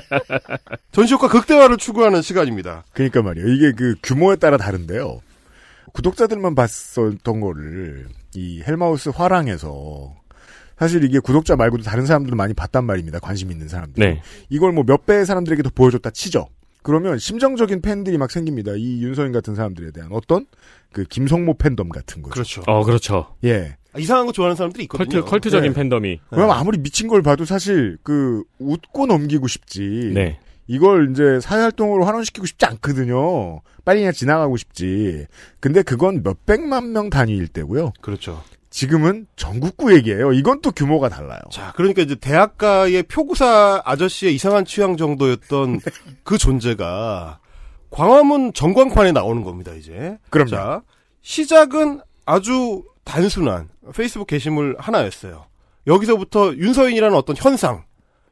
전시 0.92 1.14
효과 1.14 1.28
극대화를 1.28 1.76
추구하는 1.76 2.22
시간입니다. 2.22 2.84
그러니까 2.92 3.22
말이에요. 3.22 3.48
이게 3.48 3.72
그 3.72 3.94
규모에 4.02 4.36
따라 4.36 4.56
다른데요. 4.56 5.20
구독자들만 5.92 6.54
봤었던 6.54 7.40
거를 7.40 8.08
이 8.34 8.62
헬마우스 8.66 9.08
화랑에서 9.10 10.14
사실 10.78 11.02
이게 11.02 11.18
구독자 11.18 11.56
말고도 11.56 11.82
다른 11.82 12.06
사람들도 12.06 12.36
많이 12.36 12.54
봤단 12.54 12.84
말입니다. 12.84 13.18
관심 13.18 13.50
있는 13.50 13.68
사람들. 13.68 14.04
네. 14.04 14.22
이걸 14.48 14.72
뭐 14.72 14.84
몇 14.84 15.06
배의 15.06 15.26
사람들에게 15.26 15.62
더 15.62 15.70
보여줬다 15.74 16.10
치죠. 16.10 16.48
그러면 16.82 17.18
심정적인 17.18 17.82
팬들이 17.82 18.16
막 18.18 18.30
생깁니다. 18.30 18.72
이 18.76 19.02
윤서인 19.02 19.32
같은 19.32 19.54
사람들에 19.54 19.90
대한 19.90 20.10
어떤 20.12 20.46
그 20.92 21.04
김성모 21.04 21.54
팬덤 21.58 21.88
같은 21.88 22.22
거죠. 22.22 22.32
그렇죠. 22.32 22.62
어, 22.66 22.84
그렇죠. 22.84 23.34
예. 23.44 23.76
이상한 23.98 24.26
거 24.26 24.32
좋아하는 24.32 24.56
사람들이 24.56 24.84
있거든요. 24.84 25.20
컬트, 25.20 25.30
컬트 25.30 25.50
적인 25.50 25.72
네. 25.72 25.76
팬덤이. 25.76 26.20
그럼 26.30 26.50
아무리 26.50 26.78
미친 26.78 27.08
걸 27.08 27.22
봐도 27.22 27.44
사실 27.44 27.98
그 28.02 28.42
웃고 28.58 29.06
넘기고 29.06 29.48
싶지. 29.48 30.12
네. 30.14 30.38
이걸 30.66 31.10
이제 31.10 31.40
사회활동으로 31.40 32.04
환원시키고 32.04 32.46
싶지 32.46 32.66
않거든요. 32.66 33.60
빨리 33.84 34.00
그냥 34.00 34.12
지나가고 34.12 34.56
싶지. 34.58 35.26
근데 35.60 35.82
그건 35.82 36.22
몇백만 36.22 36.92
명 36.92 37.08
단위일 37.08 37.48
때고요. 37.48 37.92
그렇죠. 38.02 38.42
지금은 38.70 39.26
전국구 39.36 39.94
얘기예요. 39.94 40.32
이건 40.32 40.60
또 40.60 40.70
규모가 40.70 41.08
달라요. 41.08 41.40
자, 41.50 41.72
그러니까 41.74 42.02
이제 42.02 42.14
대학가의 42.14 43.04
표구사 43.04 43.80
아저씨의 43.84 44.34
이상한 44.34 44.66
취향 44.66 44.98
정도였던 44.98 45.80
그 46.22 46.36
존재가 46.36 47.40
광화문 47.90 48.52
전광판에 48.52 49.12
나오는 49.12 49.42
겁니다, 49.42 49.72
이제. 49.72 50.18
그럼요. 50.28 50.50
자, 50.50 50.82
시작은 51.22 52.02
아주 52.26 52.84
단순한 53.04 53.70
페이스북 53.94 54.26
게시물 54.26 54.76
하나였어요. 54.78 55.46
여기서부터 55.86 56.54
윤서인이라는 56.54 57.16
어떤 57.16 57.36
현상, 57.36 57.84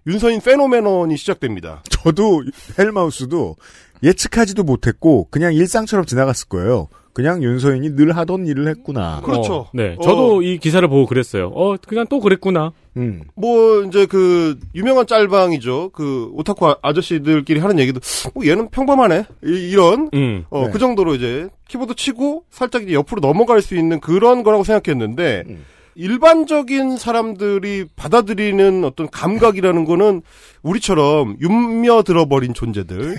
윤서인 0.07 0.40
페노메논이 0.40 1.16
시작됩니다. 1.16 1.82
저도 1.90 2.44
헬마우스도 2.78 3.57
예측하지도 4.03 4.62
못했고 4.64 5.28
그냥 5.30 5.55
일상처럼 5.55 6.05
지나갔을 6.07 6.49
거예요. 6.49 6.88
그냥 7.12 7.42
윤서인이 7.42 7.97
늘 7.97 8.14
하던 8.14 8.47
일을 8.47 8.68
했구나. 8.68 9.22
그렇죠. 9.24 9.55
어, 9.55 9.70
네. 9.72 9.97
어. 9.99 10.03
저도 10.03 10.42
이 10.42 10.59
기사를 10.59 10.86
보고 10.86 11.07
그랬어요. 11.07 11.47
어, 11.55 11.74
그냥 11.88 12.05
또 12.11 12.20
그랬구나. 12.20 12.72
음. 12.99 13.22
뭐 13.34 13.82
이제 13.84 14.05
그 14.05 14.59
유명한 14.74 15.07
짤방이죠. 15.07 15.90
그 15.94 16.30
오타쿠 16.34 16.66
아- 16.66 16.76
아저씨들끼리 16.82 17.59
하는 17.61 17.78
얘기도 17.78 18.01
뭐 18.34 18.47
얘는 18.47 18.68
평범하네. 18.68 19.24
이, 19.44 19.74
런 19.74 20.11
음. 20.12 20.44
어, 20.51 20.66
네. 20.66 20.72
그 20.72 20.78
정도로 20.78 21.14
이제 21.14 21.49
키보드 21.68 21.94
치고 21.94 22.44
살짝 22.51 22.82
이제 22.82 22.92
옆으로 22.92 23.20
넘어갈 23.22 23.62
수 23.62 23.76
있는 23.76 23.99
그런 24.01 24.42
거라고 24.42 24.62
생각했는데 24.64 25.44
음. 25.49 25.64
일반적인 25.97 26.99
사람들이 26.99 27.86
받아들이는 27.97 28.84
어떤 28.84 29.11
감각이라는 29.11 29.84
거는 29.86 30.22
우리처럼 30.62 31.36
윤며 31.40 32.03
들어버린 32.03 32.55
존재들. 32.55 33.16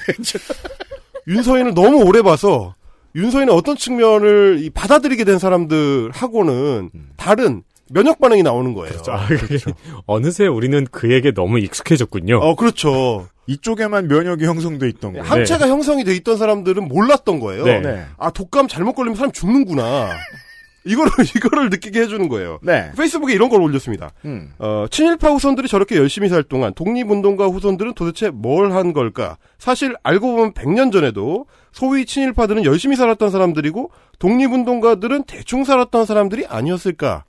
윤서인을 1.27 1.73
너무 1.73 2.03
오래 2.03 2.21
봐서 2.21 2.75
윤서인의 3.15 3.53
어떤 3.53 3.75
측면을 3.75 4.59
이 4.61 4.69
받아들이게 4.69 5.23
된 5.23 5.39
사람들하고는 5.39 6.91
다른 7.17 7.63
면역 7.89 8.19
반응이 8.19 8.43
나오는 8.43 8.73
거예요. 8.73 8.95
아, 9.07 9.27
그게 9.27 9.57
어느새 10.05 10.45
우리는 10.45 10.85
그에게 10.91 11.31
너무 11.33 11.59
익숙해졌군요. 11.59 12.37
어, 12.37 12.55
그렇죠. 12.55 13.27
이쪽에만 13.47 14.07
면역이 14.07 14.45
형성돼 14.45 14.87
있던 14.89 15.13
거예요. 15.13 15.25
항체가 15.25 15.67
형성이 15.67 16.03
돼 16.03 16.13
있던 16.15 16.37
사람들은 16.37 16.87
몰랐던 16.87 17.39
거예요. 17.39 17.63
네. 17.63 17.79
네. 17.79 18.05
아, 18.17 18.29
독감 18.29 18.67
잘못 18.67 18.93
걸리면 18.93 19.15
사람 19.15 19.31
죽는구나. 19.31 20.09
이거를, 20.87 21.11
이거를 21.35 21.69
느끼게 21.69 22.01
해주는 22.01 22.27
거예요. 22.29 22.59
네. 22.63 22.91
페이스북에 22.97 23.33
이런 23.33 23.49
걸 23.49 23.61
올렸습니다. 23.61 24.11
음. 24.25 24.53
어, 24.59 24.85
친일파 24.89 25.29
후손들이 25.29 25.67
저렇게 25.67 25.97
열심히 25.97 26.29
살 26.29 26.43
동안 26.43 26.73
독립운동가 26.73 27.45
후손들은 27.47 27.93
도대체 27.93 28.29
뭘 28.29 28.71
한 28.71 28.93
걸까? 28.93 29.37
사실 29.59 29.95
알고 30.03 30.35
보면 30.35 30.53
100년 30.53 30.91
전에도 30.91 31.45
소위 31.71 32.05
친일파들은 32.05 32.65
열심히 32.65 32.95
살았던 32.95 33.29
사람들이고 33.29 33.91
독립운동가들은 34.19 35.23
대충 35.25 35.63
살았던 35.63 36.05
사람들이 36.05 36.45
아니었을까? 36.47 37.23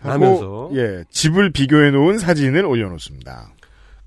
하면서 0.00 0.70
예 0.74 1.04
집을 1.10 1.50
비교해 1.52 1.90
놓은 1.90 2.18
사진을 2.18 2.66
올려놓습니다. 2.66 3.54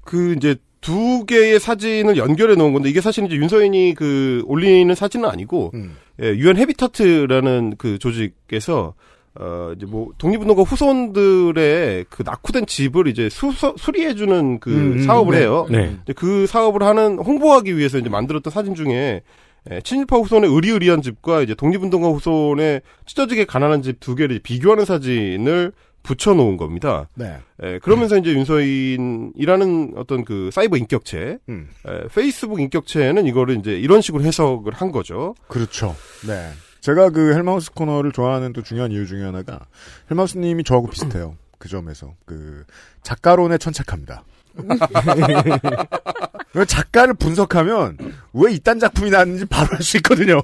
그 0.05 0.33
이제 0.37 0.55
두 0.87 1.25
개의 1.25 1.59
사진을 1.59 2.15
연결해 2.15 2.55
놓은 2.55 2.71
건데 2.71 2.87
이게 2.87 3.01
사실 3.01 3.25
이제 3.25 3.35
윤서인이 3.35 3.93
그 3.97 4.41
올리는 4.45 4.95
사진은 4.95 5.29
아니고 5.29 5.71
음. 5.73 5.97
예, 6.23 6.27
유엔 6.29 6.55
헤비타트라는 6.55 7.75
그 7.77 7.99
조직에서 7.99 8.93
어, 9.37 9.73
이제 9.75 9.85
뭐, 9.85 10.11
독립운동가 10.17 10.63
후손들의 10.63 12.05
그 12.09 12.23
낙후된 12.25 12.67
집을 12.67 13.07
이제 13.07 13.27
수, 13.29 13.51
수리해 13.77 14.15
주는 14.15 14.61
그 14.61 14.69
음, 14.71 14.93
음, 14.93 15.03
사업을 15.03 15.35
네. 15.35 15.41
해요. 15.41 15.67
네. 15.69 15.97
이제 16.05 16.13
그 16.13 16.47
사업을 16.47 16.81
하는, 16.83 17.19
홍보하기 17.19 17.77
위해서 17.77 17.99
이제 17.99 18.09
만들었던 18.09 18.49
사진 18.51 18.73
중에, 18.73 19.21
예, 19.69 19.81
친일파 19.81 20.15
후손의 20.17 20.49
의리의리한 20.49 21.03
집과 21.03 21.41
이제 21.41 21.53
독립운동가 21.53 22.07
후손의 22.07 22.81
찢어지게 23.05 23.45
가난한 23.45 23.83
집 23.83 23.99
두 23.99 24.15
개를 24.15 24.39
비교하는 24.39 24.85
사진을 24.85 25.73
붙여놓은 26.07 26.55
겁니다. 26.55 27.09
네. 27.15 27.37
예, 27.63 27.79
그러면서 27.79 28.17
이제 28.17 28.31
윤서인이라는 28.31 29.93
어떤 29.97 30.23
그 30.23 30.49
사이버 30.53 30.77
인격체, 30.77 31.37
음. 31.49 31.67
예, 31.87 32.07
페이스북 32.07 32.61
인격체는 32.61 33.27
이거를 33.27 33.57
이제 33.57 33.71
이런 33.71 34.01
식으로 34.01 34.23
해석을 34.23 34.73
한 34.73 34.91
거죠. 34.91 35.35
그렇죠. 35.47 35.95
네. 36.25 36.49
제가 36.79 37.09
그 37.09 37.33
헬마우스 37.33 37.73
코너를 37.73 38.13
좋아하는 38.13 38.53
또 38.53 38.63
중요한 38.63 38.91
이유 38.91 39.05
중에 39.05 39.23
하나가 39.23 39.59
헬마우스님이 40.09 40.63
저하고 40.63 40.87
비슷해요. 40.87 41.35
그 41.59 41.67
점에서 41.67 42.13
그 42.25 42.63
작가론에 43.03 43.57
천착합니다. 43.57 44.23
작가를 46.67 47.13
분석하면 47.15 47.97
왜 48.33 48.53
이딴 48.53 48.79
작품이 48.79 49.11
나왔는지 49.11 49.45
바로 49.45 49.67
알 49.73 49.83
수 49.83 49.97
있거든요. 49.97 50.41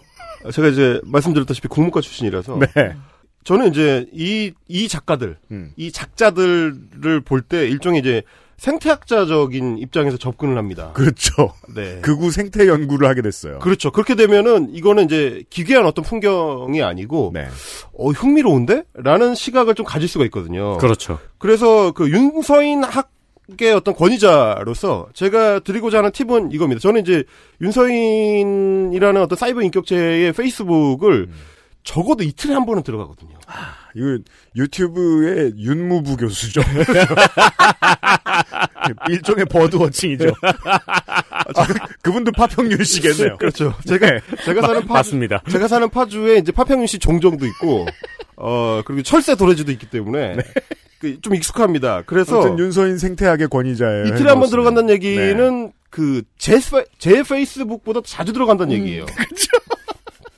제가 0.52 0.68
이제 0.68 1.00
말씀드렸다시피 1.06 1.70
국문과 1.70 2.02
출신이라서 2.02 2.60
네. 2.60 2.96
저는 3.44 3.70
이제 3.70 4.06
이, 4.14 4.52
이 4.68 4.88
작가들, 4.88 5.38
음. 5.52 5.72
이 5.76 5.92
작자들을 5.92 7.22
볼 7.26 7.42
때 7.42 7.68
일종의 7.68 8.00
이제 8.00 8.24
생태학자적인 8.58 9.78
입장에서 9.80 10.18
접근을 10.18 10.58
합니다. 10.58 10.92
그렇죠. 10.94 11.54
네. 11.76 12.00
극우 12.02 12.32
생태 12.32 12.68
연구를 12.68 13.08
하게 13.10 13.22
됐어요. 13.22 13.60
그렇죠. 13.60 13.92
그렇게 13.92 14.16
되면은 14.16 14.74
이거는 14.74 15.06
이제 15.06 15.44
기괴한 15.50 15.86
어떤 15.86 16.06
풍경이 16.06 16.82
아니고 16.82 17.32
네. 17.34 17.48
어 17.94 18.10
흥미로운데? 18.12 18.84
라는 18.94 19.36
시각을 19.36 19.76
좀 19.76 19.86
가질 19.86 20.08
수가 20.08 20.24
있거든요. 20.26 20.78
그렇죠. 20.78 21.20
그래서 21.38 21.92
그 21.92 22.10
윤서인 22.10 22.84
학 22.84 23.14
의 23.60 23.74
어떤 23.74 23.94
권위자로서 23.94 25.10
제가 25.14 25.60
드리고자 25.60 25.98
하는 25.98 26.12
팁은 26.14 26.54
이겁니다. 26.54 26.80
저는 26.80 27.02
이제 27.02 27.26
윤서인이라는 27.62 29.22
어떤 29.22 29.38
사이버 29.38 29.62
인격체의 29.62 30.32
페이스북을 30.32 31.28
적어도 31.84 32.24
이틀에 32.24 32.54
한 32.54 32.66
번은 32.66 32.84
들어가거든요. 32.84 33.36
이거 33.96 34.18
유튜브의 34.56 35.54
윤무부 35.58 36.18
교수죠. 36.18 36.62
일종의 39.10 39.46
버드워칭이죠. 39.46 40.32
아, 40.44 41.68
그분도 42.02 42.32
파평윤 42.32 42.84
씨겠네요. 42.84 43.38
그렇죠. 43.38 43.74
제가 43.88 44.10
네. 44.10 44.20
제가 44.46 44.62
사는 44.62 44.82
파주, 44.82 44.94
맞습니다. 44.94 45.44
제가 45.50 45.68
사는 45.68 45.90
파주에 45.90 46.38
이제 46.38 46.52
파평윤 46.52 46.88
씨 46.88 47.00
종정도 47.00 47.46
있고 47.46 47.86
어 48.38 48.82
그리고 48.86 49.04
철새 49.04 49.36
도래지도 49.36 49.72
있기 49.72 49.90
때문에 49.90 50.38
그, 51.00 51.20
좀 51.22 51.36
익숙합니다. 51.36 52.04
그래서 52.06 52.42
아무튼 52.42 52.60
윤서인 52.60 52.98
생태학의 52.98 53.50
권위자예요. 53.50 54.06
이틀에 54.06 54.30
한 54.30 54.40
번. 54.40 54.50
들어간다는 54.50 54.90
얘기는 54.90 55.66
네. 55.66 55.72
그제 55.90 56.60
제 56.98 57.24
페이스북보다 57.24 58.02
자주 58.06 58.34
들어간다는 58.34 58.74
얘기예요. 58.74 59.06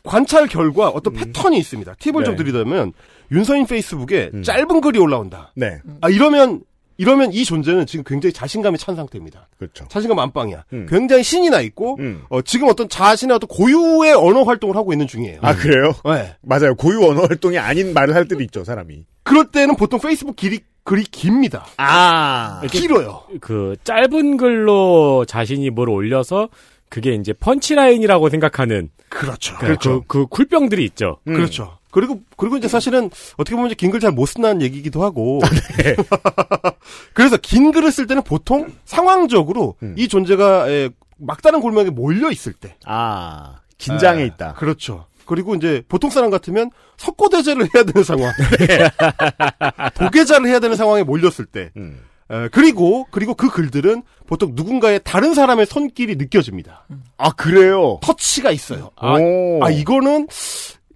관찰 0.06 0.48
결과 0.48 0.90
어떤 0.90 1.14
패턴이 1.14 1.58
있습니다. 1.58 1.96
팁을 2.00 2.24
좀 2.24 2.36
네. 2.36 2.44
드리자면 2.44 2.94
윤서인 3.32 3.66
페이스북에 3.66 4.32
짧은 4.44 4.82
글이 4.82 5.00
올라온다. 5.00 5.52
네. 5.56 5.80
아 6.02 6.10
이러면 6.10 6.62
이러면 6.98 7.34
이 7.34 7.44
존재는 7.44 7.86
지금 7.86 8.04
굉장히 8.06 8.32
자신감이 8.32 8.78
찬 8.78 8.96
상태입니다. 8.96 9.50
그렇죠. 9.58 9.86
자신감 9.90 10.18
안방이야. 10.20 10.64
음. 10.74 10.86
굉장히 10.90 11.24
신이 11.24 11.50
나 11.50 11.60
있고 11.62 11.98
음. 12.00 12.24
어, 12.30 12.42
지금 12.42 12.70
어떤 12.70 12.88
자신의 12.88 13.36
어떤 13.36 13.48
고유의 13.48 14.14
언어 14.14 14.44
활동을 14.44 14.76
하고 14.78 14.94
있는 14.94 15.08
중이에요. 15.08 15.40
아 15.42 15.56
그래요? 15.56 15.92
네. 16.06 16.36
맞아요. 16.42 16.76
고유 16.76 17.06
언어 17.06 17.24
활동이 17.24 17.58
아닌 17.58 17.94
말을 17.94 18.16
할 18.16 18.28
때도 18.28 18.42
있죠, 18.44 18.64
사람이. 18.64 19.06
그럴 19.24 19.48
때는 19.52 19.76
보통 19.76 20.00
페이스북 20.00 20.36
길이 20.36 20.62
글이 20.84 21.04
깁니다. 21.06 21.66
아. 21.78 22.62
길어요. 22.72 23.24
그 23.42 23.76
짧은 23.84 24.38
글로 24.38 25.26
자신이 25.28 25.72
뭘 25.72 25.90
올려서 25.90 26.50
그게 26.90 27.14
이제 27.16 27.34
펀치라인이라고 27.34 28.30
생각하는 28.30 28.90
그렇죠. 29.20 29.58
그, 29.58 29.78
그, 29.78 30.02
그 30.08 30.26
쿨병들이 30.28 30.84
있죠. 30.86 31.18
음. 31.28 31.34
그렇죠. 31.34 31.78
그리고 31.92 32.22
그리고 32.36 32.58
이제 32.58 32.68
사실은 32.68 33.10
어떻게 33.38 33.56
보면 33.56 33.74
긴글 33.76 34.02
잘 34.02 34.12
못 34.12 34.26
쓴다는 34.26 34.62
얘기기도 34.62 35.04
하고. 35.04 35.40
네. 35.78 35.96
그래서 37.14 37.38
긴 37.38 37.72
글을 37.72 37.92
쓸 37.92 38.06
때는 38.08 38.24
보통 38.24 38.68
상황적으로 38.84 39.76
음. 39.82 39.96
이 39.98 40.08
존재가 40.10 40.70
에, 40.70 40.90
막다른 41.18 41.62
골목에 41.62 41.90
몰려 41.92 42.32
있을 42.32 42.52
때. 42.54 42.76
아. 42.86 43.60
긴장해 43.78 44.24
에, 44.24 44.26
있다. 44.26 44.54
그렇죠. 44.56 45.06
그리고 45.26 45.56
이제 45.56 45.84
보통 45.88 46.10
사람 46.10 46.30
같으면 46.30 46.70
석고대제를 46.98 47.70
해야 47.74 47.84
되는 47.84 48.04
상황. 48.04 48.32
도계자를 49.96 50.48
해야 50.48 50.60
되는 50.60 50.76
상황에 50.76 51.04
몰렸을 51.04 51.46
때. 51.46 51.72
음. 51.78 52.00
에, 52.32 52.48
그리고 52.50 53.06
그리고 53.12 53.34
그 53.36 53.50
글들은 53.50 54.04
보통 54.26 54.54
누군가의 54.56 55.02
다른 55.04 55.34
사람의 55.34 55.66
손길이 55.66 56.16
느껴집니다. 56.16 56.86
아, 57.18 57.32
그래요? 57.32 58.00
터치가 58.02 58.52
있어요. 58.52 58.92
아, 58.96 59.14
오. 59.20 59.64
아, 59.64 59.70
이거는 59.70 60.28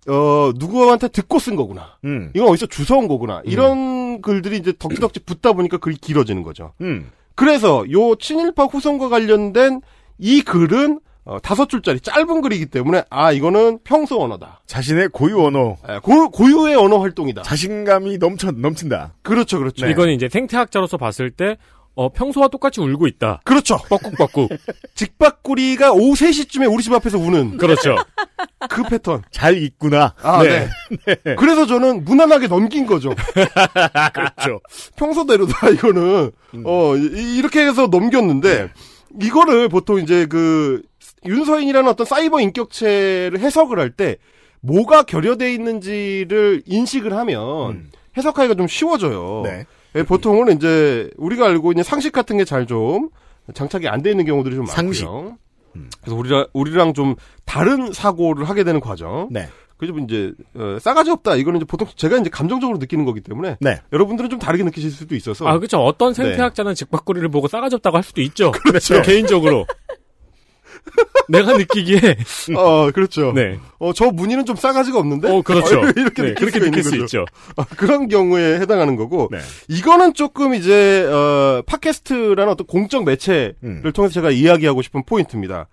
어 0.08 0.52
누구한테 0.56 1.10
듣고 1.10 1.38
쓴 1.40 1.56
거구나. 1.56 1.98
음. 2.06 2.32
이건 2.34 2.50
어디서 2.50 2.66
주워온 2.68 3.08
거구나. 3.08 3.42
이런 3.46 4.22
글들이 4.22 4.58
이제 4.58 4.74
덕지덕지 4.78 5.20
붙다 5.22 5.54
보니까 5.54 5.78
글이 5.78 5.98
길어지는 5.98 6.42
거죠. 6.42 6.74
음. 6.82 7.12
그래서 7.36 7.86
요 7.92 8.16
친일파 8.16 8.66
후손과 8.66 9.10
관련된 9.10 9.82
이 10.18 10.42
글은 10.42 11.00
어, 11.30 11.38
다섯 11.40 11.70
줄짜리 11.70 12.00
짧은 12.00 12.42
글이기 12.42 12.66
때문에 12.66 13.04
아 13.12 13.32
이거는 13.32 13.78
평소 13.84 14.20
언어다. 14.20 14.62
자신의 14.66 15.10
고유 15.10 15.44
언어. 15.46 15.76
예, 15.88 16.00
고, 16.00 16.32
고유의 16.32 16.76
언어 16.76 16.98
활동이다. 16.98 17.44
자신감이 17.44 18.18
넘쳐, 18.18 18.50
넘친다. 18.50 19.14
그렇죠, 19.22 19.60
그렇죠. 19.60 19.86
이거는 19.88 20.14
이제 20.16 20.28
생태학자로서 20.28 20.98
봤을 20.98 21.30
때 21.30 21.58
어, 21.94 22.10
평소와 22.10 22.48
똑같이 22.48 22.82
울고 22.82 23.06
있다. 23.06 23.42
그렇죠. 23.44 23.78
뻐꾹뻐꾹. 23.90 24.50
직박구리가 24.96 25.92
오후 25.92 26.14
3시쯤에 26.14 26.74
우리 26.74 26.82
집 26.82 26.94
앞에서 26.94 27.20
우는 27.20 27.58
그렇죠. 27.58 27.96
그 28.68 28.82
패턴. 28.84 29.22
잘 29.30 29.56
있구나. 29.62 30.16
아, 30.24 30.42
네. 30.42 30.68
그래서 31.38 31.68
저는 31.68 32.06
무난하게 32.06 32.48
넘긴 32.48 32.88
거죠. 32.88 33.14
그렇죠. 34.14 34.62
평소대로다 34.96 35.70
이거는 35.70 36.32
어 36.66 36.96
이- 36.96 37.38
이렇게 37.38 37.68
해서 37.68 37.86
넘겼는데 37.88 38.72
이거를 39.22 39.70
보통 39.70 40.00
이제 40.00 40.26
그 40.26 40.82
윤서인이라는 41.26 41.90
어떤 41.90 42.06
사이버 42.06 42.40
인격체를 42.42 43.40
해석을 43.40 43.80
할 43.80 43.90
때 43.92 44.18
뭐가 44.62 45.04
결여돼 45.04 45.54
있는지를 45.54 46.64
인식을 46.66 47.14
하면 47.14 47.90
해석하기가 48.18 48.56
좀 48.56 48.68
쉬워져요. 48.68 49.42
네. 49.46 49.66
예, 49.96 50.04
보통은 50.04 50.56
이제 50.56 51.10
우리가 51.18 51.48
알고 51.48 51.72
있는 51.72 51.84
상식 51.84 52.12
같은 52.12 52.38
게 52.38 52.44
잘 52.46 52.66
좀 52.68 53.10
장착이 53.54 53.88
안 53.88 54.02
돼 54.04 54.12
있는 54.12 54.26
경우들이 54.26 54.56
좀 54.56 54.66
상식. 54.66 55.06
많고요. 55.06 55.38
그래서 56.02 56.16
우리랑 56.18 56.46
우리랑 56.54 56.94
좀 56.94 57.16
다른 57.46 57.92
사고를 57.94 58.48
하게 58.50 58.64
되는 58.64 58.80
과정. 58.80 59.30
네. 59.32 59.48
그래서 59.78 59.98
이제 60.00 60.34
어, 60.56 60.78
싸가지 60.80 61.10
없다. 61.10 61.36
이거는 61.38 61.60
이제 61.62 61.66
보통 61.66 61.88
제가 61.96 62.18
이제 62.18 62.30
감정적으로 62.30 62.78
느끼는 62.80 63.06
거기 63.06 63.22
때문에 63.22 63.56
네. 63.62 63.80
여러분들은 63.94 64.30
좀 64.30 64.38
다르게 64.40 64.64
느끼실 64.66 64.92
수도 64.92 65.16
있어서 65.16 65.48
아, 65.48 65.58
그렇죠. 65.58 65.78
어떤 65.80 66.14
네. 66.14 66.22
생태학자는 66.24 66.76
직박구리를 66.76 67.30
보고 67.30 67.48
싸가지 67.48 67.76
없다고 67.78 67.96
할 67.96 68.04
수도 68.04 68.22
있죠. 68.22 68.52
그렇죠. 68.52 69.02
개인적으로. 69.04 69.66
내가 71.30 71.58
느끼기에. 71.58 72.18
어, 72.56 72.92
그렇죠. 72.92 73.32
네. 73.34 73.60
어, 73.78 73.94
저 73.94 74.12
문의는 74.12 74.46
좀 74.46 74.56
싸가지가 74.56 74.98
없는데? 75.00 75.30
어, 75.30 75.42
그렇죠. 75.42 75.80
어, 75.80 75.84
이렇게 75.96 76.22
네, 76.24 76.30
느낄 76.30 76.36
그렇게 76.36 76.60
느낄 76.60 76.84
수 76.84 76.92
거죠. 76.92 77.04
있죠. 77.04 77.26
어, 77.56 77.64
그런 77.78 78.08
경우에 78.08 78.60
해당하는 78.60 78.96
거고, 78.96 79.30
네. 79.32 79.40
이거는 79.68 80.14
조금 80.14 80.54
이제, 80.56 81.04
어, 81.06 81.62
팟캐스트라는 81.66 82.50
어떤 82.52 82.66
공적 82.68 83.04
매체를 83.06 83.56
음. 83.64 83.92
통해서 83.94 84.14
제가 84.14 84.32
이야기하고 84.32 84.82
싶은 84.82 85.04
포인트입니다. 85.06 85.68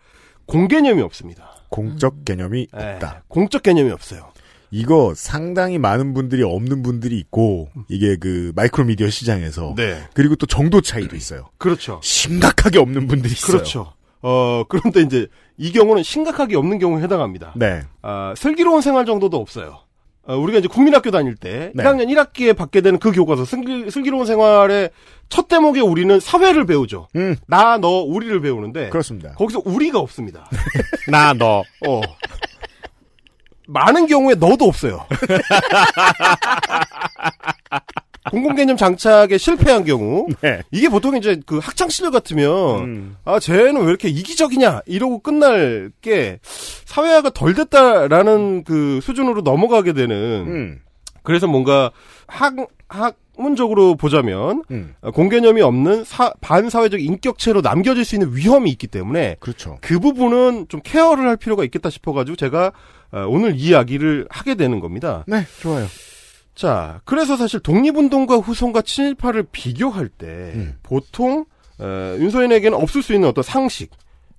공개념이 0.46 1.02
없습니다. 1.02 1.50
공적 1.68 2.24
개념이 2.24 2.68
예, 2.78 2.92
없다. 2.92 3.24
공적 3.28 3.62
개념이 3.62 3.90
없어요. 3.90 4.30
이거 4.70 5.12
상당히 5.16 5.78
많은 5.78 6.12
분들이 6.14 6.42
없는 6.42 6.82
분들이 6.82 7.18
있고 7.18 7.68
이게 7.88 8.16
그 8.16 8.52
마이크로미디어 8.56 9.10
시장에서 9.10 9.74
네. 9.76 10.02
그리고 10.12 10.36
또 10.36 10.46
정도 10.46 10.80
차이도 10.80 11.16
있어요. 11.16 11.48
그렇죠. 11.58 12.00
심각하게 12.02 12.78
없는 12.78 13.06
분들이 13.06 13.32
있어요. 13.32 13.52
그렇죠. 13.58 13.92
어, 14.22 14.64
그런데 14.68 15.02
이제 15.02 15.28
이 15.56 15.72
경우는 15.72 16.02
심각하게 16.02 16.56
없는 16.56 16.78
경우에 16.78 17.02
해당합니다. 17.02 17.52
네. 17.56 17.82
아, 18.02 18.34
슬기로운 18.36 18.80
생활 18.80 19.06
정도도 19.06 19.36
없어요. 19.36 19.80
어, 20.26 20.36
우리가 20.36 20.58
이제 20.58 20.68
국민학교 20.68 21.10
다닐 21.10 21.36
때 21.36 21.70
네. 21.74 21.84
1학년 21.84 22.08
1학기에 22.08 22.56
받게 22.56 22.80
되는 22.80 22.98
그 22.98 23.12
교과서 23.12 23.44
슬기, 23.44 23.90
슬기로운 23.90 24.26
생활의 24.26 24.90
첫 25.28 25.48
대목에 25.48 25.80
우리는 25.80 26.18
사회를 26.18 26.66
배우죠. 26.66 27.08
음. 27.14 27.36
나, 27.46 27.78
너, 27.78 28.02
우리를 28.02 28.40
배우는데 28.40 28.90
그렇습니다. 28.90 29.34
거기서 29.34 29.62
우리가 29.64 30.00
없습니다. 30.00 30.50
나, 31.10 31.32
너. 31.32 31.62
어. 31.86 32.00
많은 33.68 34.06
경우에 34.06 34.34
너도 34.34 34.66
없어요. 34.66 35.06
공공개념 38.30 38.76
장착에 38.76 39.38
실패한 39.38 39.84
경우 39.84 40.26
네. 40.40 40.62
이게 40.70 40.88
보통 40.88 41.16
이제 41.16 41.40
그 41.46 41.58
학창 41.58 41.88
시절 41.88 42.10
같으면 42.10 42.50
음. 42.84 43.16
아 43.24 43.38
쟤는 43.38 43.80
왜 43.82 43.88
이렇게 43.88 44.08
이기적이냐 44.08 44.82
이러고 44.86 45.20
끝날 45.20 45.90
게 46.02 46.38
사회화가 46.86 47.30
덜 47.30 47.54
됐다라는 47.54 48.64
그 48.64 49.00
수준으로 49.02 49.42
넘어가게 49.42 49.92
되는 49.92 50.16
음. 50.46 50.80
그래서 51.22 51.46
뭔가 51.46 51.90
학 52.26 52.54
학문적으로 52.88 53.96
보자면 53.96 54.62
음. 54.70 54.94
어, 55.02 55.10
공개념이 55.10 55.60
없는 55.60 56.04
사- 56.04 56.32
반사회적 56.40 57.00
인격체로 57.02 57.60
남겨질 57.60 58.04
수 58.04 58.14
있는 58.14 58.34
위험이 58.34 58.70
있기 58.70 58.86
때문에 58.86 59.36
그렇죠. 59.40 59.76
그 59.82 59.98
부분은 59.98 60.66
좀 60.68 60.80
케어를 60.82 61.26
할 61.28 61.36
필요가 61.36 61.62
있겠다 61.64 61.90
싶어가지고 61.90 62.36
제가 62.36 62.72
어, 63.12 63.26
오늘 63.28 63.54
이 63.56 63.66
이야기를 63.66 64.26
하게 64.30 64.54
되는 64.54 64.80
겁니다. 64.80 65.24
네, 65.26 65.44
좋아요. 65.60 65.86
자, 66.56 67.02
그래서 67.04 67.36
사실 67.36 67.60
독립운동가 67.60 68.36
후손과 68.36 68.82
친일파를 68.82 69.44
비교할 69.52 70.08
때 70.08 70.26
음. 70.26 70.74
보통 70.82 71.44
어, 71.78 72.16
윤서인에게는 72.18 72.76
없을 72.76 73.02
수 73.02 73.12
있는 73.12 73.28
어떤 73.28 73.44
상식 73.44 73.90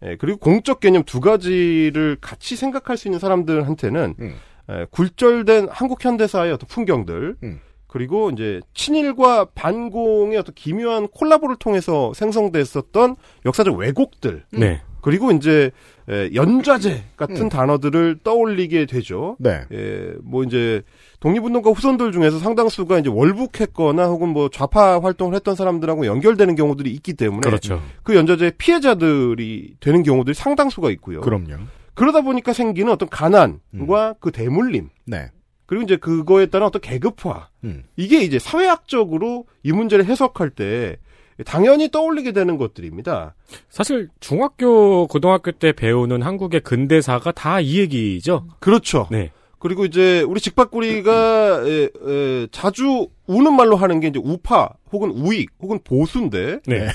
예, 0.04 0.16
그리고 0.18 0.40
공적 0.40 0.80
개념 0.80 1.04
두 1.04 1.20
가지를 1.20 2.18
같이 2.20 2.56
생각할 2.56 2.98
수 2.98 3.08
있는 3.08 3.20
사람들한테는 3.20 4.16
음. 4.20 4.36
에, 4.70 4.86
굴절된 4.90 5.70
한국 5.72 6.04
현대사의 6.04 6.52
어떤 6.52 6.68
풍경들 6.68 7.38
음. 7.44 7.60
그리고 7.88 8.32
이제 8.32 8.62
친일과 8.74 9.46
반공의 9.56 10.38
어떤 10.38 10.54
기묘한 10.56 11.08
콜라보를 11.08 11.56
통해서 11.58 12.14
생성됐었던 12.16 13.16
역사적 13.46 13.76
왜곡들 13.76 14.44
네. 14.52 14.82
그리고 15.02 15.32
이제 15.32 15.72
에, 16.10 16.30
연좌제 16.34 17.04
같은 17.18 17.44
음. 17.44 17.50
단어들을 17.50 18.20
떠올리게 18.24 18.86
되죠. 18.86 19.36
네. 19.40 19.62
예, 19.74 20.14
뭐 20.24 20.44
이제 20.44 20.82
독립운동가 21.20 21.72
후손들 21.72 22.12
중에서 22.12 22.40
상당수가 22.40 23.00
이제 23.00 23.10
월북했거나 23.10 24.06
혹은 24.08 24.30
뭐 24.30 24.50
좌파 24.50 25.00
활동을 25.00 25.36
했던 25.36 25.56
사람들하고 25.56 26.06
연결되는 26.06 26.56
경우들이 26.56 26.92
있기 26.92 27.14
때문에 27.14 27.42
그렇죠. 27.42 27.82
그 28.04 28.16
연좌제의 28.16 28.54
피해자들이 28.58 29.76
되는 29.80 30.04
경우들이 30.04 30.34
상당수가 30.34 30.92
있고요. 30.92 31.22
그럼요. 31.22 31.56
그러다 31.94 32.22
보니까 32.22 32.54
생기는 32.54 32.92
어떤 32.92 33.10
가난과 33.10 34.16
그 34.20 34.32
대물림 34.32 34.90
네. 35.06 35.32
그리고 35.66 35.84
이제 35.84 35.98
그거에 35.98 36.46
따른 36.46 36.68
어떤 36.68 36.82
계급화 36.82 37.50
음. 37.66 37.84
이게 37.98 38.22
이제 38.22 38.40
사회학적으로 38.40 39.46
이 39.64 39.74
문제를 39.74 40.06
해석할 40.06 40.52
때 40.52 40.98
당연히 41.46 41.90
떠올리게 41.92 42.32
되는 42.32 42.58
것들입니다. 42.58 43.36
사실 43.70 44.10
중학교, 44.20 45.08
고등학교 45.08 45.52
때 45.52 45.72
배우는 45.72 46.22
한국의 46.24 46.62
근대사가 46.62 47.32
다 47.32 47.62
이 47.62 47.80
얘기죠. 47.80 48.48
그렇죠. 48.60 49.08
네. 49.12 49.32
그리고 49.60 49.86
이제 49.86 50.22
우리 50.22 50.40
직박구리가 50.40 51.64
에, 51.66 51.90
에, 52.08 52.48
자주 52.52 53.08
우는 53.26 53.54
말로 53.56 53.76
하는 53.76 54.00
게 54.00 54.08
이제 54.08 54.20
우파 54.24 54.70
혹은 54.92 55.10
우익 55.12 55.50
혹은 55.60 55.80
보수인데 55.84 56.60
네. 56.68 56.88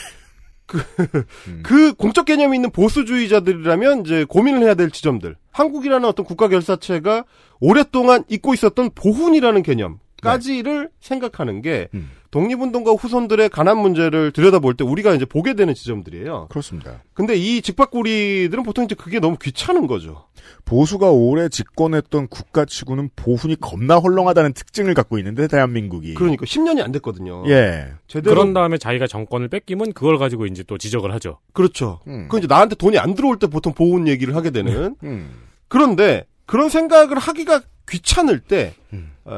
그 1.63 1.93
공적 1.95 2.25
개념이 2.25 2.57
있는 2.57 2.71
보수주의자들이라면 2.71 4.03
이제 4.03 4.25
고민을 4.25 4.63
해야 4.63 4.75
될 4.75 4.91
지점들. 4.91 5.37
한국이라는 5.51 6.09
어떤 6.09 6.25
국가 6.25 6.49
결사체가 6.49 7.25
오랫동안 7.61 8.25
잊고 8.29 8.55
있었던 8.55 8.91
보훈이라는 8.95 9.63
개념 9.63 9.99
까지를 10.23 10.89
생각하는 11.01 11.61
게 11.63 11.89
음. 11.95 12.11
독립운동가 12.31 12.93
후손들의 12.93 13.51
가난 13.51 13.77
문제를 13.77 14.33
들여다볼 14.33 14.75
때 14.75 14.85
우리가 14.85 15.15
이제 15.15 15.27
보게 15.27 15.53
되는 15.53 15.75
지점들이에요. 15.75 16.47
그렇습니다. 16.49 17.03
근데 17.13 17.37
이 17.37 17.61
직박구리들은 17.61 18.63
보통 18.63 18.85
이제 18.85 18.95
그게 18.95 19.21
너무 19.21 19.37
귀찮은 19.37 19.87
거죠. 19.87 20.29
보수가 20.65 21.11
오래 21.11 21.51
집권했던 21.51 22.29
국가치고는 22.29 23.11
보훈이 23.17 23.57
겁나 23.61 23.97
헐렁하다는 23.97 24.55
특징을 24.55 24.95
갖고 24.95 25.19
있는데 25.19 25.47
대한민국이. 25.47 26.15
그러니까 26.15 26.47
10년이 26.47 26.83
안 26.83 26.91
됐거든요. 26.93 27.45
예. 27.49 27.89
제대로 28.07 28.35
그런 28.35 28.55
다음에 28.55 28.79
자기가 28.79 29.07
정권을 29.07 29.49
뺏기면 29.49 29.93
그걸 29.93 30.17
가지고 30.17 30.47
이제 30.47 30.63
또 30.63 30.79
지적을 30.79 31.13
하죠. 31.13 31.39
그렇죠. 31.53 32.01
음. 32.07 32.29
그 32.31 32.39
이제 32.39 32.47
나한테 32.47 32.77
돈이 32.77 32.97
안 32.99 33.15
들어올 33.15 33.39
때 33.39 33.47
보통 33.47 33.75
보훈 33.75 34.09
얘기를 34.09 34.35
하게 34.35 34.51
되는. 34.51 34.97
음. 35.03 35.31
그런데 35.69 36.25
그런 36.47 36.71
생각을 36.71 37.19
하기가 37.19 37.61
귀찮을 37.89 38.41
때 38.41 38.75
음. 38.93 39.13
에, 39.27 39.33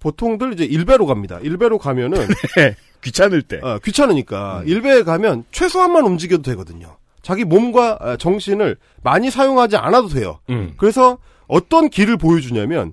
보통들 0.00 0.52
이제 0.52 0.64
일배로 0.64 1.06
갑니다. 1.06 1.38
일배로 1.40 1.78
가면은 1.78 2.26
네. 2.56 2.76
귀찮을 3.02 3.42
때. 3.42 3.60
어, 3.62 3.78
귀찮으니까 3.78 4.60
음. 4.60 4.68
일배에 4.68 5.02
가면 5.02 5.44
최소한만 5.52 6.04
움직여도 6.04 6.42
되거든요. 6.42 6.96
자기 7.22 7.44
몸과 7.44 7.98
아, 8.00 8.16
정신을 8.16 8.76
많이 9.02 9.30
사용하지 9.30 9.76
않아도 9.76 10.08
돼요. 10.08 10.40
음. 10.50 10.74
그래서 10.76 11.18
어떤 11.46 11.88
길을 11.88 12.16
보여주냐면 12.16 12.92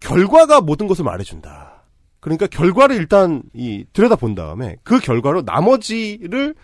결과가 0.00 0.60
모든 0.60 0.86
것을 0.86 1.04
말해준다. 1.04 1.84
그러니까 2.20 2.46
결과를 2.46 2.96
일단 2.96 3.42
이 3.54 3.84
들여다 3.92 4.16
본 4.16 4.34
다음에 4.34 4.76
그 4.82 5.00
결과로 5.00 5.42
나머지를 5.42 6.50
어, 6.50 6.54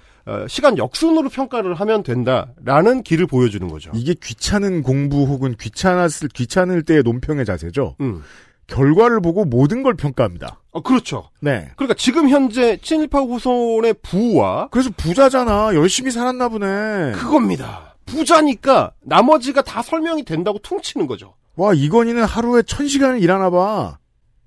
시간 0.48 0.76
역순으로 0.78 1.28
평가를 1.28 1.74
하면 1.74 2.02
된다라는 2.02 3.02
길을 3.02 3.26
보여주는 3.26 3.66
거죠. 3.68 3.90
이게 3.94 4.14
귀찮은 4.14 4.82
공부 4.82 5.24
혹은 5.24 5.54
귀찮았을 5.58 6.28
귀찮을 6.30 6.82
때의 6.82 7.02
논평의 7.02 7.44
자세죠. 7.44 7.96
음. 8.00 8.22
결과를 8.66 9.20
보고 9.20 9.44
모든 9.44 9.82
걸 9.82 9.94
평가합니다. 9.94 10.60
어, 10.72 10.82
그렇죠. 10.82 11.30
네. 11.40 11.70
그러니까 11.76 11.94
지금 11.94 12.28
현재 12.28 12.76
친일파 12.78 13.20
후손의 13.20 13.94
부와 14.02 14.68
그래서 14.72 14.90
부자잖아. 14.96 15.74
열심히 15.74 16.10
살았나 16.10 16.48
보네. 16.48 17.12
그겁니다. 17.12 17.94
부자니까 18.06 18.92
나머지가 19.02 19.62
다 19.62 19.82
설명이 19.82 20.24
된다고 20.24 20.58
퉁치는 20.58 21.06
거죠. 21.06 21.34
와, 21.56 21.72
이건희는 21.72 22.24
하루에 22.24 22.62
천 22.62 22.86
시간을 22.88 23.22
일하나 23.22 23.50
봐. 23.50 23.98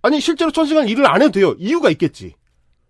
아니 0.01 0.19
실제로 0.19 0.51
천 0.51 0.65
시간 0.65 0.88
일을 0.88 1.05
안 1.07 1.21
해도 1.21 1.32
돼요. 1.32 1.55
이유가 1.57 1.89
있겠지. 1.89 2.36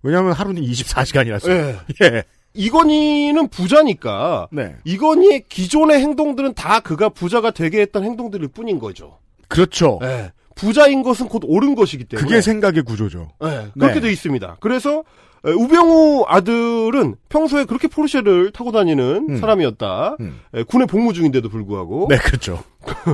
왜냐하면 0.02 0.34
하루는 0.34 0.62
24시간이라서. 0.62 1.50
예. 1.50 1.80
예. 2.06 2.24
이건희는 2.54 3.48
부자니까 3.50 4.48
네. 4.52 4.76
이건희의 4.84 5.46
기존의 5.50 6.00
행동들은 6.00 6.54
다 6.56 6.80
그가 6.80 7.10
부자가 7.10 7.52
되게 7.52 7.82
했던 7.82 8.04
행동들일 8.04 8.50
뿐인 8.50 8.80
거죠. 8.80 9.20
그렇죠. 9.48 10.00
예. 10.04 10.32
부자인 10.56 11.04
것은 11.04 11.30
곧 11.30 11.44
옳은 11.46 11.76
것이기 11.76 12.06
때문에. 12.06 12.28
그게 12.28 12.42
생각의 12.42 12.84
구조죠. 12.84 13.30
예, 13.44 13.70
그렇게 13.74 13.96
네. 13.96 14.00
돼 14.02 14.12
있습니다. 14.12 14.58
그래서 14.60 15.04
에, 15.46 15.52
우병우 15.52 16.26
아들은 16.28 17.16
평소에 17.30 17.64
그렇게 17.64 17.88
포르쉐를 17.88 18.52
타고 18.52 18.74
다니는 18.74 19.28
음. 19.30 19.38
사람이었다. 19.38 20.18
음. 20.20 20.42
에, 20.54 20.64
군에 20.64 20.86
복무 20.86 21.14
중인데도 21.14 21.48
불구하고. 21.48 22.08
네, 22.10 22.18
그렇죠. 22.18 22.62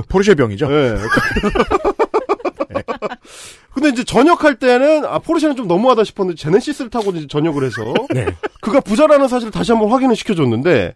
포르쉐 0.08 0.34
병이죠. 0.34 0.66
예. 0.72 0.96
근데 3.76 3.90
이제 3.90 4.04
전역할 4.04 4.54
때는 4.58 5.04
아 5.04 5.18
포르쉐는 5.18 5.54
좀 5.54 5.68
너무하다 5.68 6.04
싶었는데 6.04 6.40
제네시스를 6.40 6.90
타고 6.90 7.10
이제 7.10 7.26
전역을 7.26 7.62
해서 7.62 7.82
네. 8.14 8.24
그가 8.62 8.80
부자라는 8.80 9.28
사실을 9.28 9.50
다시 9.52 9.70
한번 9.72 9.90
확인을 9.90 10.16
시켜줬는데 10.16 10.94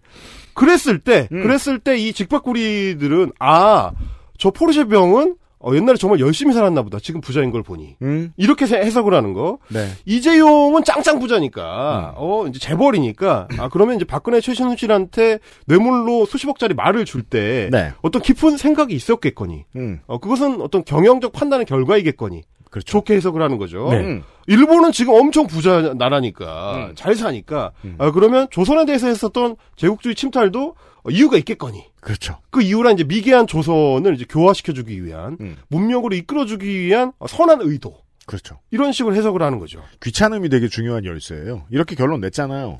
그랬을 0.55 0.99
때 0.99 1.29
음. 1.31 1.43
그랬을 1.43 1.79
때 1.79 1.99
이 1.99 2.15
직박구리들은 2.15 3.33
아 3.39 3.93
저 4.39 4.51
포르쉐 4.51 4.85
병은 4.87 5.37
어, 5.63 5.75
옛날에 5.75 5.99
정말 5.99 6.21
열심히 6.21 6.55
살았나 6.55 6.81
보다 6.81 6.99
지금 6.99 7.21
부자인 7.21 7.51
걸 7.51 7.63
보니 7.63 7.97
음. 8.01 8.33
이렇게 8.39 8.65
세- 8.65 8.79
해석을 8.79 9.13
하는 9.13 9.35
거 9.35 9.59
네. 9.69 9.89
이재용은 10.07 10.83
짱짱 10.85 11.19
부자니까 11.19 12.15
어 12.17 12.47
이제 12.49 12.59
재벌이니까 12.59 13.49
아 13.59 13.69
그러면 13.69 13.97
이제 13.97 14.07
박근혜 14.07 14.41
최신훈 14.41 14.79
씨한테 14.79 15.39
뇌물로 15.67 16.25
수십억짜리 16.25 16.73
말을 16.73 17.05
줄 17.05 17.23
때 17.23 17.69
네. 17.71 17.93
어떤 18.01 18.23
깊은 18.23 18.57
생각이 18.57 18.95
있었겠거니 18.95 19.67
음. 19.77 20.01
어 20.07 20.17
그것은 20.17 20.63
어떤 20.63 20.83
경영적 20.83 21.33
판단의 21.35 21.67
결과이겠거니 21.67 22.43
그렇죠. 22.71 22.87
좋게 22.87 23.15
해석을 23.15 23.43
하는 23.43 23.59
거죠. 23.59 23.89
네. 23.91 23.99
음. 24.01 24.23
일본은 24.47 24.93
지금 24.93 25.15
엄청 25.15 25.47
부자 25.47 25.95
나라니까 25.95 26.77
음. 26.77 26.93
잘 26.95 27.15
사니까 27.15 27.73
음. 27.85 27.97
아, 27.99 28.11
그러면 28.13 28.49
조선에 28.51 28.87
대해서 28.87 29.09
했었던 29.09 29.57
제국주의 29.77 30.15
침탈도 30.15 30.75
어, 31.03 31.11
이유가 31.11 31.37
있겠거니. 31.39 31.85
그렇죠. 32.01 32.39
그 32.51 32.63
이유란 32.63 32.95
이제 32.95 33.05
미개한 33.05 33.47
조선을 33.47 34.15
이제 34.15 34.25
교화시켜주기 34.29 35.05
위한 35.05 35.37
음. 35.41 35.57
문명으로 35.69 36.15
이끌어주기 36.15 36.67
위한 36.81 37.13
어, 37.19 37.27
선한 37.27 37.61
의도 37.63 37.99
그렇죠. 38.27 38.61
이런 38.71 38.93
식으로 38.93 39.15
해석을 39.17 39.43
하는 39.43 39.59
거죠. 39.59 39.83
귀찮음이 40.03 40.49
되게 40.49 40.69
중요한 40.69 41.05
열쇠예요. 41.05 41.65
이렇게 41.71 41.97
결론 41.97 42.21
냈잖아요. 42.21 42.79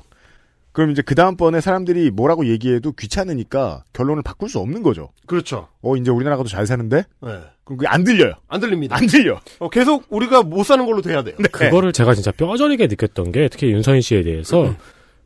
그럼 0.73 0.91
이제 0.91 1.01
그 1.01 1.15
다음번에 1.15 1.59
사람들이 1.59 2.11
뭐라고 2.11 2.45
얘기해도 2.47 2.93
귀찮으니까 2.93 3.83
결론을 3.93 4.23
바꿀 4.23 4.47
수 4.49 4.59
없는 4.59 4.83
거죠. 4.83 5.09
그렇죠. 5.25 5.67
어, 5.81 5.95
이제 5.97 6.11
우리나라가 6.11 6.43
더 6.43 6.49
잘 6.49 6.65
사는데? 6.65 6.97
네. 7.21 7.29
그럼 7.65 7.77
그게 7.77 7.87
안 7.87 8.03
들려요. 8.03 8.33
안 8.47 8.59
들립니다. 8.61 8.95
안 8.95 9.05
들려. 9.07 9.39
어, 9.59 9.69
계속 9.69 10.05
우리가 10.09 10.43
못 10.43 10.63
사는 10.63 10.85
걸로 10.85 11.01
돼야 11.01 11.23
돼요. 11.23 11.35
그거를 11.51 11.91
제가 11.91 12.13
진짜 12.13 12.31
뼈저리게 12.31 12.87
느꼈던 12.87 13.31
게 13.31 13.49
특히 13.49 13.69
윤서인 13.71 14.01
씨에 14.01 14.23
대해서 14.23 14.73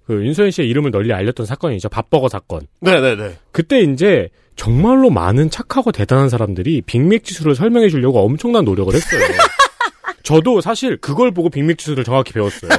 그 0.08 0.14
윤서인 0.26 0.52
씨의 0.52 0.68
이름을 0.70 0.91
널리 0.91 1.14
알렸던 1.14 1.46
사건이죠. 1.46 1.89
밥버거 1.89 2.30
사건. 2.30 2.62
네네네. 2.82 3.38
그때 3.52 3.82
이제 3.82 4.30
정말로 4.56 5.10
많은 5.10 5.50
착하고 5.50 5.91
대단한 5.91 6.30
사람들이 6.30 6.82
빅맥 6.82 7.24
지수를 7.24 7.56
설명해 7.56 7.89
주려고 7.89 8.20
엄청난 8.24 8.66
노력을 8.66 8.93
했어요. 8.93 9.22
저도 10.24 10.62
사실 10.62 10.98
그걸 10.98 11.32
보고 11.32 11.50
빅맥 11.50 11.78
지수를 11.78 12.04
정확히 12.04 12.34
배웠어요. 12.34 12.70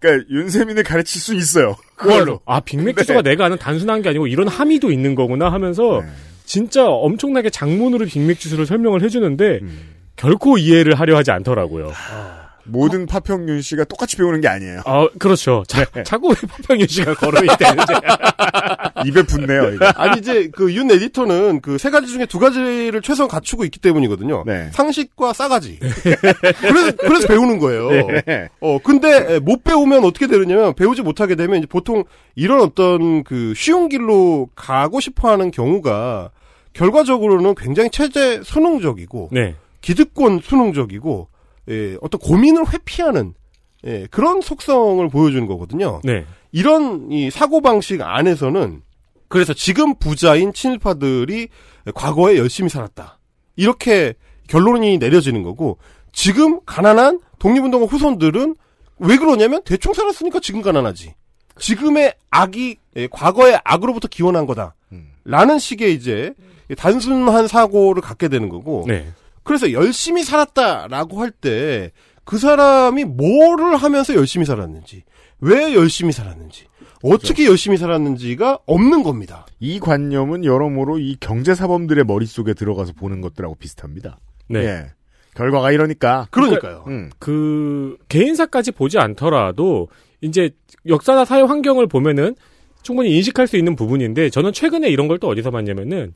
그러니까 0.00 0.26
윤세민을 0.30 0.82
가르칠 0.82 1.20
수 1.20 1.34
있어요. 1.34 1.76
그걸로. 1.94 2.40
아, 2.46 2.60
빅맥 2.60 2.96
네. 2.96 3.02
지수가 3.02 3.22
내가 3.22 3.44
아는 3.44 3.58
단순한 3.58 4.02
게 4.02 4.08
아니고 4.08 4.26
이런 4.26 4.48
함의도 4.48 4.90
있는 4.90 5.14
거구나 5.14 5.52
하면서 5.52 6.00
네. 6.00 6.08
진짜 6.44 6.84
엄청나게 6.86 7.50
장문으로 7.50 8.06
빅맥 8.06 8.40
지수를 8.40 8.66
설명을 8.66 9.02
해주는데 9.02 9.60
음. 9.62 9.78
결코 10.16 10.58
이해를 10.58 10.98
하려 10.98 11.16
하지 11.16 11.30
않더라고요. 11.30 11.92
모든 12.70 13.06
파평윤 13.06 13.62
씨가 13.62 13.84
똑같이 13.84 14.16
배우는 14.16 14.40
게 14.40 14.48
아니에요. 14.48 14.82
아, 14.86 15.08
그렇죠. 15.18 15.64
자, 15.66 15.84
자꾸 16.04 16.28
왜 16.28 16.34
파평윤 16.48 16.86
씨가 16.88 17.14
거론이 17.14 17.48
되는지. 17.58 17.92
입에 19.06 19.22
붙네요, 19.22 19.74
이거. 19.74 19.86
아니 19.96 20.18
이제 20.20 20.48
그 20.48 20.70
윤 20.74 20.90
에디터는 20.90 21.60
그 21.62 21.78
세 21.78 21.90
가지 21.90 22.06
중에 22.08 22.26
두 22.26 22.38
가지를 22.38 23.00
최소한 23.02 23.28
갖추고 23.28 23.64
있기 23.64 23.78
때문이거든요. 23.80 24.44
네. 24.46 24.68
상식과 24.72 25.32
싸가지. 25.32 25.78
그래서 25.80 26.92
그래서 26.98 27.26
배우는 27.28 27.58
거예요. 27.58 27.88
네. 28.26 28.48
어 28.60 28.78
근데 28.82 29.38
못 29.40 29.64
배우면 29.64 30.04
어떻게 30.04 30.26
되느냐면 30.26 30.74
배우지 30.74 31.02
못하게 31.02 31.34
되면 31.36 31.58
이제 31.58 31.66
보통 31.66 32.04
이런 32.34 32.60
어떤 32.60 33.24
그 33.24 33.54
쉬운 33.56 33.88
길로 33.88 34.48
가고 34.54 35.00
싶어 35.00 35.30
하는 35.30 35.50
경우가 35.50 36.30
결과적으로는 36.74 37.54
굉장히 37.56 37.90
체제 37.90 38.40
수능적이고 38.44 39.30
네. 39.32 39.54
기득권 39.80 40.40
수능적이고 40.42 41.28
예, 41.68 41.96
어떤 42.00 42.20
고민을 42.20 42.72
회피하는 42.72 43.34
예, 43.86 44.06
그런 44.10 44.40
속성을 44.40 45.08
보여주는 45.08 45.46
거거든요. 45.46 46.00
네. 46.04 46.24
이런 46.52 47.10
이 47.10 47.30
사고 47.30 47.60
방식 47.60 48.02
안에서는 48.02 48.82
그래서 49.28 49.54
지금 49.54 49.94
부자인 49.94 50.52
친일파들이 50.52 51.48
과거에 51.94 52.36
열심히 52.36 52.68
살았다. 52.68 53.18
이렇게 53.56 54.14
결론이 54.48 54.98
내려지는 54.98 55.42
거고 55.42 55.78
지금 56.12 56.60
가난한 56.66 57.20
독립운동가 57.38 57.86
후손들은 57.86 58.56
왜 58.98 59.16
그러냐면 59.16 59.62
대충 59.64 59.92
살았으니까 59.92 60.40
지금 60.40 60.62
가난하지. 60.62 61.14
지금의 61.58 62.14
악이 62.30 62.76
예, 62.96 63.06
과거의 63.06 63.60
악으로부터 63.64 64.08
기원한 64.08 64.46
거다. 64.46 64.74
라는 65.24 65.58
식의 65.58 65.94
이제 65.94 66.34
단순한 66.76 67.46
사고를 67.46 68.02
갖게 68.02 68.28
되는 68.28 68.48
거고 68.48 68.84
네. 68.86 69.06
그래서 69.50 69.72
열심히 69.72 70.22
살았다라고 70.22 71.20
할 71.20 71.30
때 71.32 71.90
그 72.24 72.38
사람이 72.38 73.04
뭐를 73.06 73.76
하면서 73.76 74.14
열심히 74.14 74.46
살았는지, 74.46 75.02
왜 75.40 75.74
열심히 75.74 76.12
살았는지, 76.12 76.66
어떻게 77.02 77.46
열심히 77.46 77.76
살았는지가 77.76 78.60
없는 78.66 79.02
겁니다. 79.02 79.46
이 79.58 79.80
관념은 79.80 80.44
여러모로 80.44 81.00
이 81.00 81.16
경제사범들의 81.18 82.04
머릿속에 82.04 82.54
들어가서 82.54 82.92
보는 82.92 83.20
것들하고 83.20 83.56
비슷합니다. 83.56 84.20
네. 84.48 84.60
예. 84.60 84.86
결과가 85.34 85.72
이러니까. 85.72 86.28
그러니까요. 86.30 86.84
음. 86.86 87.10
그 87.18 87.96
개인사까지 88.08 88.70
보지 88.72 88.98
않더라도 88.98 89.88
이제 90.20 90.50
역사나 90.86 91.24
사회 91.24 91.42
환경을 91.42 91.88
보면은 91.88 92.36
충분히 92.82 93.16
인식할 93.16 93.48
수 93.48 93.56
있는 93.56 93.74
부분인데 93.74 94.30
저는 94.30 94.52
최근에 94.52 94.88
이런 94.88 95.08
걸 95.08 95.18
또 95.18 95.26
어디서 95.28 95.50
봤냐면은 95.50 96.14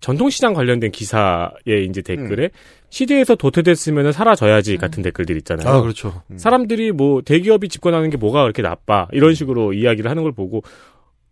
전통시장 0.00 0.54
관련된 0.54 0.90
기사에 0.92 1.82
이제 1.88 2.02
댓글에 2.02 2.50
시대에서 2.90 3.34
도태됐으면 3.34 4.12
사라져야지 4.12 4.76
같은 4.76 5.02
댓글들 5.02 5.36
있잖아요. 5.38 5.68
아, 5.68 5.80
그렇죠. 5.80 6.22
사람들이 6.36 6.92
뭐 6.92 7.22
대기업이 7.22 7.68
집권하는 7.68 8.10
게 8.10 8.16
뭐가 8.16 8.42
그렇게 8.42 8.62
나빠 8.62 9.08
이런 9.12 9.34
식으로 9.34 9.72
이야기를 9.72 10.10
하는 10.10 10.22
걸 10.22 10.32
보고 10.32 10.62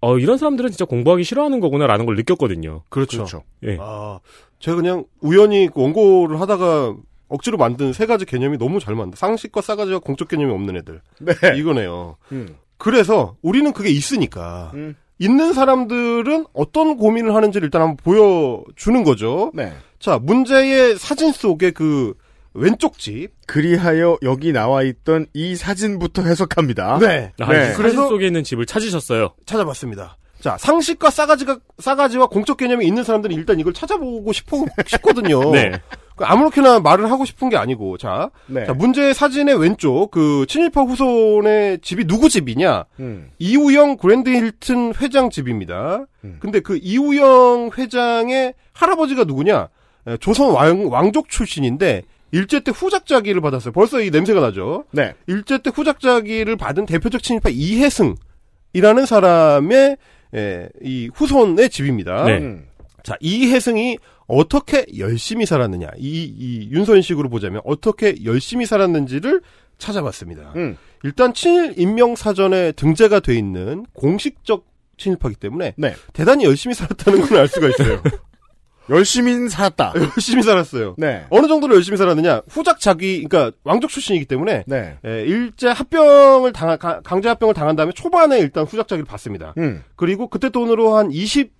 어 0.01 0.19
이런 0.19 0.37
사람들은 0.37 0.71
진짜 0.71 0.85
공부하기 0.85 1.25
싫어하는 1.25 1.61
거구나라는 1.61 2.07
걸 2.07 2.17
느꼈거든요. 2.17 2.83
그렇죠. 2.91 3.27
예. 3.64 3.79
아, 3.81 4.21
제가 4.59 4.77
그냥 4.77 5.05
우연히 5.21 5.69
그 5.73 5.81
원고를 5.81 6.41
하다가 6.41 6.97
억지로 7.29 7.57
만든 7.57 7.93
세 7.93 8.07
가지 8.07 8.25
개념이 8.25 8.59
너무 8.59 8.79
잘 8.79 8.95
맞는다. 8.95 9.17
상식과 9.17 9.61
싸가지와 9.61 10.01
공적 10.01 10.29
개념이 10.29 10.53
없는 10.53 10.77
애들. 10.77 11.01
네. 11.21 11.35
이거네요. 11.57 12.17
음. 12.33 12.57
그래서 12.79 13.37
우리는 13.43 13.73
그게 13.73 13.89
있으니까 13.91 14.71
음. 14.75 14.95
있는 15.19 15.53
사람들은 15.53 16.47
어떤 16.53 16.97
고민을 16.97 17.35
하는지를 17.35 17.67
일단 17.67 17.83
한번 17.83 17.97
보여주는 17.97 19.03
거죠. 19.05 19.51
네. 19.55 19.73
자, 19.99 20.19
문제의 20.19 20.99
사진 20.99 21.33
속에 21.33 21.71
그 21.71 22.14
왼쪽 22.53 22.99
집. 22.99 23.29
그리하여 23.47 24.19
여기 24.23 24.53
나와 24.53 24.83
있던 24.83 25.27
이 25.35 25.57
사진부터 25.57 26.23
해석합니다. 26.23 26.99
네. 26.99 27.33
아, 27.41 27.53
네. 27.53 27.71
이 27.71 27.75
사진 27.75 27.97
속에 27.97 28.27
있는 28.27 28.43
집을 28.45 28.67
찾으셨어요. 28.67 29.35
찾아봤습니다. 29.45 30.17
자, 30.41 30.57
상식과 30.59 31.11
싸가지가, 31.11 31.59
싸가지와 31.79 32.27
공적 32.27 32.57
개념이 32.57 32.87
있는 32.87 33.05
사람들은 33.05 33.35
일단 33.37 33.59
이걸 33.59 33.73
찾아보고 33.73 34.33
싶어, 34.33 34.64
싶거든요. 34.87 35.51
네. 35.53 35.73
그 36.17 36.25
아무렇게나 36.25 36.81
말을 36.81 37.11
하고 37.11 37.25
싶은 37.25 37.51
게 37.51 37.57
아니고, 37.57 37.99
자. 37.99 38.31
네. 38.47 38.64
자, 38.64 38.73
문제의 38.73 39.12
사진의 39.12 39.61
왼쪽, 39.61 40.11
그, 40.11 40.47
친일파 40.49 40.83
후손의 40.83 41.81
집이 41.83 42.07
누구 42.07 42.29
집이냐? 42.31 42.87
음. 43.01 43.31
이우영 43.39 43.99
그랜드 43.99 44.31
힐튼 44.31 44.95
회장 45.01 45.29
집입니다. 45.29 46.07
음. 46.25 46.39
근데 46.41 46.61
그 46.61 46.79
이우영 46.83 47.71
회장의 47.77 48.55
할아버지가 48.73 49.25
누구냐? 49.25 49.69
에, 50.09 50.17
조선 50.17 50.53
왕, 50.53 50.91
왕족 50.91 51.29
출신인데, 51.29 52.03
일제 52.33 52.61
때 52.61 52.73
후작자기를 52.75 53.41
받았어요. 53.41 53.73
벌써 53.73 54.01
이 54.01 54.11
냄새가 54.11 54.41
나죠? 54.41 54.85
네. 54.93 55.14
일제 55.27 55.59
때 55.59 55.71
후작자기를 55.73 56.57
받은 56.57 56.87
대표적 56.87 57.23
친일파 57.23 57.51
이혜승이라는 57.51 59.07
사람의 59.07 59.97
에, 60.35 60.69
이 60.83 61.09
후손의 61.14 61.71
집입니다. 61.71 62.25
네. 62.25 62.39
음. 62.39 62.67
자, 63.07 63.17
이혜승이 63.21 63.99
어떻게 64.27 64.85
열심히 64.99 65.47
살았느냐. 65.47 65.91
이, 65.97 66.25
이 66.25 66.69
윤선식으로 66.73 67.29
보자면 67.29 67.61
어떻게 67.65 68.17
열심히 68.25 68.67
살았는지를 68.67 69.43
찾아봤습니다. 69.79 70.53
음. 70.57 70.77
일단 71.05 71.33
친일 71.33 71.75
인명 71.79 72.17
사전에 72.17 72.73
등재가 72.73 73.21
돼 73.21 73.37
있는 73.39 73.87
공식적 73.93 74.67
친일파기 74.97 75.37
때문에 75.37 75.75
네. 75.77 75.95
대단히 76.15 76.45
열심히 76.47 76.75
살았다는 76.75 77.21
걸 77.27 77.39
알 77.39 77.47
수가 77.47 77.69
있어요. 77.69 78.03
열심히 78.91 79.49
살았다. 79.49 79.93
열심히 80.17 80.43
살았어요. 80.43 80.97
네. 80.99 81.27
어느 81.31 81.47
정도로 81.47 81.77
열심히 81.77 81.97
살았느냐? 81.99 82.43
후작 82.49 82.81
자기, 82.81 83.23
그러니까 83.25 83.57
왕족 83.63 83.89
출신이기 83.91 84.25
때문에 84.25 84.65
네. 84.67 84.99
에, 85.05 85.23
일제 85.23 85.69
합병을 85.69 86.53
당 86.53 86.77
가- 86.79 87.01
강제 87.03 87.29
합병을 87.29 87.55
당한 87.55 87.77
다음에 87.77 87.93
초반에 87.93 88.41
일단 88.41 88.65
후작 88.65 88.89
자기를 88.89 89.05
받습니다. 89.05 89.55
음. 89.59 89.85
그리고 89.95 90.29
그때 90.29 90.51
돈으로 90.51 90.97
한 90.97 91.13
20 91.13 91.55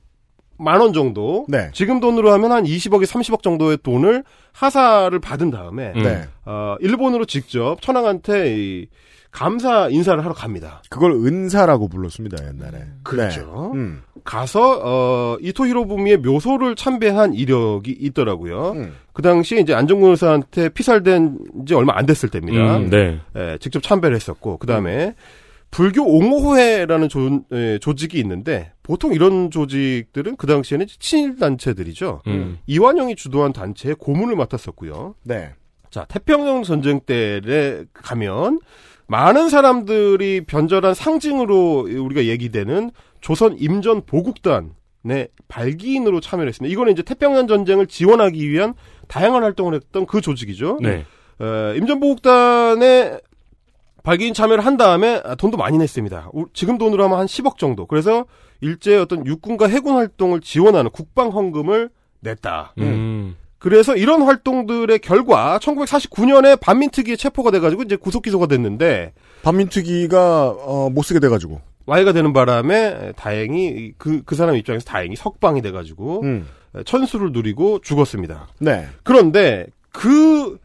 만 0.59 0.81
원 0.81 0.93
정도, 0.93 1.45
네. 1.49 1.71
지금 1.73 2.01
돈으로 2.01 2.33
하면 2.33 2.53
한 2.53 2.65
20억에 2.65 3.05
30억 3.05 3.43
정도의 3.43 3.79
돈을 3.83 4.25
하사를 4.53 5.19
받은 5.19 5.51
다음에 5.51 5.93
음. 5.97 6.03
네. 6.03 6.25
어, 6.45 6.77
일본으로 6.81 7.25
직접 7.27 7.81
천황한테 7.83 8.55
이 8.57 8.87
감사 9.31 9.89
인사를 9.91 10.23
하러 10.25 10.33
갑니다. 10.35 10.83
그걸 10.89 11.13
은사라고 11.13 11.89
불렀습니다, 11.89 12.43
옛날에. 12.47 12.85
그렇죠. 13.03 13.71
네. 13.75 13.79
음. 13.81 14.03
가서 14.25 14.81
어, 14.83 15.37
이토 15.43 15.67
히로부미의 15.67 16.17
묘소를 16.19 16.75
참배한 16.75 17.35
이력이 17.35 17.93
있더라고요. 18.01 18.73
음. 18.73 18.95
그 19.13 19.21
당시에 19.21 19.61
이제 19.61 19.75
안정근 19.75 20.11
의사한테 20.11 20.71
피살된 20.71 21.39
지 21.67 21.75
얼마 21.75 21.93
안 21.97 22.07
됐을 22.07 22.31
때입니다. 22.31 22.79
음, 22.79 22.89
네. 22.91 23.21
예, 23.37 23.59
직접 23.61 23.83
참배를 23.83 24.17
했었고 24.17 24.57
그 24.57 24.67
다음에 24.67 25.15
불교 25.77 26.05
옹호회라는 26.05 27.11
조, 27.11 27.43
예, 27.53 27.79
조직이 27.79 28.19
있는데 28.21 28.73
보통 28.83 29.13
이런 29.13 29.51
조직들은 29.51 30.37
그 30.37 30.47
당시에는 30.47 30.87
친일 30.99 31.37
단체들이죠. 31.37 32.23
음. 32.29 32.59
이완영이 32.67 33.15
주도한 33.15 33.53
단체의 33.53 33.97
고문을 33.97 34.37
맡았었고요. 34.37 35.17
네. 35.25 35.53
자 35.91 36.07
태평양 36.09 36.63
전쟁 36.63 37.01
때에 37.01 37.85
가면 37.93 38.61
많은 39.07 39.51
사람들이 39.51 40.47
변절한 40.47 40.95
상징으로 40.95 41.81
우리가 41.81 42.25
얘기되는 42.25 42.91
조선 43.21 43.59
임전 43.59 44.07
보국단의 44.07 45.29
발기인으로 45.49 46.21
참여를 46.21 46.49
했습니다. 46.49 46.73
이거는 46.73 46.95
이제 46.95 47.03
태평양 47.03 47.49
전쟁을 47.49 47.87
지원하기 47.87 48.49
위한 48.49 48.73
다양한 49.09 49.43
활동을 49.43 49.75
했던 49.75 50.07
그 50.07 50.23
조직이죠. 50.23 50.79
네. 50.81 51.05
어, 51.39 51.75
임전보국단에 51.77 53.19
발기인 54.07 54.35
참여를 54.35 54.65
한 54.65 54.77
다음에 54.77 55.21
아, 55.25 55.35
돈도 55.35 55.57
많이 55.57 55.79
냈습니다. 55.79 56.31
우- 56.33 56.47
지금 56.53 56.79
돈으로 56.79 57.03
하면 57.05 57.19
한 57.19 57.27
10억 57.27 57.59
정도. 57.59 57.87
그래서 57.87 58.25
일제 58.61 58.97
어떤 58.97 59.27
육군과 59.27 59.67
해군 59.67 59.97
활동을 59.97 60.41
지원하는 60.43 60.93
국방 60.93 61.31
헌금을 61.31 61.91
냈다. 62.21 62.75
음. 62.79 63.35
그래서 63.59 63.97
이런 63.97 64.23
활동들의 64.23 64.97
결과 65.01 65.59
1949년에 65.59 66.61
반민특위에 66.61 67.17
체포가 67.17 67.51
돼가지고 67.51 67.83
이제 67.83 67.97
구속 67.97 68.23
기소가 68.23 68.47
됐는데 68.47 69.13
반민특위가 69.43 70.51
어, 70.57 70.89
못 70.89 71.03
쓰게 71.03 71.19
돼가지고. 71.19 71.61
와해가 71.87 72.13
되는 72.13 72.33
바람에 72.33 73.13
다행히 73.17 73.93
그그 73.99 74.37
사람 74.37 74.55
입장에서 74.55 74.85
다행히 74.85 75.17
석방이 75.17 75.63
돼가지고 75.63 76.23
음. 76.23 76.47
천수를 76.85 77.33
누리고 77.33 77.81
죽었습니다. 77.81 78.47
네. 78.61 78.87
그런데 79.03 79.67
그 79.91 80.59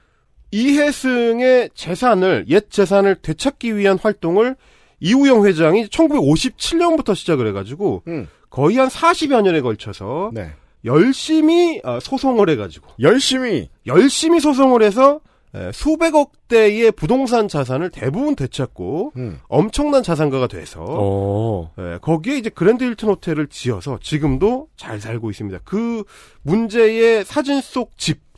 이혜승의 0.52 1.72
재산을 1.74 2.45
옛 2.49 2.70
재산을 2.70 3.16
되찾기 3.16 3.78
위한 3.78 3.97
활동을 3.97 4.56
이우영 4.99 5.45
회장이 5.45 5.88
1957년부터 5.88 7.16
시작을 7.16 7.47
해가지고 7.47 8.04
음. 8.08 8.28
거의 8.49 8.78
한 8.78 8.88
40여 8.88 9.41
년에 9.41 9.62
걸쳐서 9.62 10.32
네. 10.34 10.52
열심히 10.86 11.82
어, 11.84 11.99
소송을 11.99 12.49
해가지고 12.49 12.88
열심히 12.99 13.70
열심히 13.86 14.39
소송을 14.39 14.84
해서 14.84 15.22
에, 15.54 15.72
수백억 15.74 16.47
대의 16.47 16.91
부동산 16.91 17.47
자산을 17.47 17.89
대부분 17.89 18.36
되찾고 18.36 19.14
음. 19.18 19.39
엄청난 19.47 20.02
자산가가 20.02 20.47
돼서 20.47 20.86
어. 20.88 21.74
에, 21.78 21.97
거기에 21.99 22.38
이제 22.38 22.49
그랜드 22.49 22.84
힐튼 22.84 23.10
호텔을 23.10 23.47
지어서 23.47 23.99
지금도 24.02 24.68
잘 24.76 24.99
살고 25.02 25.30
있습니다. 25.30 25.60
그 25.64 26.04
문제의 26.43 27.26
사진 27.26 27.62
속 27.62 27.91
집 27.97 28.31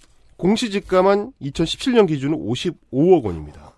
공시지가만 0.44 1.32
2017년 1.42 2.06
기준으로 2.06 2.38
55억 2.38 3.24
원입니다. 3.24 3.72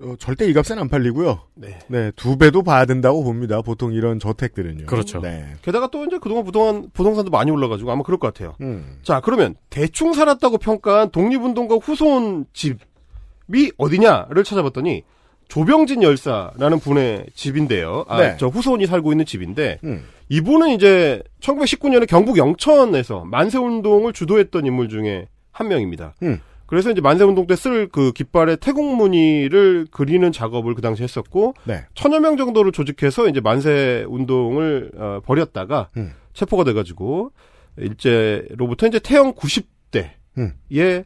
어, 0.00 0.14
절대 0.18 0.46
이 0.46 0.54
값엔 0.54 0.78
안 0.78 0.88
팔리고요. 0.88 1.40
네. 1.54 1.78
네, 1.88 2.10
두 2.16 2.38
배도 2.38 2.62
봐야 2.62 2.86
된다고 2.86 3.22
봅니다. 3.22 3.60
보통 3.60 3.92
이런 3.92 4.18
저택들은요. 4.18 4.86
그렇죠. 4.86 5.20
네. 5.20 5.54
게다가 5.60 5.88
또 5.88 6.04
이제 6.06 6.18
그동안 6.18 6.44
부동산, 6.44 6.90
부동산도 6.92 7.30
많이 7.30 7.50
올라가지고 7.50 7.90
아마 7.90 8.02
그럴 8.02 8.18
것 8.18 8.32
같아요. 8.32 8.56
음. 8.62 8.98
자, 9.02 9.20
그러면 9.20 9.54
대충 9.68 10.14
살았다고 10.14 10.56
평가한 10.56 11.10
독립운동가 11.10 11.76
후손 11.76 12.46
집이 12.54 13.72
어디냐를 13.76 14.42
찾아봤더니 14.42 15.02
조병진 15.48 16.02
열사라는 16.02 16.80
분의 16.80 17.26
집인데요. 17.34 18.06
아, 18.08 18.20
네. 18.20 18.36
저 18.38 18.48
후손이 18.48 18.86
살고 18.86 19.12
있는 19.12 19.26
집인데 19.26 19.80
음. 19.84 20.02
이분은 20.28 20.70
이제 20.70 21.22
1919년에 21.40 22.06
경북 22.08 22.36
영천에서 22.36 23.24
만세 23.24 23.58
운동을 23.58 24.12
주도했던 24.12 24.66
인물 24.66 24.88
중에 24.88 25.28
한 25.52 25.68
명입니다. 25.68 26.14
음. 26.22 26.40
그래서 26.66 26.90
이제 26.90 27.00
만세 27.00 27.22
운동 27.22 27.46
때 27.46 27.54
쓸 27.54 27.88
그 27.92 28.12
깃발의 28.12 28.56
태국 28.60 28.96
무늬를 28.96 29.86
그리는 29.92 30.32
작업을 30.32 30.74
그 30.74 30.82
당시 30.82 31.04
했었고 31.04 31.54
네. 31.64 31.84
천여 31.94 32.18
명 32.18 32.36
정도를 32.36 32.72
조직해서 32.72 33.28
이제 33.28 33.40
만세 33.40 34.04
운동을 34.08 34.90
어, 34.96 35.20
벌였다가 35.24 35.90
음. 35.96 36.12
체포가 36.32 36.64
돼가지고 36.64 37.30
일제로부터 37.78 38.86
이제 38.88 38.98
태형 38.98 39.34
90대에 39.34 40.10
음. 40.38 40.52
에, 40.76 41.04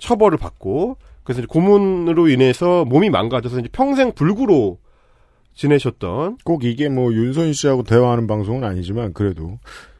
처벌을 0.00 0.38
받고 0.38 0.96
그래서 1.22 1.40
이제 1.40 1.46
고문으로 1.48 2.28
인해서 2.28 2.84
몸이 2.84 3.10
망가져서 3.10 3.60
이제 3.60 3.68
평생 3.72 4.12
불구로 4.12 4.78
지내셨던 5.54 6.38
꼭 6.44 6.64
이게 6.64 6.88
뭐 6.88 7.12
윤선 7.12 7.52
씨하고 7.52 7.82
대화하는 7.84 8.26
방송은 8.26 8.64
아니지만 8.64 9.12
그래도 9.12 9.58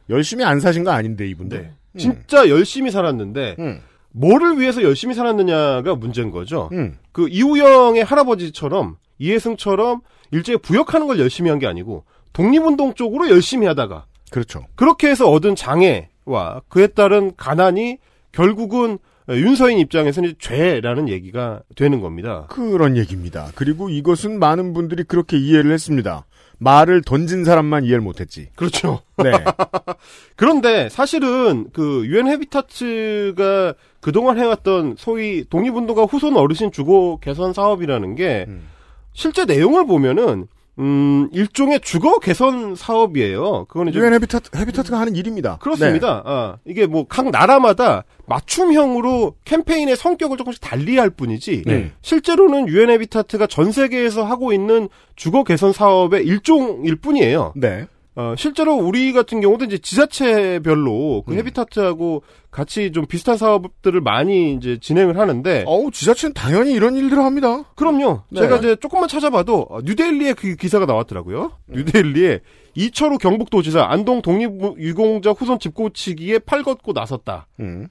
열심히 0.09 0.43
안 0.43 0.59
사신 0.59 0.83
거 0.83 0.91
아닌데 0.91 1.27
이분들. 1.27 1.61
네. 1.61 1.71
진짜 1.97 2.49
열심히 2.49 2.91
살았는데 2.91 3.55
음. 3.59 3.79
뭐를 4.11 4.59
위해서 4.59 4.83
열심히 4.83 5.13
살았느냐가 5.15 5.95
문제인 5.95 6.29
거죠. 6.31 6.69
음. 6.73 6.97
그 7.11 7.27
이우영의 7.29 8.03
할아버지처럼 8.03 8.97
이해승처럼 9.17 10.01
일제에 10.31 10.57
부역하는 10.57 11.07
걸 11.07 11.19
열심히 11.19 11.49
한 11.49 11.59
게 11.59 11.67
아니고 11.67 12.03
독립운동 12.33 12.93
쪽으로 12.95 13.29
열심히 13.29 13.65
하다가 13.67 14.05
그렇죠. 14.29 14.65
그렇게 14.75 15.07
해서 15.09 15.29
얻은 15.29 15.55
장애와 15.55 16.61
그에 16.67 16.87
따른 16.87 17.31
가난이 17.37 17.97
결국은 18.33 18.97
윤서인 19.29 19.79
입장에서는 19.79 20.35
죄라는 20.39 21.09
얘기가 21.09 21.61
되는 21.75 22.01
겁니다. 22.01 22.45
그런 22.49 22.95
얘기입니다. 22.97 23.49
그리고 23.55 23.89
이것은 23.89 24.39
많은 24.39 24.73
분들이 24.73 25.03
그렇게 25.03 25.37
이해를 25.37 25.71
했습니다. 25.71 26.25
말을 26.57 27.01
던진 27.01 27.43
사람만 27.43 27.83
이해를 27.83 28.01
못했지. 28.01 28.49
그렇죠. 28.55 29.01
네. 29.17 29.31
그런데 30.35 30.89
사실은 30.89 31.67
그 31.73 32.05
유엔 32.05 32.27
헤비타츠가 32.27 33.73
그동안 33.99 34.37
해왔던 34.37 34.95
소위 34.97 35.45
독립운동가 35.49 36.03
후손 36.03 36.37
어르신 36.37 36.71
주거 36.71 37.19
개선 37.21 37.53
사업이라는 37.53 38.15
게 38.15 38.45
음. 38.47 38.67
실제 39.13 39.45
내용을 39.45 39.85
보면은 39.85 40.47
음 40.77 41.29
일종의 41.31 41.79
주거 41.81 42.19
개선 42.19 42.75
사업이에요. 42.75 43.65
그거는 43.69 43.91
이제 43.91 43.99
유엔 43.99 44.13
헤비타트, 44.13 44.49
헤비타트가 44.57 44.99
하는 44.99 45.15
일입니다. 45.15 45.57
그렇습니다. 45.61 46.21
아, 46.25 46.57
이게 46.65 46.85
뭐 46.85 47.05
각 47.07 47.29
나라마다 47.31 48.03
맞춤형으로 48.27 49.35
캠페인의 49.45 49.95
성격을 49.95 50.37
조금씩 50.37 50.61
달리할 50.61 51.09
뿐이지 51.11 51.63
네. 51.65 51.91
실제로는 52.01 52.67
유엔 52.67 52.89
헤비타트가 52.89 53.47
전 53.47 53.71
세계에서 53.71 54.23
하고 54.25 54.51
있는 54.53 54.89
주거 55.15 55.43
개선 55.43 55.71
사업의 55.71 56.25
일종일 56.25 56.95
뿐이에요. 56.97 57.53
네. 57.55 57.85
어, 58.15 58.33
실제로 58.37 58.75
우리 58.75 59.11
같은 59.11 59.41
경우도 59.41 59.65
이제 59.65 59.77
지자체별로 59.77 61.23
그 61.27 61.35
헤비타트하고 61.35 62.23
같이 62.49 62.93
좀 62.93 63.05
비슷한 63.05 63.35
사업들을 63.35 63.99
많이 63.99 64.53
이제 64.53 64.77
진행을 64.79 65.19
하는데. 65.19 65.65
어우, 65.67 65.91
지자체는 65.91 66.33
당연히 66.33 66.71
이런 66.71 66.95
일들을 66.95 67.21
합니다. 67.21 67.63
그럼요. 67.75 68.21
네. 68.29 68.41
제가 68.41 68.57
이제 68.57 68.75
조금만 68.77 69.09
찾아봐도 69.09 69.67
어, 69.69 69.79
뉴델리에 69.83 70.33
그 70.33 70.55
기사가 70.55 70.85
나왔더라고요. 70.85 71.51
뉴델리에 71.67 72.39
이철우 72.75 73.17
경북도지사 73.17 73.83
안동 73.83 74.21
독립유공자 74.21 75.31
후손 75.31 75.59
집 75.59 75.73
고치기에 75.73 76.39
팔 76.39 76.63
걷고 76.63 76.93
나섰다를 76.93 77.43
음. 77.59 77.87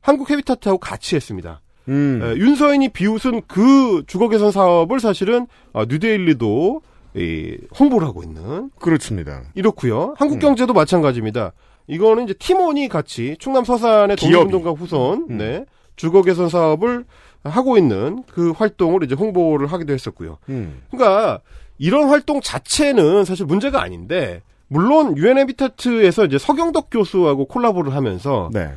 한국 0.00 0.30
헤비타트하고 0.30 0.78
같이 0.78 1.16
했습니다. 1.16 1.62
음. 1.88 2.20
에, 2.22 2.36
윤서인이 2.36 2.90
비웃은 2.90 3.42
그 3.46 4.02
주거 4.06 4.28
개선 4.28 4.50
사업을 4.50 5.00
사실은 5.00 5.46
어, 5.72 5.84
뉴데일리도 5.86 6.82
이, 7.14 7.56
홍보를 7.78 8.06
하고 8.06 8.22
있는 8.22 8.70
그렇습니다. 8.78 9.42
이렇고요. 9.54 10.10
음. 10.10 10.14
한국경제도 10.16 10.72
마찬가지입니다. 10.72 11.52
이거는 11.86 12.24
이제 12.24 12.34
팀원이 12.34 12.88
같이 12.88 13.36
충남 13.38 13.64
서산의. 13.64 14.16
독립운동가 14.16 14.72
후손 14.72 15.26
음. 15.30 15.38
네, 15.38 15.64
주거 15.96 16.22
개선 16.22 16.48
사업을 16.48 17.04
하고 17.44 17.78
있는 17.78 18.24
그 18.30 18.50
활동을 18.50 19.04
이제 19.04 19.14
홍보를 19.14 19.66
하기도 19.68 19.92
했었고요. 19.92 20.38
음. 20.50 20.82
그러니까 20.90 21.40
이런 21.78 22.08
활동 22.08 22.40
자체는 22.40 23.24
사실 23.24 23.46
문제가 23.46 23.80
아닌데 23.80 24.42
물론 24.68 25.16
유엔 25.16 25.38
헤비타트에서 25.38 26.26
이제 26.26 26.38
서경덕 26.38 26.88
교수하고 26.90 27.46
콜라보를 27.46 27.94
하면서 27.94 28.50
네. 28.52 28.70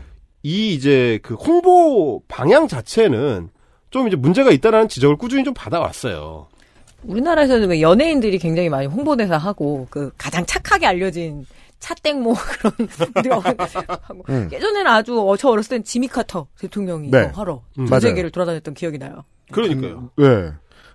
이 0.43 0.73
이제 0.73 1.19
그 1.21 1.33
홍보 1.33 2.23
방향 2.27 2.67
자체는 2.67 3.49
좀 3.89 4.07
이제 4.07 4.15
문제가 4.15 4.51
있다라는 4.51 4.87
지적을 4.87 5.17
꾸준히 5.17 5.43
좀 5.43 5.53
받아왔어요. 5.53 6.47
우리나라에서는 7.03 7.69
왜 7.69 7.81
연예인들이 7.81 8.37
굉장히 8.39 8.69
많이 8.69 8.87
홍보대사 8.87 9.37
하고 9.37 9.87
그 9.89 10.11
가장 10.17 10.45
착하게 10.45 10.85
알려진 10.87 11.45
차땡모 11.79 12.33
그런 12.61 12.73
하고 14.01 14.23
음. 14.29 14.49
예전에는 14.51 14.87
아주 14.87 15.19
어, 15.19 15.35
저 15.35 15.49
어렸을 15.49 15.77
땐 15.77 15.83
지미 15.83 16.07
카터 16.07 16.47
대통령이 16.59 17.09
네. 17.09 17.31
하러 17.33 17.63
음, 17.79 17.87
전. 17.87 17.99
세계를 17.99 18.29
돌아다녔던 18.31 18.73
기억이 18.73 18.97
나요. 18.97 19.23
그러니까요. 19.51 20.11
네. 20.17 20.51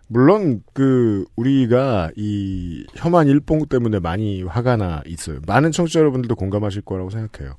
물론 0.09 0.63
그 0.73 1.25
우리가 1.37 2.11
이 2.17 2.85
혐한 2.95 3.27
일봉 3.27 3.67
때문에 3.67 3.99
많이 3.99 4.43
화가 4.43 4.77
나 4.77 5.03
있어요. 5.07 5.39
많은 5.47 5.73
청취자 5.73 5.99
여러분들도 6.01 6.35
공감하실 6.37 6.83
거라고 6.83 7.11
생각해요. 7.11 7.55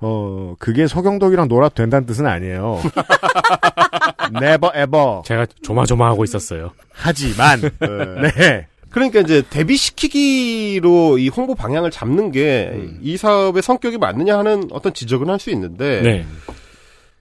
어 0.00 0.54
그게 0.60 0.86
서경덕이랑 0.86 1.48
놀아도 1.48 1.74
된다는 1.74 2.06
뜻은 2.06 2.26
아니에요. 2.26 2.80
never 4.34 4.70
ever. 4.80 5.22
제가 5.24 5.46
조마조마하고 5.62 6.24
있었어요. 6.24 6.70
하지만 6.92 7.60
네. 8.36 8.66
그러니까 8.90 9.20
이제 9.20 9.42
데뷔시키기로 9.50 11.18
이 11.18 11.28
홍보 11.28 11.54
방향을 11.54 11.90
잡는 11.90 12.30
게이 12.32 13.16
사업의 13.16 13.62
성격이 13.62 13.98
맞느냐 13.98 14.38
하는 14.38 14.68
어떤 14.70 14.94
지적은 14.94 15.28
할 15.28 15.38
수 15.38 15.50
있는데 15.50 16.00
네. 16.02 16.26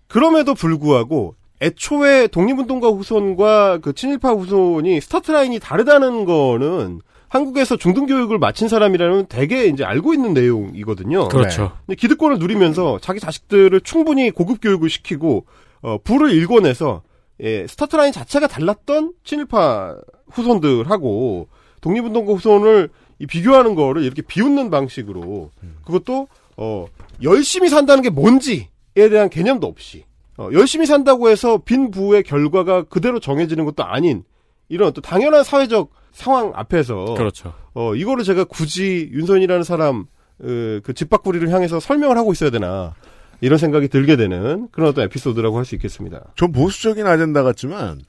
그럼에도 0.07 0.53
불구하고 0.53 1.35
애초에 1.61 2.27
독립운동가 2.27 2.87
후손과 2.89 3.79
그 3.79 3.93
친일파 3.93 4.31
후손이 4.31 5.01
스타트 5.01 5.31
라인이 5.31 5.59
다르다는 5.59 6.25
거는 6.25 7.01
한국에서 7.29 7.75
중등교육을 7.75 8.37
마친 8.37 8.67
사람이라면 8.67 9.25
대개 9.25 9.65
이제 9.65 9.83
알고 9.83 10.13
있는 10.13 10.33
내용이거든요. 10.33 11.27
그렇죠. 11.27 11.73
근데 11.85 11.95
기득권을 11.95 12.39
누리면서 12.39 12.99
자기 13.01 13.19
자식들을 13.19 13.81
충분히 13.81 14.31
고급 14.31 14.61
교육을 14.61 14.89
시키고 14.89 15.45
어, 15.81 15.97
부를 16.03 16.31
일궈내서 16.31 17.01
예, 17.41 17.67
스타트 17.67 17.95
라인 17.95 18.11
자체가 18.13 18.47
달랐던 18.47 19.13
친일파 19.23 19.97
후손들하고 20.31 21.47
독립운동가 21.81 22.33
후손을 22.33 22.89
이 23.19 23.25
비교하는 23.25 23.75
거를 23.75 24.03
이렇게 24.03 24.21
비웃는 24.21 24.69
방식으로 24.69 25.51
그것도 25.85 26.27
어, 26.55 26.85
열심히 27.23 27.69
산다는 27.69 28.03
게 28.03 28.09
뭔지에 28.09 28.67
대한 28.93 29.29
개념도 29.29 29.67
없이 29.67 30.03
어, 30.37 30.49
열심히 30.53 30.85
산다고 30.85 31.29
해서 31.29 31.57
빈 31.65 31.91
부의 31.91 32.23
결과가 32.23 32.83
그대로 32.83 33.19
정해지는 33.19 33.65
것도 33.65 33.83
아닌 33.83 34.23
이런 34.69 34.93
또 34.93 35.01
당연한 35.01 35.43
사회적 35.43 35.89
상황 36.11 36.51
앞에서 36.55 37.15
그렇죠. 37.15 37.53
어, 37.73 37.95
이거를 37.95 38.23
제가 38.23 38.43
굳이 38.43 39.09
윤서인이라는 39.11 39.63
사람, 39.63 40.05
어, 40.39 40.45
그 40.83 40.93
집밖구리를 40.93 41.49
향해서 41.51 41.79
설명을 41.79 42.17
하고 42.17 42.31
있어야 42.31 42.49
되나, 42.49 42.93
이런 43.39 43.59
생각이 43.59 43.87
들게 43.87 44.15
되는 44.15 44.67
그런 44.71 44.89
어떤 44.89 45.05
에피소드라고 45.05 45.57
할 45.57 45.65
수 45.65 45.75
있겠습니다. 45.75 46.23
좀 46.35 46.51
보수적인 46.51 47.05
아젠다 47.05 47.43
같지만 47.43 48.01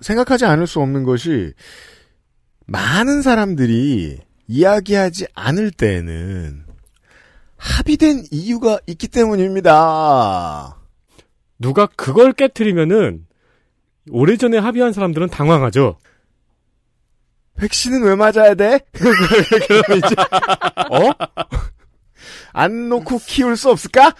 생각하지 0.00 0.46
않을 0.46 0.66
수 0.66 0.80
없는 0.80 1.04
것이 1.04 1.52
많은 2.66 3.22
사람들이 3.22 4.18
이야기하지 4.48 5.26
않을 5.34 5.70
때에는 5.70 6.64
합의된 7.56 8.24
이유가 8.30 8.78
있기 8.86 9.08
때문입니다. 9.08 10.77
누가 11.58 11.86
그걸 11.86 12.32
깨트리면은 12.32 13.26
오래전에 14.10 14.58
합의한 14.58 14.92
사람들은 14.92 15.28
당황하죠. 15.28 15.98
백신은 17.56 18.02
왜 18.02 18.14
맞아야 18.14 18.54
돼? 18.54 18.80
그럼 18.92 19.14
이제 19.98 20.14
어? 20.90 21.10
안 22.52 22.88
놓고 22.88 23.20
키울 23.26 23.56
수 23.56 23.70
없을까? 23.70 24.14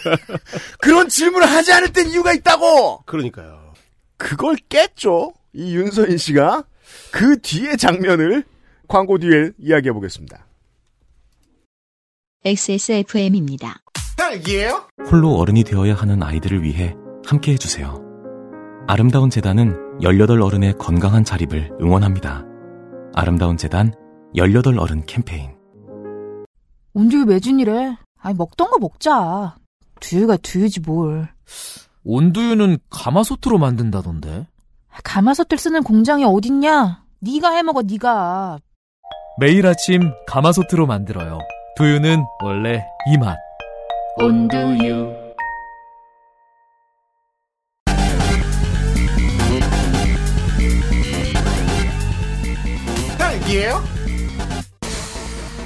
그런 0.80 1.08
질문을 1.08 1.48
하지 1.48 1.72
않을 1.72 1.92
땐 1.92 2.08
이유가 2.08 2.32
있다고! 2.32 3.02
그러니까요. 3.04 3.74
그걸 4.16 4.56
깼죠. 4.68 5.34
이 5.52 5.76
윤서인 5.76 6.16
씨가. 6.16 6.64
그 7.10 7.38
뒤의 7.40 7.76
장면을 7.76 8.44
광고 8.88 9.18
뒤에 9.18 9.52
이야기해 9.58 9.92
보겠습니다. 9.92 10.43
XSFM입니다. 12.46 13.76
딸기예요? 14.18 14.86
홀로 15.10 15.36
어른이 15.36 15.64
되어야 15.64 15.94
하는 15.94 16.22
아이들을 16.22 16.62
위해 16.62 16.94
함께 17.24 17.52
해주세요. 17.52 18.02
아름다운 18.86 19.30
재단은 19.30 19.74
18 20.02 20.42
어른의 20.42 20.74
건강한 20.76 21.24
자립을 21.24 21.70
응원합니다. 21.80 22.44
아름다운 23.14 23.56
재단 23.56 23.94
18 24.36 24.78
어른 24.78 25.06
캠페인. 25.06 25.54
온두유 26.92 27.24
매진이래. 27.24 27.96
아니, 28.20 28.36
먹던 28.36 28.70
거 28.70 28.78
먹자. 28.78 29.56
두유가 30.00 30.36
두유지 30.36 30.80
뭘. 30.80 31.28
온두유는 32.04 32.76
가마솥으로 32.90 33.56
만든다던데. 33.56 34.46
가마솥을 35.02 35.56
쓰는 35.56 35.82
공장이 35.82 36.24
어딨냐? 36.24 37.04
네가 37.20 37.52
해먹어, 37.52 37.80
네가. 37.82 38.58
매일 39.40 39.66
아침 39.66 40.12
가마솥으로 40.26 40.86
만들어요. 40.86 41.38
두유는 41.76 42.24
원래 42.42 42.84
이 43.12 43.18
맛. 43.18 43.36
온두유. 44.16 45.12
딸기예요? 53.18 53.82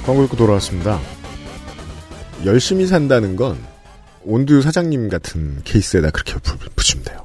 광고 0.05 0.23
읽고 0.23 0.37
돌아왔습니다. 0.37 0.99
열심히 2.45 2.87
산다는 2.87 3.35
건 3.35 3.59
온두유 4.23 4.61
사장님 4.61 5.09
같은 5.09 5.61
케이스에다 5.63 6.11
그렇게 6.11 6.33
부- 6.39 6.57
붙이면 6.75 7.05
돼요. 7.05 7.23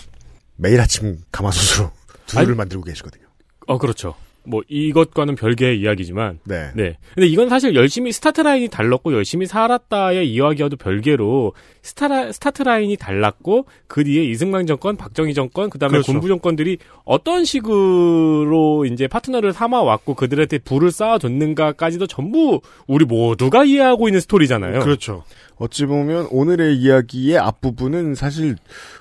매일 0.56 0.80
아침 0.80 1.20
가마솥으로 1.32 1.90
두유를 2.26 2.48
아니- 2.50 2.56
만들고 2.56 2.84
계시거든요. 2.84 3.24
어, 3.66 3.78
그렇죠. 3.78 4.14
뭐, 4.46 4.62
이것과는 4.68 5.36
별개의 5.36 5.80
이야기지만. 5.80 6.40
네. 6.44 6.70
네. 6.74 6.96
근데 7.14 7.26
이건 7.26 7.48
사실 7.48 7.74
열심히 7.74 8.12
스타트 8.12 8.40
라인이 8.40 8.68
달랐고, 8.68 9.12
열심히 9.12 9.46
살았다의 9.46 10.30
이야기와도 10.30 10.76
별개로, 10.76 11.54
스타라, 11.84 12.32
스타트 12.32 12.62
라인이 12.62 12.96
달랐고, 12.96 13.66
그 13.86 14.04
뒤에 14.04 14.24
이승만 14.24 14.66
정권, 14.66 14.96
박정희 14.96 15.34
정권, 15.34 15.68
그 15.68 15.78
다음에 15.78 15.92
그렇죠. 15.92 16.12
군부 16.12 16.28
정권들이 16.28 16.78
어떤 17.04 17.44
식으로 17.44 18.86
이제 18.86 19.06
파트너를 19.06 19.52
삼아 19.52 19.82
왔고, 19.82 20.14
그들한테 20.14 20.58
부를 20.58 20.90
쌓아줬는가까지도 20.90 22.06
전부 22.06 22.62
우리 22.86 23.04
모두가 23.04 23.64
이해하고 23.64 24.08
있는 24.08 24.20
스토리잖아요. 24.20 24.80
그렇죠. 24.80 25.24
어찌 25.56 25.84
보면 25.86 26.28
오늘의 26.30 26.76
이야기의 26.78 27.38
앞부분은 27.38 28.14
사실 28.16 28.56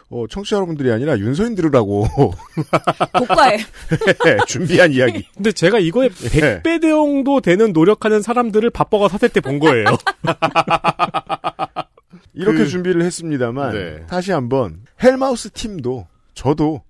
어, 0.09 0.25
청취자 0.29 0.57
여러분들이 0.57 0.91
아니라 0.91 1.17
윤서인 1.17 1.55
들으라고 1.55 2.05
고가에 3.17 3.57
준비한 4.47 4.91
이야기. 4.91 5.25
근데 5.33 5.51
제가 5.51 5.79
이거에 5.79 6.09
네. 6.09 6.61
100배 6.61 6.79
대용도 6.81 7.41
되는 7.41 7.73
노력하는 7.73 8.21
사람들을 8.21 8.69
밥버거 8.69 9.07
사태 9.07 9.29
때 9.29 9.39
본 9.39 9.57
거예요. 9.59 9.85
이렇게 12.33 12.59
그- 12.59 12.67
준비를 12.67 13.03
했습니다만 13.03 13.73
네. 13.73 14.05
다시 14.07 14.31
한번 14.31 14.81
헬마우스 15.01 15.49
팀도 15.51 16.07
저도 16.33 16.81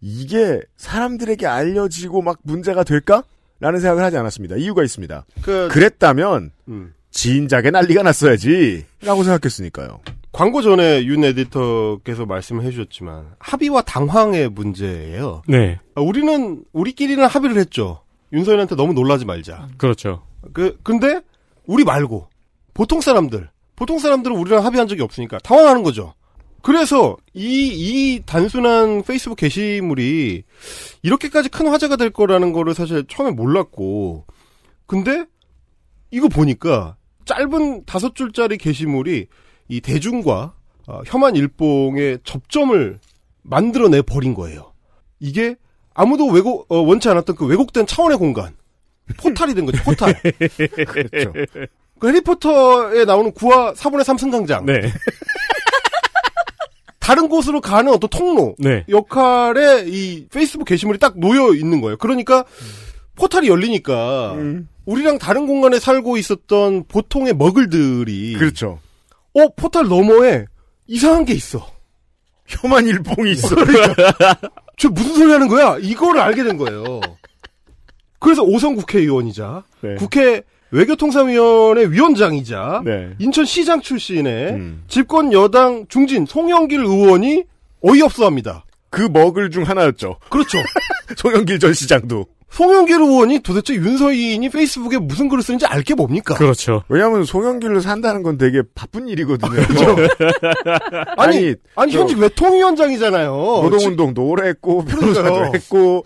이게 0.00 0.60
사람들에게 0.76 1.46
알려지고 1.46 2.22
막 2.22 2.38
문제가 2.42 2.84
될까? 2.84 3.22
라는 3.58 3.78
생각을 3.80 4.02
하지 4.02 4.16
않았습니다. 4.16 4.56
이유가 4.56 4.82
있습니다. 4.82 5.26
그- 5.42 5.68
그랬다면 5.70 6.50
음. 6.68 6.94
지인작에 7.10 7.70
난리가 7.70 8.02
났어야지 8.02 8.86
라고 9.02 9.22
생각했으니까요. 9.24 10.00
광고 10.32 10.62
전에 10.62 11.04
윤 11.04 11.24
에디터께서 11.24 12.24
말씀을 12.24 12.64
해주셨지만 12.64 13.32
합의와 13.38 13.82
당황의 13.82 14.48
문제예요. 14.50 15.42
네. 15.48 15.78
아, 15.94 16.00
우리는 16.00 16.64
우리끼리는 16.72 17.22
합의를 17.26 17.56
했죠. 17.58 18.00
윤서인한테 18.32 18.76
너무 18.76 18.94
놀라지 18.94 19.24
말자. 19.26 19.68
그렇죠. 19.76 20.22
그 20.54 20.78
근데 20.82 21.20
우리 21.66 21.84
말고 21.84 22.28
보통 22.72 23.00
사람들 23.02 23.50
보통 23.80 23.98
사람들은 23.98 24.36
우리랑 24.36 24.62
합의한 24.66 24.88
적이 24.88 25.00
없으니까 25.00 25.38
당황하는 25.38 25.82
거죠. 25.82 26.12
그래서 26.60 27.16
이, 27.32 27.68
이 27.72 28.22
단순한 28.26 29.04
페이스북 29.04 29.36
게시물이 29.36 30.42
이렇게까지 31.02 31.48
큰 31.48 31.66
화제가 31.66 31.96
될 31.96 32.10
거라는 32.10 32.52
거를 32.52 32.74
사실 32.74 33.06
처음에 33.08 33.30
몰랐고, 33.30 34.26
근데 34.86 35.24
이거 36.10 36.28
보니까 36.28 36.98
짧은 37.24 37.86
다섯 37.86 38.14
줄짜리 38.14 38.58
게시물이 38.58 39.28
이 39.68 39.80
대중과 39.80 40.54
어, 40.86 41.00
혐한 41.06 41.34
일봉의 41.34 42.18
접점을 42.22 43.00
만들어내 43.40 44.02
버린 44.02 44.34
거예요. 44.34 44.74
이게 45.20 45.56
아무도 45.94 46.26
왜곡, 46.26 46.70
어, 46.70 46.82
원치 46.82 47.08
않았던 47.08 47.34
그 47.34 47.46
왜곡된 47.46 47.86
차원의 47.86 48.18
공간. 48.18 48.54
포탈이 49.16 49.54
된 49.54 49.64
거죠, 49.64 49.82
포탈. 49.84 50.14
그렇죠. 50.86 51.32
그 52.00 52.08
해리포터에 52.08 53.04
나오는 53.04 53.30
9화 53.32 53.76
4분의 53.76 54.04
3 54.04 54.18
승강장. 54.18 54.66
네. 54.66 54.80
다른 56.98 57.28
곳으로 57.28 57.60
가는 57.60 57.92
어떤 57.92 58.08
통로 58.08 58.54
네. 58.58 58.84
역할에 58.88 59.84
이 59.86 60.26
페이스북 60.28 60.64
게시물이 60.64 60.98
딱 60.98 61.18
놓여 61.18 61.54
있는 61.54 61.80
거예요. 61.80 61.96
그러니까 61.98 62.44
포탈이 63.16 63.48
열리니까 63.48 64.36
우리랑 64.86 65.18
다른 65.18 65.46
공간에 65.46 65.78
살고 65.78 66.16
있었던 66.16 66.84
보통의 66.88 67.34
머글들이 67.34 68.34
그렇죠. 68.34 68.78
어 69.34 69.48
포탈 69.56 69.88
너머에 69.88 70.46
이상한 70.86 71.24
게 71.24 71.34
있어. 71.34 71.66
혐한 72.46 72.86
일봉이 72.86 73.32
있어. 73.32 73.56
저 74.76 74.88
무슨 74.88 75.14
소리 75.14 75.32
하는 75.32 75.48
거야? 75.48 75.78
이거를 75.80 76.20
알게 76.20 76.44
된 76.44 76.56
거예요. 76.56 77.00
그래서 78.20 78.42
오성 78.42 78.76
국회의원이자 78.76 79.64
네. 79.80 79.94
국회 79.96 80.42
외교통상위원회 80.72 81.86
위원장이자 81.86 82.82
네. 82.84 83.10
인천시장 83.18 83.80
출신의 83.80 84.50
음. 84.52 84.82
집권 84.88 85.32
여당 85.32 85.86
중진 85.88 86.26
송영길 86.26 86.80
의원이 86.80 87.44
어이없어합니다. 87.82 88.64
그 88.90 89.02
먹을 89.02 89.50
중 89.50 89.64
하나였죠. 89.64 90.16
그렇죠. 90.28 90.58
송영길 91.16 91.58
전 91.58 91.72
시장도. 91.72 92.26
송영길 92.50 92.96
의원이 92.96 93.40
도대체 93.40 93.74
윤서인이 93.74 94.48
페이스북에 94.48 94.98
무슨 94.98 95.28
글을 95.28 95.42
쓰는지 95.42 95.66
알게 95.66 95.94
뭡니까? 95.94 96.34
그렇죠. 96.34 96.82
왜냐하면 96.88 97.24
송영길을 97.24 97.80
산다는 97.80 98.24
건 98.24 98.38
되게 98.38 98.62
바쁜 98.74 99.06
일이거든요. 99.06 99.52
아니, 101.16 101.54
아니, 101.76 101.92
현직 101.92 102.18
외통위원장이잖아요. 102.18 103.30
노동운동도 103.30 104.24
오래 104.26 104.48
했고 104.48 104.84
그러니까요. 104.84 105.12
변호사도 105.12 105.54
했고 105.54 106.04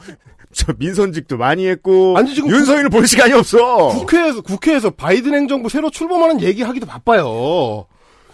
저 0.54 0.72
민선직도 0.78 1.36
많이 1.36 1.66
했고 1.66 2.16
아니, 2.16 2.34
지금 2.34 2.50
윤서인을 2.50 2.88
볼 2.90 3.06
시간이 3.06 3.32
없어. 3.32 3.88
국회에서 3.88 4.40
국회에서 4.42 4.90
바이든 4.90 5.34
행정부 5.34 5.68
새로 5.68 5.90
출범하는 5.90 6.40
얘기하기도 6.42 6.86
바빠요. 6.86 7.86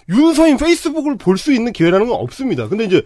윤서인 0.08 0.56
페이스북을 0.56 1.16
볼 1.18 1.36
수 1.38 1.52
있는 1.52 1.72
기회라는 1.72 2.06
건 2.08 2.16
없습니다. 2.20 2.68
근데 2.68 2.84
이제 2.84 3.02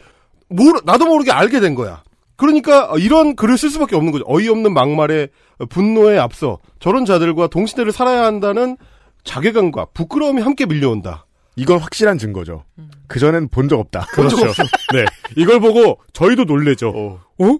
모르, 0.48 0.80
나도 0.84 1.06
모르게 1.06 1.30
알게 1.32 1.60
된 1.60 1.74
거야. 1.74 2.02
그러니까 2.36 2.92
이런 2.98 3.36
글을 3.36 3.56
쓸 3.58 3.70
수밖에 3.70 3.94
없는 3.96 4.10
거죠. 4.12 4.24
어이없는 4.26 4.74
막말에 4.74 5.28
분노에 5.68 6.18
앞서 6.18 6.58
저런 6.80 7.04
자들과 7.04 7.46
동시대를 7.46 7.92
살아야 7.92 8.24
한다는 8.24 8.76
자괴감과 9.22 9.86
부끄러움이 9.94 10.42
함께 10.42 10.66
밀려온다. 10.66 11.26
이건 11.56 11.78
확실한 11.78 12.18
증거죠. 12.18 12.64
그 13.06 13.20
전엔 13.20 13.48
본 13.48 13.68
적 13.68 13.78
없다. 13.78 14.06
그렇죠. 14.12 14.36
네. 14.92 15.04
이걸 15.36 15.60
보고 15.60 15.98
저희도 16.12 16.44
놀래죠. 16.44 17.20
어? 17.38 17.56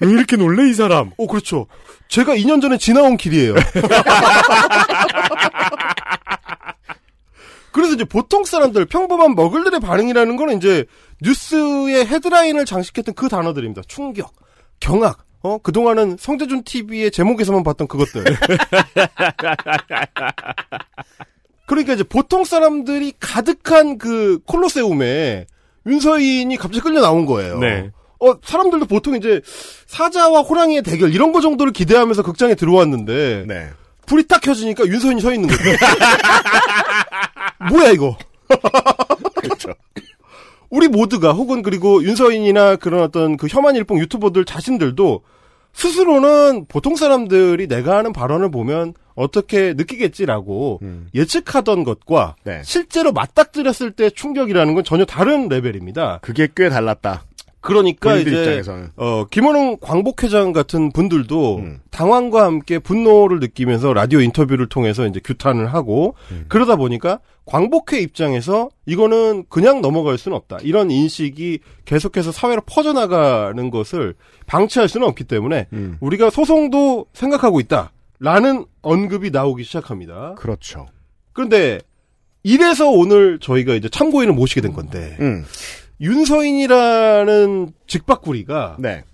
왜 0.00 0.10
이렇게 0.10 0.36
놀래, 0.36 0.68
이 0.68 0.74
사람? 0.74 1.12
오, 1.16 1.26
그렇죠. 1.26 1.66
제가 2.08 2.34
2년 2.36 2.60
전에 2.60 2.78
지나온 2.78 3.16
길이에요. 3.16 3.54
그래서 7.72 7.94
이제 7.94 8.04
보통 8.04 8.44
사람들, 8.44 8.86
평범한 8.86 9.34
머글들의 9.34 9.80
반응이라는 9.80 10.36
거는 10.36 10.58
이제 10.58 10.84
뉴스의 11.22 12.06
헤드라인을 12.06 12.64
장식했던 12.66 13.14
그 13.14 13.28
단어들입니다. 13.28 13.82
충격, 13.88 14.32
경악, 14.78 15.24
어, 15.42 15.58
그동안은 15.58 16.16
성재준 16.18 16.62
TV의 16.64 17.10
제목에서만 17.10 17.64
봤던 17.64 17.88
그것들. 17.88 18.24
그러니까 21.66 21.94
이제 21.94 22.04
보통 22.04 22.44
사람들이 22.44 23.14
가득한 23.18 23.98
그 23.98 24.38
콜로세움에 24.46 25.46
윤서인이 25.86 26.56
갑자기 26.56 26.80
끌려 26.80 27.00
나온 27.00 27.26
거예요. 27.26 27.58
네. 27.58 27.90
어, 28.24 28.38
사람들도 28.42 28.86
보통 28.86 29.16
이제 29.16 29.40
사자와 29.86 30.40
호랑이의 30.40 30.82
대결 30.82 31.14
이런 31.14 31.32
거 31.32 31.40
정도를 31.40 31.72
기대하면서 31.72 32.22
극장에 32.22 32.54
들어왔는데 32.54 33.44
네. 33.46 33.68
불이 34.06 34.26
딱 34.26 34.40
켜지니까 34.40 34.86
윤서인이 34.86 35.20
서 35.20 35.32
있는 35.32 35.48
거죠. 35.48 35.62
뭐야 37.70 37.90
이거? 37.90 38.16
그렇죠. 39.36 39.72
우리 40.70 40.88
모두가 40.88 41.32
혹은 41.32 41.62
그리고 41.62 42.02
윤서인이나 42.02 42.76
그런 42.76 43.02
어떤 43.02 43.36
그 43.36 43.46
혐한 43.46 43.76
일봉 43.76 43.98
유튜버들 43.98 44.44
자신들도 44.44 45.22
스스로는 45.72 46.66
보통 46.68 46.96
사람들이 46.96 47.66
내가 47.66 47.98
하는 47.98 48.12
발언을 48.12 48.50
보면 48.50 48.94
어떻게 49.14 49.74
느끼겠지라고 49.74 50.80
예측하던 51.14 51.84
것과 51.84 52.36
네. 52.44 52.62
실제로 52.64 53.12
맞닥뜨렸을 53.12 53.92
때 53.92 54.10
충격이라는 54.10 54.74
건 54.74 54.84
전혀 54.84 55.04
다른 55.04 55.48
레벨입니다. 55.48 56.18
그게 56.22 56.48
꽤 56.54 56.68
달랐다. 56.68 57.24
그러니까 57.64 58.16
이제 58.16 58.30
입장에서는. 58.30 58.90
어 58.96 59.24
김원웅 59.30 59.78
광복회장 59.80 60.52
같은 60.52 60.92
분들도 60.92 61.64
당황과 61.90 62.44
함께 62.44 62.78
분노를 62.78 63.40
느끼면서 63.40 63.92
라디오 63.94 64.20
인터뷰를 64.20 64.68
통해서 64.68 65.06
이제 65.06 65.20
규탄을 65.24 65.72
하고 65.72 66.14
그러다 66.48 66.76
보니까 66.76 67.20
광복회 67.46 68.00
입장에서 68.00 68.68
이거는 68.86 69.44
그냥 69.48 69.80
넘어갈 69.80 70.18
수는 70.18 70.36
없다 70.36 70.58
이런 70.62 70.90
인식이 70.90 71.60
계속해서 71.84 72.32
사회로 72.32 72.62
퍼져나가는 72.66 73.70
것을 73.70 74.14
방치할 74.46 74.88
수는 74.88 75.06
없기 75.08 75.24
때문에 75.24 75.66
우리가 76.00 76.30
소송도 76.30 77.06
생각하고 77.12 77.60
있다라는 77.60 78.64
언급이 78.82 79.30
나오기 79.30 79.64
시작합니다. 79.64 80.34
그렇죠. 80.36 80.86
그런데 81.32 81.80
이래서 82.42 82.90
오늘 82.90 83.38
저희가 83.40 83.74
이제 83.74 83.88
참고인을 83.88 84.34
모시게 84.34 84.60
된 84.60 84.72
건데 84.74 85.16
음. 85.20 85.44
윤서인이라는 86.04 87.72
직박구리가 87.86 88.76
네. 88.78 89.04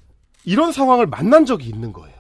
이런 0.45 0.73
상황을 0.73 1.07
만난 1.07 1.47
적이 1.47 1.69
있는 1.69 1.93
거예요. 1.93 2.17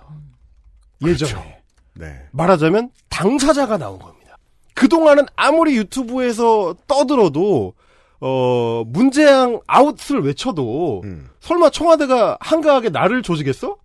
예전에 1.05 1.61
네. 1.95 2.21
말하자면 2.33 2.91
당사자가 3.09 3.79
나온 3.79 3.99
겁니다. 3.99 4.37
그동안은 4.75 5.27
아무리 5.37 5.77
유튜브에서 5.77 6.75
떠들어도 6.87 7.75
어 8.21 8.85
문재양 8.87 9.61
아웃을 9.67 10.21
외쳐도 10.23 11.03
설마 11.41 11.71
청와대가 11.71 12.37
한가하게 12.41 12.91
나를 12.91 13.23
조지겠어? 13.23 13.77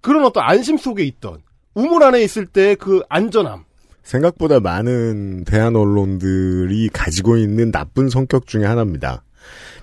그런 0.00 0.24
어떤 0.24 0.44
안심 0.44 0.76
속에 0.78 1.04
있던 1.04 1.42
우물 1.74 2.02
안에 2.02 2.22
있을 2.22 2.46
때 2.46 2.74
그 2.76 3.02
안전함 3.08 3.64
생각보다 4.02 4.60
많은 4.60 5.44
대한 5.44 5.76
언론들이 5.76 6.88
가지고 6.92 7.36
있는 7.36 7.70
나쁜 7.70 8.08
성격 8.08 8.46
중에 8.46 8.64
하나입니다. 8.64 9.22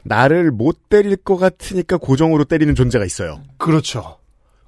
나를 0.07 0.51
못 0.51 0.89
때릴 0.89 1.15
것 1.17 1.37
같으니까 1.37 1.97
고정으로 1.97 2.45
때리는 2.45 2.73
존재가 2.75 3.05
있어요. 3.05 3.41
그렇죠. 3.57 4.17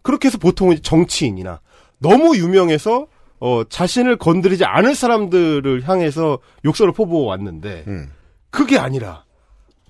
그렇게 0.02 0.28
해서 0.28 0.38
보통은 0.38 0.74
이제 0.74 0.82
정치인이나 0.82 1.60
너무 2.00 2.36
유명해서 2.38 3.08
어, 3.40 3.64
자신을 3.70 4.18
건드리지 4.18 4.66
않을 4.66 4.96
사람들을 4.96 5.88
향해서 5.88 6.40
욕설을 6.66 6.94
퍼부어 6.94 7.26
왔는데 7.26 7.86
그게 8.50 8.78
아니라 8.78 9.24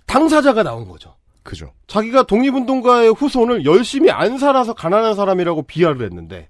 당사자가 0.05 0.63
나온 0.63 0.87
거죠. 0.87 1.15
그죠. 1.43 1.71
자기가 1.87 2.23
독립운동가의 2.23 3.13
후손을 3.13 3.65
열심히 3.65 4.11
안 4.11 4.37
살아서 4.37 4.73
가난한 4.73 5.15
사람이라고 5.15 5.63
비하를 5.63 6.03
했는데 6.03 6.47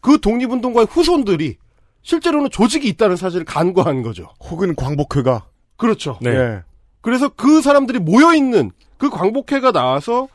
그 0.00 0.20
독립운동가의 0.20 0.86
후손들이 0.90 1.58
실제로는 2.02 2.50
조직이 2.50 2.88
있다는 2.88 3.16
사실을 3.16 3.44
간과한 3.44 4.02
거죠. 4.02 4.28
혹은 4.40 4.74
광복회가 4.76 5.46
그렇죠. 5.76 6.18
네. 6.22 6.30
예. 6.30 6.62
그래서 7.06 7.28
그 7.28 7.62
사람들이 7.62 8.00
모여 8.00 8.34
있는 8.34 8.72
그 8.98 9.10
광복회가 9.10 9.70
나와서 9.70 10.26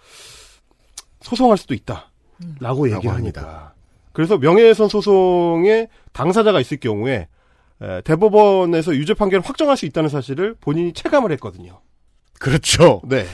소송할 1.19 1.57
수도 1.57 1.73
있다라고 1.73 2.89
얘기를 2.93 3.13
하니까. 3.13 3.73
그래서 4.13 4.37
명예훼손 4.37 4.87
소송에 4.87 5.87
당사자가 6.13 6.61
있을 6.61 6.77
경우에 6.79 7.27
에, 7.81 8.01
대법원에서 8.03 8.95
유죄 8.95 9.13
판결을 9.13 9.43
확정할 9.45 9.75
수 9.75 9.85
있다는 9.85 10.09
사실을 10.09 10.55
본인이 10.61 10.93
체감을 10.93 11.33
했거든요. 11.33 11.81
그렇죠. 12.39 13.01
네. 13.03 13.25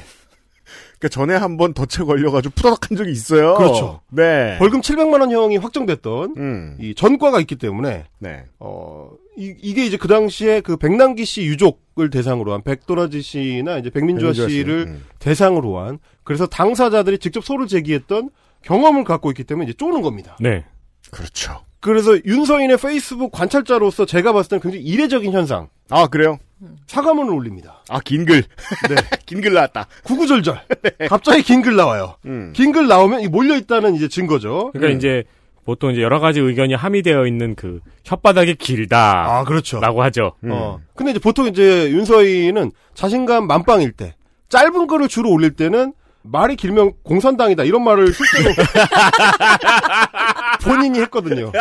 그러니까 0.98 1.10
전에 1.12 1.36
한 1.36 1.58
번 1.58 1.76
덫에 1.76 2.04
걸려가지고 2.06 2.56
푸다닥한 2.56 2.98
적이 2.98 3.12
있어요. 3.12 3.54
그렇죠. 3.54 4.02
네. 4.10 4.56
벌금 4.58 4.82
700만 4.82 5.22
원 5.22 5.32
형이 5.32 5.58
확정됐던 5.58 6.78
이 6.80 6.96
전과가 6.96 7.40
있기 7.42 7.56
때문에 7.58 8.06
네. 8.18 8.46
어 8.60 9.12
이, 9.38 9.74
게 9.76 9.86
이제 9.86 9.98
그 9.98 10.08
당시에 10.08 10.62
그 10.62 10.78
백남기 10.78 11.24
씨 11.26 11.44
유족을 11.44 12.10
대상으로 12.10 12.54
한 12.54 12.64
백도라지 12.64 13.22
씨나 13.22 13.78
이제 13.78 13.90
백민주아 13.92 14.32
백민주아 14.32 14.48
씨, 14.48 14.56
씨를 14.56 14.86
음. 14.88 15.04
대상으로 15.20 15.78
한 15.80 16.00
그래서 16.24 16.48
당사자들이 16.48 17.20
직접 17.20 17.46
소를 17.46 17.68
제기했던 17.68 18.32
경험을 18.64 19.04
갖고 19.04 19.30
있기 19.32 19.44
때문에 19.44 19.66
이제 19.70 19.74
쪼는 19.78 20.02
겁니다. 20.02 20.36
네. 20.40 20.66
그렇죠. 21.12 21.60
그래서 21.80 22.18
윤서인의 22.26 22.78
페이스북 22.78 23.32
관찰자로서 23.32 24.06
제가 24.08 24.34
봤을 24.34 24.50
때는 24.50 24.62
굉장히 24.62 24.84
이례적인 24.86 25.32
현상. 25.32 25.70
아 25.90 26.08
그래요? 26.08 26.40
사과문을 26.88 27.32
올립니다. 27.32 27.84
아 27.90 28.00
긴 28.00 28.26
글. 28.26 28.42
네. 28.90 28.96
긴 29.28 29.42
글 29.42 29.54
나왔다. 29.54 29.88
구구절절. 30.04 30.60
갑자기 31.08 31.44
긴 31.44 31.62
글 31.62 31.76
나와요. 31.76 32.16
음. 32.26 32.52
긴글 32.56 32.88
나오면 32.88 33.22
이 33.22 33.28
몰려 33.28 33.56
있다는 33.56 33.94
이제 33.96 34.08
증거죠. 34.08 34.72
그러니까 34.74 34.94
음. 34.94 34.98
이제 34.98 35.24
보통 35.68 35.92
이제 35.92 36.02
여러 36.02 36.22
가지 36.22 36.40
의견이 36.40 36.76
함의되어 36.76 37.28
있는 37.28 37.54
그 37.54 37.82
혓바닥이 38.06 38.58
길다. 38.58 39.26
아, 39.28 39.44
그렇죠. 39.44 39.82
라고 39.82 40.02
하죠. 40.04 40.32
어. 40.50 40.80
근데 40.96 41.12
이제 41.12 41.20
보통 41.20 41.46
이제 41.46 41.92
윤서인은 41.92 42.72
자신감 42.94 43.48
만빵일 43.48 43.92
때 43.92 44.16
짧은 44.48 44.88
글을 44.88 45.10
주로 45.10 45.30
올릴 45.30 45.58
때는 45.58 45.92
말이 46.22 46.56
길면 46.56 46.94
공산당이다 47.04 47.66
이런 47.66 47.84
말을 47.84 48.14
실제로 48.14 48.56
본인이 50.64 51.02
했거든요. 51.02 51.52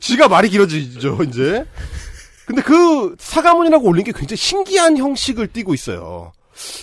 지가 0.00 0.26
말이 0.26 0.48
길어지죠 0.48 1.18
이제. 1.22 1.64
근데 2.46 2.62
그 2.62 3.14
사과문이라고 3.16 3.86
올린 3.86 4.02
게 4.02 4.10
굉장히 4.10 4.38
신기한 4.38 4.96
형식을 4.96 5.52
띠고 5.52 5.72
있어요. 5.72 6.32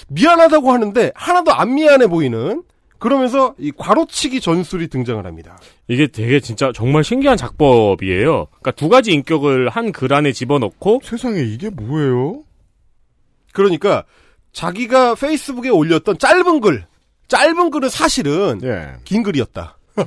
미안하다고 0.08 0.72
하는데 0.72 1.12
하나도 1.14 1.54
안 1.54 1.76
미안해 1.76 2.08
보이는 2.08 2.64
그러면서 3.00 3.56
이 3.58 3.72
괄호치기 3.72 4.42
전술이 4.42 4.90
등장을 4.90 5.26
합니다. 5.26 5.58
이게 5.88 6.08
되게 6.08 6.40
진짜 6.40 6.72
정말 6.76 7.04
신기한 7.04 7.38
작법이에요. 7.38 8.48
그러니까 8.52 8.72
두 8.72 8.90
가지 8.90 9.12
인격을 9.14 9.70
한 9.70 9.92
글 9.92 10.14
안에 10.14 10.32
집어넣고 10.34 11.02
세상에 11.04 11.42
이게 11.42 11.70
뭐예요? 11.70 12.44
그러니까 13.54 14.04
자기가 14.52 15.16
페이스북에 15.16 15.70
올렸던 15.70 16.18
짧은 16.20 16.60
글, 16.60 16.86
짧은 17.28 17.70
글은 17.72 17.90
사실은 17.90 18.60
예. 18.64 18.96
긴 19.06 19.24
글이었다. 19.24 19.78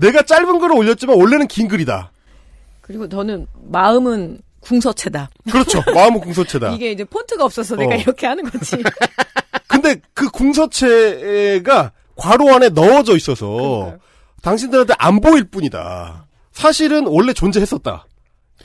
내가 0.00 0.22
짧은 0.22 0.58
글을 0.58 0.76
올렸지만 0.76 1.16
원래는 1.18 1.46
긴 1.48 1.68
글이다. 1.68 2.10
그리고 2.80 3.08
저는 3.08 3.46
마음은 3.70 4.40
궁서체다. 4.60 5.30
그렇죠. 5.50 5.82
마음은 5.94 6.20
궁서체다. 6.20 6.72
이게 6.74 6.92
이제 6.92 7.04
폰트가 7.04 7.44
없어서 7.44 7.76
내가 7.76 7.94
어. 7.94 7.98
이렇게 7.98 8.26
하는 8.26 8.44
거지. 8.44 8.76
근데 9.82 10.00
그 10.14 10.30
궁서체가 10.30 11.92
괄호 12.16 12.54
안에 12.54 12.68
넣어져 12.68 13.16
있어서 13.16 13.98
당신들한테 14.42 14.94
안 14.98 15.20
보일 15.20 15.44
뿐이다. 15.44 16.26
사실은 16.52 17.06
원래 17.06 17.32
존재했었다. 17.32 18.06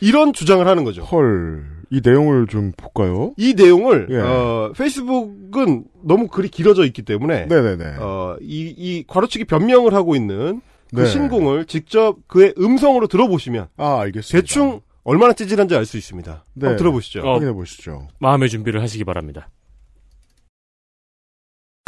이런 0.02 0.32
주장을 0.34 0.66
하는 0.66 0.84
거죠. 0.84 1.04
헐. 1.04 1.66
이 1.90 2.02
내용을 2.04 2.48
좀 2.48 2.74
볼까요? 2.76 3.34
이 3.38 3.54
내용을 3.56 4.08
예. 4.12 4.18
어, 4.18 4.74
페이스북은 4.78 5.86
너무 6.04 6.28
글이 6.28 6.50
길어져 6.50 6.84
있기 6.86 7.02
때문에 7.04 7.46
네네네. 7.46 7.96
어, 8.00 8.36
이, 8.42 8.74
이 8.78 9.06
괄호치기 9.08 9.46
변명을 9.46 9.94
하고 9.94 10.14
있는 10.16 10.62
그 10.94 11.02
네. 11.02 11.08
신공을 11.08 11.66
직접 11.66 12.18
그의 12.28 12.54
음성으로 12.60 13.08
들어보시면 13.08 13.68
아, 13.78 14.00
알겠습니다. 14.02 14.42
대충 14.42 14.82
얼마나 15.06 15.32
찌질한지 15.32 15.76
알 15.78 15.86
수 15.86 15.98
있습니다. 15.98 16.46
네. 16.56 16.66
한번 16.68 16.78
들어보시죠. 16.78 17.22
어. 17.22 17.34
확인해 17.36 17.54
보시죠. 17.54 18.10
마음의 18.20 18.50
준비를 18.50 18.82
하시기 18.82 19.06
바랍니다. 19.06 19.48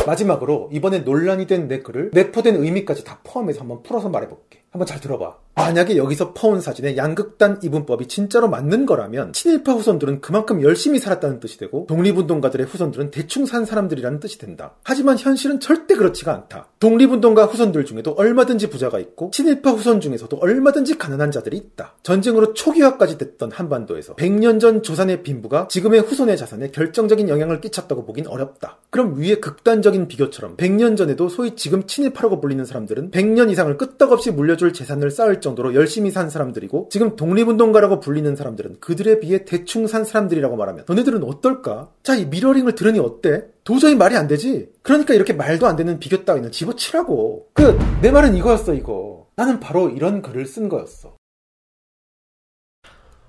마지막으로 0.05 0.69
이번에 0.71 0.99
논란이 0.99 1.47
된 1.47 1.67
내 1.67 1.79
글을 1.79 2.11
내포된 2.13 2.55
의미까지 2.55 3.03
다 3.03 3.19
포함해서 3.23 3.61
한번 3.61 3.83
풀어서 3.83 4.09
말해볼게. 4.09 4.63
한번 4.71 4.85
잘 4.85 4.99
들어봐. 4.99 5.35
만약에 5.55 5.97
여기서 5.97 6.33
퍼온 6.33 6.61
사진에 6.61 6.95
양극단 6.95 7.59
이분법이 7.63 8.07
진짜로 8.07 8.47
맞는 8.47 8.85
거라면 8.85 9.33
친일파 9.33 9.73
후손들은 9.73 10.21
그만큼 10.21 10.61
열심히 10.61 10.99
살았다는 10.99 11.41
뜻이 11.41 11.57
되고 11.57 11.85
독립운동가들의 11.87 12.65
후손들은 12.65 13.11
대충 13.11 13.45
산 13.45 13.65
사람들이라는 13.65 14.21
뜻이 14.21 14.37
된다. 14.37 14.75
하지만 14.83 15.17
현실은 15.17 15.59
절대 15.59 15.95
그렇지가 15.95 16.33
않다. 16.33 16.67
독립운동가 16.79 17.45
후손들 17.45 17.83
중에도 17.83 18.11
얼마든지 18.11 18.69
부자가 18.69 18.99
있고 18.99 19.31
친일파 19.31 19.71
후손 19.71 19.99
중에서도 19.99 20.37
얼마든지 20.37 20.97
가난한 20.97 21.31
자들이 21.31 21.57
있다. 21.57 21.95
전쟁으로 22.03 22.53
초기화까지 22.53 23.17
됐던 23.17 23.51
한반도에서 23.51 24.15
100년 24.15 24.61
전 24.61 24.81
조선의 24.81 25.23
빈부가 25.23 25.67
지금의 25.67 26.01
후손의 26.01 26.37
자산에 26.37 26.71
결정적인 26.71 27.27
영향을 27.27 27.59
끼쳤다고 27.59 28.05
보긴 28.05 28.27
어렵다. 28.27 28.77
그럼 28.91 29.15
위의 29.17 29.41
극단적인 29.41 30.07
비교처럼 30.07 30.55
100년 30.55 30.95
전에도 30.95 31.27
소위 31.27 31.57
지금 31.57 31.85
친일파라고 31.85 32.39
불리는 32.39 32.63
사람들은 32.63 33.11
100년 33.11 33.51
이상을 33.51 33.77
끄떡없이 33.77 34.31
물려 34.31 34.55
줄 34.59 34.71
재산을 34.73 35.09
쌓을 35.09 35.41
정도로 35.41 35.73
열심히 35.73 36.11
산 36.11 36.29
사람들이고 36.29 36.89
지금 36.91 37.15
독립운동가라고 37.15 37.99
불리는 37.99 38.35
사람들은 38.35 38.79
그들에 38.79 39.19
비해 39.19 39.43
대충 39.45 39.87
산 39.87 40.05
사람들이라고 40.05 40.55
말하면 40.55 40.83
너네들은 40.87 41.23
어떨까? 41.23 41.89
자, 42.03 42.13
이 42.15 42.25
미러링을 42.25 42.75
들으니 42.75 42.99
어때? 42.99 43.45
도저히 43.63 43.95
말이 43.95 44.15
안 44.15 44.27
되지? 44.27 44.69
그러니까 44.83 45.15
이렇게 45.15 45.33
말도 45.33 45.65
안 45.65 45.75
되는 45.75 45.97
비교 45.99 46.23
따위는 46.25 46.51
집어치라고. 46.51 47.47
그, 47.53 47.79
내 48.03 48.11
말은 48.11 48.35
이거였어, 48.35 48.75
이거. 48.75 49.27
나는 49.35 49.59
바로 49.59 49.89
이런 49.89 50.21
글을 50.21 50.45
쓴 50.45 50.69
거였어. 50.69 51.15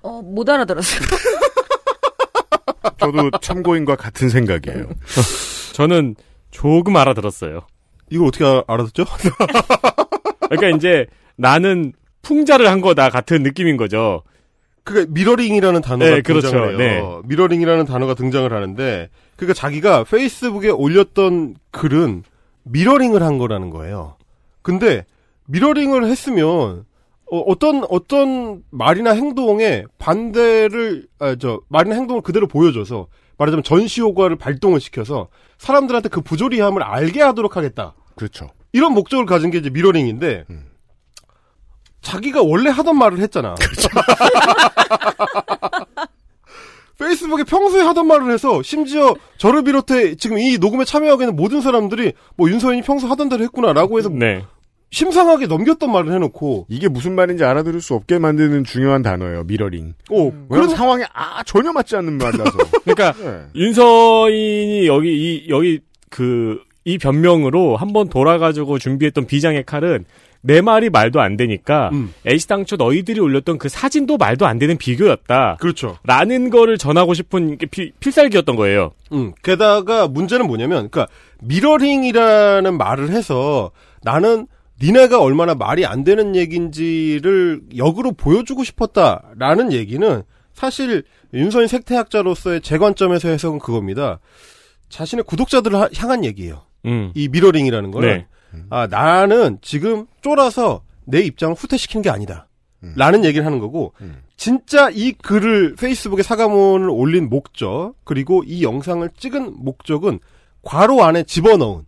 어, 0.03 0.21
못 0.21 0.47
알아들었어요. 0.49 0.99
저도 2.99 3.31
참고인과 3.41 3.95
같은 3.95 4.29
생각이에요. 4.29 4.89
저는 5.73 6.15
조금 6.51 6.95
알아들었어요. 6.97 7.61
이걸 8.09 8.27
어떻게 8.27 8.45
알- 8.45 8.63
알아듣죠? 8.67 9.05
그러니까 10.49 10.75
이제 10.77 11.07
나는 11.41 11.93
풍자를 12.21 12.69
한 12.69 12.81
거다 12.81 13.09
같은 13.09 13.41
느낌인 13.41 13.75
거죠. 13.75 14.21
그니까 14.83 15.11
미러링이라는 15.11 15.81
단어가 15.81 16.11
네, 16.11 16.21
그렇죠. 16.21 16.47
등장을 16.49 16.79
해요. 16.79 17.21
네. 17.23 17.27
미러링이라는 17.27 17.85
단어가 17.85 18.13
등장을 18.13 18.51
하는데 18.51 19.09
그러니까 19.35 19.53
자기가 19.53 20.03
페이스북에 20.03 20.69
올렸던 20.69 21.55
글은 21.71 22.23
미러링을 22.63 23.23
한 23.23 23.37
거라는 23.39 23.71
거예요. 23.71 24.17
근데 24.61 25.05
미러링을 25.47 26.05
했으면 26.05 26.85
어, 27.31 27.57
떤 27.59 27.85
어떤 27.89 28.61
말이나 28.69 29.11
행동에 29.11 29.85
반대를 29.97 31.07
아, 31.19 31.35
저 31.39 31.61
말이나 31.69 31.95
행동을 31.95 32.21
그대로 32.21 32.47
보여줘서 32.47 33.07
말하자면 33.37 33.63
전시 33.63 34.01
효과를 34.01 34.35
발동을 34.35 34.79
시켜서 34.79 35.29
사람들한테 35.57 36.09
그 36.09 36.21
부조리함을 36.21 36.83
알게 36.83 37.21
하도록 37.21 37.55
하겠다. 37.55 37.95
그렇죠. 38.15 38.49
이런 38.73 38.93
목적을 38.93 39.25
가진 39.25 39.49
게 39.49 39.57
이제 39.57 39.69
미러링인데 39.69 40.45
자기가 42.01 42.41
원래 42.41 42.69
하던 42.69 42.97
말을 42.97 43.19
했잖아. 43.19 43.55
페이스북에 46.97 47.43
평소에 47.43 47.81
하던 47.81 48.05
말을 48.05 48.31
해서 48.31 48.61
심지어 48.61 49.15
저를 49.37 49.63
비롯해 49.63 50.15
지금 50.15 50.37
이 50.37 50.57
녹음에 50.59 50.85
참여하고 50.85 51.23
있는 51.23 51.35
모든 51.35 51.61
사람들이 51.61 52.13
뭐 52.35 52.47
윤서인이 52.49 52.83
평소 52.83 53.07
하던 53.07 53.27
대로 53.29 53.43
했구나라고 53.43 53.97
해서 53.97 54.09
네. 54.09 54.43
심상하게 54.91 55.47
넘겼던 55.47 55.91
말을 55.91 56.11
해놓고 56.13 56.67
이게 56.69 56.89
무슨 56.89 57.15
말인지 57.15 57.43
알아들을 57.43 57.81
수 57.81 57.95
없게 57.95 58.19
만드는 58.19 58.65
중요한 58.65 59.01
단어예요. 59.01 59.45
미러링. 59.45 59.93
오, 60.09 60.29
음. 60.29 60.47
왜냐면 60.49 60.75
상황에 60.75 61.05
아 61.13 61.41
전혀 61.43 61.71
맞지 61.71 61.95
않는 61.95 62.17
말이라서. 62.17 62.51
그러니까 62.85 63.13
네. 63.13 63.45
윤서인이 63.55 64.85
여기 64.87 65.09
이 65.09 65.49
여기 65.49 65.79
그 66.09 66.59
이 66.83 66.97
변명으로 66.97 67.75
한번 67.75 68.09
돌아가지고 68.09 68.79
준비했던 68.79 69.27
비장의 69.27 69.63
칼은 69.65 70.05
내 70.43 70.61
말이 70.61 70.89
말도 70.89 71.21
안 71.21 71.37
되니까 71.37 71.89
음. 71.93 72.13
애시당초 72.25 72.75
너희들이 72.75 73.19
올렸던 73.19 73.57
그 73.59 73.69
사진도 73.69 74.17
말도 74.17 74.45
안 74.47 74.57
되는 74.57 74.75
비교였다. 74.77 75.57
그렇죠. 75.59 75.97
라는 76.03 76.49
거를 76.49 76.77
전하고 76.77 77.13
싶은 77.13 77.57
게 77.57 77.67
필, 77.67 77.91
필살기였던 77.99 78.55
거예요. 78.55 78.91
음, 79.13 79.33
게다가 79.43 80.07
문제는 80.07 80.47
뭐냐면, 80.47 80.89
그니까, 80.89 81.07
미러링이라는 81.41 82.77
말을 82.77 83.09
해서 83.11 83.71
나는 84.03 84.47
니네가 84.81 85.19
얼마나 85.21 85.53
말이 85.53 85.85
안 85.85 86.03
되는 86.03 86.35
얘기인지를 86.35 87.61
역으로 87.77 88.13
보여주고 88.13 88.63
싶었다라는 88.63 89.71
얘기는 89.73 90.23
사실 90.53 91.03
윤서인 91.33 91.67
생태학자로서의 91.67 92.61
제 92.61 92.77
관점에서 92.77 93.29
해석은 93.29 93.59
그겁니다. 93.59 94.19
자신의 94.89 95.23
구독자들을 95.25 95.79
하- 95.79 95.89
향한 95.95 96.25
얘기예요. 96.25 96.63
음. 96.85 97.11
이 97.13 97.27
미러링이라는 97.29 97.91
거는 97.91 98.07
네. 98.09 98.25
아 98.69 98.87
나는 98.87 99.57
지금 99.61 100.05
쫄아서 100.21 100.83
내 101.05 101.21
입장을 101.21 101.55
후퇴시키는 101.55 102.01
게 102.01 102.09
아니다. 102.09 102.47
라는 102.95 103.23
얘기를 103.25 103.45
하는 103.45 103.59
거고 103.59 103.93
진짜 104.37 104.89
이 104.89 105.11
글을 105.11 105.75
페이스북에 105.75 106.23
사과문을 106.23 106.89
올린 106.89 107.29
목적 107.29 107.93
그리고 108.03 108.43
이 108.43 108.63
영상을 108.63 109.07
찍은 109.17 109.53
목적은 109.63 110.19
괄호 110.63 111.03
안에 111.03 111.23
집어넣은 111.23 111.85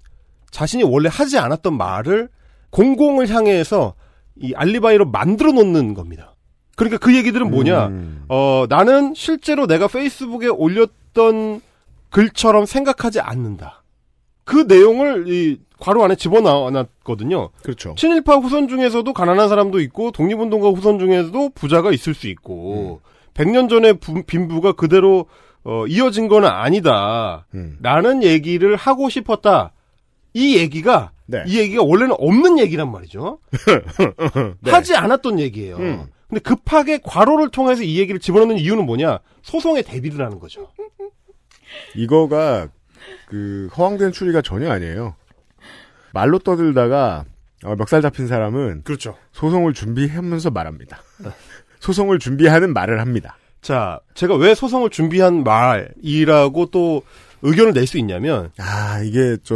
자신이 0.51 0.83
원래 0.83 1.09
하지 1.11 1.39
않았던 1.39 1.75
말을 1.75 2.29
공공을 2.69 3.27
향해서 3.29 3.95
이 4.35 4.53
알리바이로 4.55 5.05
만들어 5.05 5.51
놓는 5.51 5.93
겁니다. 5.95 6.35
그러니까 6.75 6.97
그 6.97 7.15
얘기들은 7.15 7.49
뭐냐? 7.51 7.85
어, 8.29 8.65
나는 8.69 9.13
실제로 9.15 9.67
내가 9.67 9.87
페이스북에 9.87 10.47
올렸던 10.47 11.61
글처럼 12.09 12.65
생각하지 12.65 13.19
않는다. 13.19 13.82
그 14.45 14.65
내용을 14.67 15.25
이 15.27 15.57
괄호 15.79 16.03
안에 16.03 16.15
집어넣어놨거든요. 16.15 17.49
그렇죠. 17.63 17.95
친일파 17.97 18.37
후손 18.37 18.67
중에서도 18.67 19.11
가난한 19.13 19.49
사람도 19.49 19.79
있고 19.81 20.11
독립운동가 20.11 20.69
후손 20.69 20.99
중에서도 20.99 21.49
부자가 21.49 21.91
있을 21.91 22.13
수 22.13 22.27
있고 22.27 23.01
100년 23.33 23.69
전에 23.69 23.93
부- 23.93 24.23
빈부가 24.23 24.73
그대로 24.73 25.25
어, 25.65 25.85
이어진 25.87 26.27
건 26.27 26.45
아니다. 26.45 27.45
라는 27.81 28.21
얘기를 28.23 28.75
하고 28.75 29.09
싶었다. 29.09 29.71
이 30.33 30.57
얘기가 30.57 31.11
이 31.47 31.57
얘기가 31.59 31.83
원래는 31.83 32.15
없는 32.19 32.59
얘기란 32.59 32.91
말이죠. 32.91 33.39
네. 34.61 34.71
하지 34.71 34.95
않았던 34.95 35.39
얘기예요. 35.39 35.77
음. 35.77 36.05
근데 36.27 36.41
급하게 36.41 36.97
괄호를 36.97 37.49
통해서 37.49 37.83
이 37.83 37.99
얘기를 37.99 38.19
집어넣는 38.19 38.57
이유는 38.57 38.85
뭐냐? 38.85 39.19
소송에 39.41 39.81
대비를 39.83 40.25
하는 40.25 40.39
거죠. 40.39 40.67
이거가 41.95 42.69
그 43.27 43.69
허황된 43.77 44.11
추리가 44.11 44.41
전혀 44.41 44.71
아니에요. 44.71 45.15
말로 46.13 46.39
떠들다가 46.39 47.25
어, 47.65 47.75
멱살 47.75 48.01
잡힌 48.01 48.27
사람은 48.27 48.81
그렇죠. 48.83 49.15
소송을 49.31 49.73
준비하면서 49.73 50.51
말합니다. 50.51 51.01
소송을 51.79 52.19
준비하는 52.19 52.73
말을 52.73 52.99
합니다. 52.99 53.37
자, 53.61 53.99
제가 54.13 54.35
왜 54.35 54.53
소송을 54.53 54.89
준비한 54.89 55.43
말이라고 55.43 56.65
또 56.67 57.01
의견을 57.45 57.73
낼 57.73 57.85
수 57.87 57.97
있냐면 57.97 58.51
아 58.57 59.01
이게 59.03 59.35
저 59.43 59.55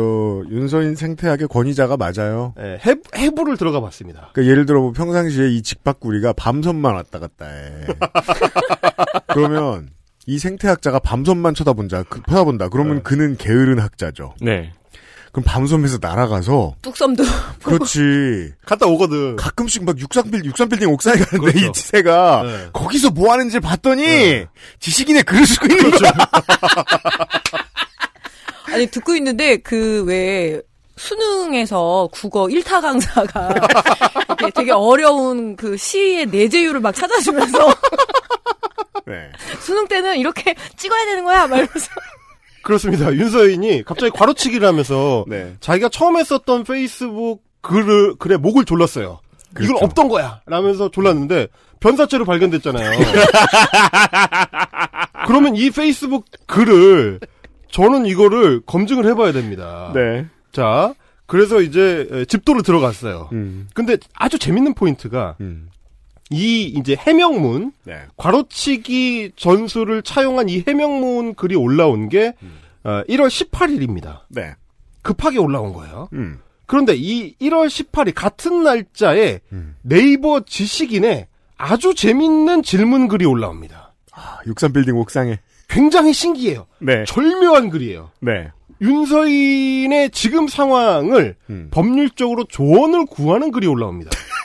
윤서인 0.49 0.95
생태학의 0.95 1.47
권위자가 1.47 1.95
맞아요. 1.95 2.53
예, 2.59 2.79
해, 2.85 2.95
해부를 3.15 3.55
들어가 3.55 3.79
봤습니다. 3.79 4.29
그러니까 4.33 4.51
예를 4.51 4.65
들어 4.65 4.81
뭐 4.81 4.91
평상시에 4.91 5.49
이 5.49 5.61
직박구리가 5.61 6.33
밤섬만 6.33 6.93
왔다 6.95 7.19
갔다 7.19 7.45
해. 7.47 7.85
그러면 9.33 9.89
이 10.27 10.39
생태학자가 10.39 10.99
밤섬만 10.99 11.55
쳐다본자, 11.55 12.03
그, 12.03 12.21
쳐다본다. 12.29 12.67
그러면 12.67 13.01
그는 13.01 13.37
게으른 13.37 13.79
학자죠. 13.79 14.35
네. 14.41 14.73
그럼 15.31 15.45
밤섬에서 15.45 15.99
날아가서 16.01 16.75
뚝섬도 16.81 17.23
그렇지. 17.63 18.53
갔다 18.65 18.87
오거든. 18.87 19.35
가끔씩 19.37 19.85
막 19.85 19.97
육상빌 19.97 20.43
육상빌딩 20.45 20.89
옥상에 20.89 21.17
가는데 21.17 21.51
그렇죠. 21.51 21.67
이 21.67 21.71
지새가 21.73 22.43
네. 22.43 22.69
거기서 22.73 23.11
뭐 23.11 23.31
하는지 23.31 23.59
봤더니 23.59 24.45
지식인의 24.79 25.23
글을 25.23 25.45
쓰고 25.45 25.67
있는 25.67 25.91
그렇죠. 25.91 26.05
거야. 26.05 26.13
아니 28.73 28.87
듣고 28.87 29.15
있는데 29.15 29.57
그왜 29.57 30.61
수능에서 30.97 32.09
국어 32.11 32.47
1타 32.47 32.81
강사가 32.81 33.53
되게 34.55 34.71
어려운 34.71 35.55
그 35.55 35.77
시의 35.77 36.25
내재율을 36.25 36.79
막 36.79 36.93
찾아주면서 36.95 37.59
네. 39.07 39.31
수능 39.59 39.88
때는 39.88 40.17
이렇게 40.17 40.53
찍어야 40.77 41.05
되는 41.05 41.23
거야 41.23 41.47
막 41.47 41.57
이러면서 41.57 41.89
그렇습니다. 42.63 43.13
윤서인이 43.13 43.84
갑자기 43.85 44.11
괄호치기를 44.11 44.67
하면서 44.67 45.23
네. 45.27 45.55
자기가 45.61 45.88
처음 45.89 46.17
했었던 46.17 46.63
페이스북 46.65 47.41
글을 47.61 48.15
글에 48.17 48.35
목을 48.38 48.65
졸랐어요. 48.65 49.19
그렇죠. 49.53 49.71
이건 49.73 49.84
없던 49.85 50.09
거야. 50.09 50.41
라면서 50.45 50.89
졸랐는데 50.91 51.47
변사체로 51.79 52.25
발견됐잖아요. 52.25 52.99
그러면 55.25 55.55
이 55.55 55.69
페이스북 55.71 56.25
글을 56.45 57.19
저는 57.71 58.05
이거를 58.05 58.61
검증을 58.65 59.05
해봐야 59.05 59.31
됩니다. 59.31 59.91
네. 59.93 60.25
자, 60.51 60.93
그래서 61.25 61.61
이제 61.61 62.07
에, 62.11 62.25
집도를 62.25 62.63
들어갔어요. 62.63 63.29
음. 63.34 63.67
근데 63.73 63.97
아주 64.15 64.39
재밌는 64.39 64.73
포인트가 64.73 65.35
이 66.29 66.63
이제 66.63 66.95
해명문 66.95 67.71
네. 67.85 68.01
괄호치기 68.17 69.31
전술을 69.35 70.01
차용한 70.03 70.49
이 70.49 70.63
해명문 70.67 71.35
글이 71.35 71.55
올라온 71.55 72.09
게 72.09 72.33
어, 72.83 73.03
1월 73.07 73.27
18일입니다. 73.27 74.21
네. 74.29 74.53
급하게 75.01 75.39
올라온 75.39 75.73
거예요. 75.73 76.09
음. 76.13 76.39
그런데 76.65 76.95
이 76.95 77.33
1월 77.35 77.67
18일 77.67 78.13
같은 78.13 78.63
날짜에 78.63 79.39
네이버 79.81 80.41
지식인에 80.41 81.27
아주 81.57 81.95
재밌는 81.95 82.61
질문 82.61 83.07
글이 83.07 83.25
올라옵니다. 83.25 83.93
아, 84.11 84.39
육삼빌딩 84.45 84.97
옥상에. 84.97 85.39
굉장히 85.69 86.13
신기해요. 86.13 86.67
네. 86.79 87.05
절묘한 87.05 87.69
글이에요. 87.69 88.11
네. 88.19 88.51
윤서인의 88.81 90.11
지금 90.11 90.47
상황을 90.47 91.35
음. 91.49 91.69
법률적으로 91.71 92.43
조언을 92.45 93.05
구하는 93.05 93.51
글이 93.51 93.65
올라옵니다. 93.67 94.11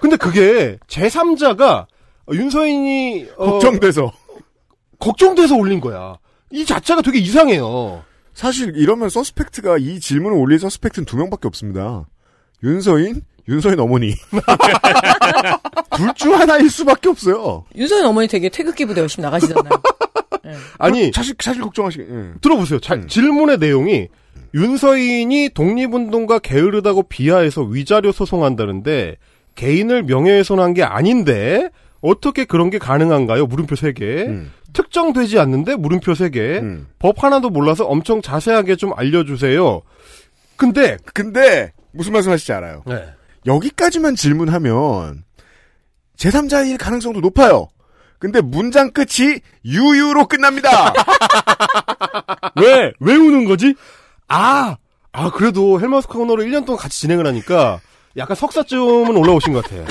근데 0.00 0.16
그게 0.16 0.78
제3자가 0.86 1.86
윤서인이 2.32 3.26
어, 3.36 3.50
걱정돼서. 3.52 4.12
걱정돼서 4.98 5.56
올린 5.56 5.80
거야. 5.80 6.16
이 6.50 6.64
자체가 6.64 7.02
되게 7.02 7.18
이상해요. 7.18 8.02
사실 8.34 8.72
이러면 8.76 9.08
서스펙트가 9.08 9.78
이 9.78 10.00
질문을 10.00 10.36
올릴 10.36 10.58
서스펙트는 10.58 11.06
두 11.06 11.16
명밖에 11.16 11.48
없습니다. 11.48 12.06
윤서인, 12.62 13.22
윤서인 13.48 13.78
어머니. 13.80 14.14
둘 15.96 16.14
중 16.14 16.34
하나일 16.34 16.70
수밖에 16.70 17.08
없어요. 17.08 17.64
윤서인 17.74 18.04
어머니 18.04 18.28
되게 18.28 18.48
태극기 18.48 18.84
부대 18.86 19.00
열심히 19.00 19.24
나가시잖아요. 19.24 19.70
아니 20.78 21.10
사실 21.12 21.34
사실 21.40 21.62
걱정하시게. 21.62 22.02
예. 22.08 22.30
들어보세요. 22.40 22.80
자, 22.80 22.98
질문의 23.06 23.58
내용이 23.58 24.08
윤서인이 24.54 25.50
독립운동가 25.54 26.38
게으르다고 26.40 27.04
비하해서 27.04 27.62
위자료 27.62 28.12
소송한다는데 28.12 29.16
개인을 29.54 30.04
명예훼손한 30.04 30.74
게 30.74 30.82
아닌데 30.82 31.70
어떻게 32.00 32.44
그런 32.44 32.70
게 32.70 32.78
가능한가요? 32.78 33.46
물음표 33.46 33.74
3개. 33.74 34.46
특정되지 34.72 35.38
않는데 35.38 35.76
물음표 35.76 36.12
3개. 36.12 36.84
법 36.98 37.22
하나도 37.22 37.50
몰라서 37.50 37.84
엄청 37.84 38.22
자세하게 38.22 38.76
좀 38.76 38.92
알려주세요. 38.96 39.82
근데 40.56 40.96
근데 41.14 41.72
무슨 41.92 42.12
말씀하실지 42.12 42.52
알아요. 42.52 42.82
네. 42.86 43.04
여기까지만 43.46 44.14
질문하면 44.16 45.24
제3자일 46.16 46.78
가능성도 46.78 47.20
높아요. 47.20 47.68
근데 48.18 48.42
문장 48.42 48.90
끝이 48.90 49.40
유유로 49.64 50.28
끝납니다. 50.28 50.92
왜? 52.60 52.92
왜 53.00 53.16
우는 53.16 53.46
거지? 53.46 53.74
아, 54.28 54.76
아, 55.12 55.30
그래도 55.30 55.80
헬마우스 55.80 56.06
코너를 56.08 56.44
1년 56.44 56.66
동안 56.66 56.78
같이 56.78 57.00
진행을 57.00 57.26
하니까 57.26 57.80
약간 58.16 58.34
석사쯤은 58.36 59.16
올라오신 59.16 59.52
것 59.52 59.64
같아요. 59.64 59.84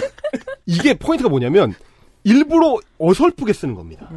이게 0.65 0.93
포인트가 0.93 1.29
뭐냐면 1.29 1.73
일부러 2.23 2.77
어설프게 2.97 3.53
쓰는 3.53 3.75
겁니다. 3.75 4.09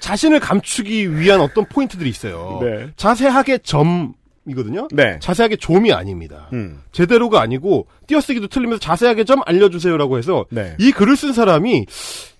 자신을 0.00 0.40
감추기 0.40 1.16
위한 1.16 1.40
어떤 1.40 1.64
포인트들이 1.64 2.08
있어요. 2.10 2.58
네. 2.62 2.90
자세하게 2.96 3.58
점 3.58 4.14
이거든요. 4.46 4.88
네. 4.90 5.18
자세하게 5.20 5.56
좀이 5.56 5.92
아닙니다. 5.92 6.48
음. 6.52 6.82
제대로가 6.90 7.40
아니고 7.40 7.86
띄어쓰기도 8.08 8.48
틀리면서 8.48 8.80
자세하게 8.80 9.24
좀 9.24 9.40
알려주세요라고 9.46 10.18
해서 10.18 10.46
네. 10.50 10.76
이 10.78 10.90
글을 10.90 11.16
쓴 11.16 11.32
사람이 11.32 11.86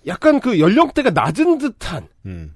약간 0.05 0.41
그 0.41 0.59
연령대가 0.59 1.11
낮은 1.11 1.59
듯한 1.59 2.07
음. 2.25 2.53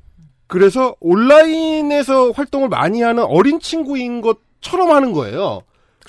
그래서 0.48 0.96
온라인에서 1.00 2.32
활동을 2.32 2.70
많이 2.70 3.02
하는 3.02 3.24
어린 3.24 3.60
친구인 3.60 4.22
것처럼 4.22 4.92
하는 4.92 5.14
거예요. 5.14 5.62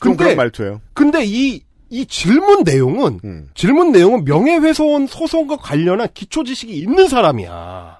좀 0.02 0.12
근데 0.12 0.24
그런 0.24 0.36
말투예요. 0.36 0.80
근데 0.94 1.24
이, 1.24 1.62
이 1.90 2.06
질문 2.06 2.64
내용은, 2.64 3.20
음. 3.24 3.48
질문 3.54 3.92
내용은 3.92 4.24
명예훼손 4.24 5.06
소송과 5.06 5.56
관련한 5.56 6.08
기초 6.14 6.44
지식이 6.44 6.72
있는 6.76 7.08
사람이야. 7.08 7.98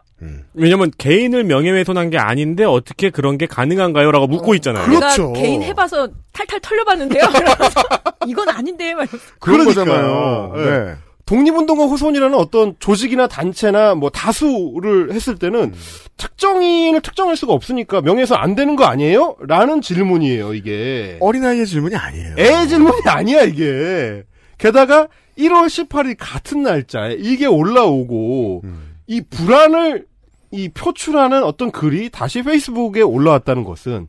왜냐면 0.55 0.91
개인을 0.99 1.45
명예훼손한 1.45 2.11
게 2.11 2.19
아닌데 2.19 2.65
어떻게 2.65 3.11
그런 3.11 3.39
게 3.39 3.47
가능한가요? 3.47 4.11
라고 4.11 4.27
묻고 4.27 4.55
있잖아요. 4.57 4.85
그렇죠. 4.87 5.29
내가 5.29 5.41
개인 5.41 5.63
해봐서 5.63 6.09
탈탈 6.33 6.61
털려봤는데요. 6.61 7.23
이러면서 7.31 7.81
이건 8.27 8.49
아닌데 8.49 8.95
말이면서. 8.95 9.19
그런. 9.39 9.65
거잖아요. 9.65 10.53
네. 10.57 10.63
네. 10.65 10.95
독립운동가 11.29 11.85
후손이라는 11.85 12.35
어떤 12.39 12.75
조직이나 12.79 13.27
단체나 13.27 13.95
뭐 13.95 14.09
다수를 14.09 15.13
했을 15.13 15.39
때는 15.39 15.75
특정인을 16.17 17.03
특정할 17.03 17.37
수가 17.37 17.53
없으니까 17.53 18.01
명예훼손 18.01 18.35
안 18.39 18.55
되는 18.55 18.77
거 18.77 18.85
아니에요? 18.85 19.37
라는 19.41 19.83
질문이에요, 19.83 20.55
이게. 20.55 21.19
어린아이의 21.21 21.67
질문이 21.67 21.97
아니에요. 21.97 22.37
애 22.39 22.67
질문이 22.67 23.03
아니야, 23.05 23.43
이게. 23.43 24.25
게다가 24.57 25.09
1월 25.37 25.67
18일 25.67 26.17
같은 26.19 26.63
날짜에 26.63 27.17
이게 27.19 27.45
올라오고 27.45 28.63
이 29.07 29.21
불안을 29.21 30.07
이 30.51 30.71
표출하는 30.71 31.45
어떤 31.45 31.71
글이 31.71 32.09
다시 32.09 32.43
페이스북에 32.43 33.03
올라왔다는 33.03 33.65
것은 33.65 34.09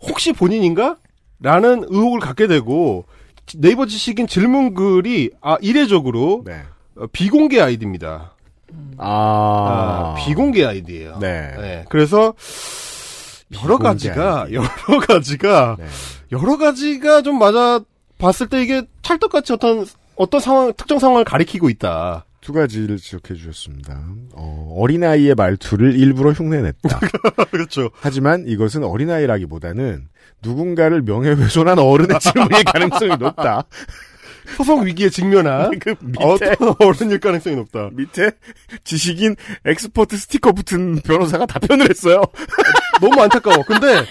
혹시 0.00 0.32
본인인가? 0.32 0.96
라는 1.38 1.84
의혹을 1.88 2.18
갖게 2.18 2.48
되고 2.48 3.04
네이버 3.56 3.86
지식인 3.86 4.26
질문 4.26 4.74
글이 4.74 5.30
아 5.40 5.56
이례적으로 5.60 6.42
네. 6.46 6.62
어, 6.96 7.06
비공개 7.12 7.60
아이디입니다. 7.60 8.32
아, 8.98 9.04
아, 9.06 10.14
비공개 10.18 10.64
아이디예요. 10.64 11.18
네. 11.18 11.84
그래서 11.88 12.34
여러 13.62 13.76
가지가 13.78 14.42
아이디. 14.42 14.54
여러 14.54 14.66
가지가 15.06 15.76
네. 15.78 15.86
여러 16.32 16.56
가지가 16.56 17.22
좀 17.22 17.38
맞아 17.38 17.80
봤을 18.18 18.48
때 18.48 18.62
이게 18.62 18.82
찰떡같이 19.02 19.52
어떤 19.52 19.86
어떤 20.16 20.40
상황 20.40 20.72
특정 20.74 20.98
상황을 20.98 21.24
가리키고 21.24 21.68
있다. 21.68 22.24
두 22.42 22.52
가지를 22.52 22.98
지적해 22.98 23.34
주셨습니다. 23.34 24.04
어, 24.34 24.74
어린아이의 24.76 25.36
말투를 25.36 25.94
일부러 25.96 26.32
흉내냈다. 26.32 27.00
그렇죠. 27.52 27.90
하지만 27.94 28.44
이것은 28.48 28.82
어린아이라기보다는 28.82 30.08
누군가를 30.42 31.02
명예훼손한 31.02 31.78
어른의 31.78 32.18
질문일 32.18 32.64
가능성이 32.64 33.16
높다. 33.16 33.64
소송 34.56 34.84
위기에 34.84 35.08
직면한 35.08 35.78
그 35.78 35.94
밑에 36.00 36.24
어떤 36.24 36.74
어른일 36.80 37.20
가능성이 37.20 37.54
높다. 37.54 37.90
밑에 37.92 38.32
지식인 38.82 39.36
엑스퍼트 39.64 40.16
스티커 40.16 40.50
붙은 40.50 40.96
변호사가 40.96 41.46
답변을 41.46 41.88
했어요. 41.88 42.22
너무 43.00 43.22
안타까워. 43.22 43.62
근데 43.64 44.04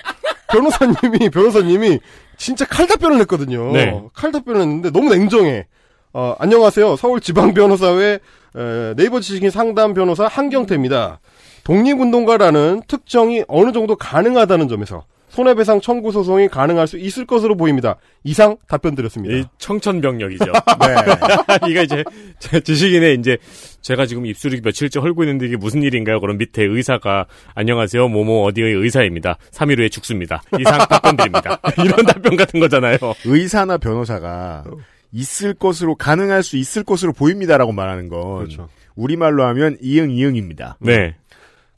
변호사님이 0.49 1.29
변호사님이 1.29 1.99
진짜 2.37 2.63
칼 2.65 2.87
답변을 2.87 3.19
했거든요. 3.21 3.73
네. 3.73 4.01
칼 4.13 4.31
답변을 4.31 4.61
했는데 4.61 4.89
너무 4.89 5.13
냉정해. 5.13 5.67
어, 6.13 6.35
안녕하세요. 6.39 6.95
서울지방변호사회 6.97 8.19
에, 8.55 8.93
네이버 8.95 9.19
지식인 9.21 9.49
상담 9.49 9.93
변호사 9.93 10.27
한경태입니다. 10.27 11.19
독립운동가라는 11.63 12.81
특정이 12.87 13.43
어느 13.47 13.71
정도 13.71 13.95
가능하다는 13.95 14.67
점에서 14.67 15.05
손해배상 15.29 15.79
청구 15.79 16.11
소송이 16.11 16.49
가능할 16.49 16.87
수 16.87 16.97
있을 16.97 17.25
것으로 17.25 17.55
보입니다. 17.55 17.95
이상 18.25 18.57
답변 18.67 18.95
드렸습니다. 18.95 19.33
이 19.33 19.45
청천벽력이죠. 19.59 20.43
네. 20.51 21.69
이거 21.71 21.81
이제 21.83 22.03
제 22.39 22.59
지식인의 22.59 23.15
이제 23.19 23.37
제가 23.79 24.05
지금 24.05 24.25
입술이 24.25 24.59
며칠째 24.61 24.99
헐고 24.99 25.23
있는데 25.23 25.45
이게 25.45 25.55
무슨 25.55 25.83
일인가요? 25.83 26.19
그럼 26.19 26.37
밑에 26.37 26.63
의사가 26.65 27.27
안녕하세요. 27.55 28.09
모모 28.09 28.43
어디의 28.47 28.73
의사입니다. 28.73 29.37
3일 29.53 29.79
후에 29.79 29.87
죽습니다. 29.87 30.41
이상 30.59 30.77
답변 30.89 31.15
드립니다. 31.15 31.57
이런 31.77 32.05
답변 32.05 32.35
같은 32.35 32.59
거잖아요. 32.59 32.97
의사나 33.23 33.77
변호사가 33.77 34.65
있을 35.11 35.53
것으로 35.53 35.95
가능할 35.95 36.43
수 36.43 36.57
있을 36.57 36.83
것으로 36.83 37.13
보입니다라고 37.13 37.71
말하는 37.71 38.07
건 38.07 38.37
그렇죠. 38.39 38.69
우리말로 38.95 39.43
하면 39.45 39.77
이응 39.81 40.11
이응입니다. 40.11 40.77
네. 40.79 41.15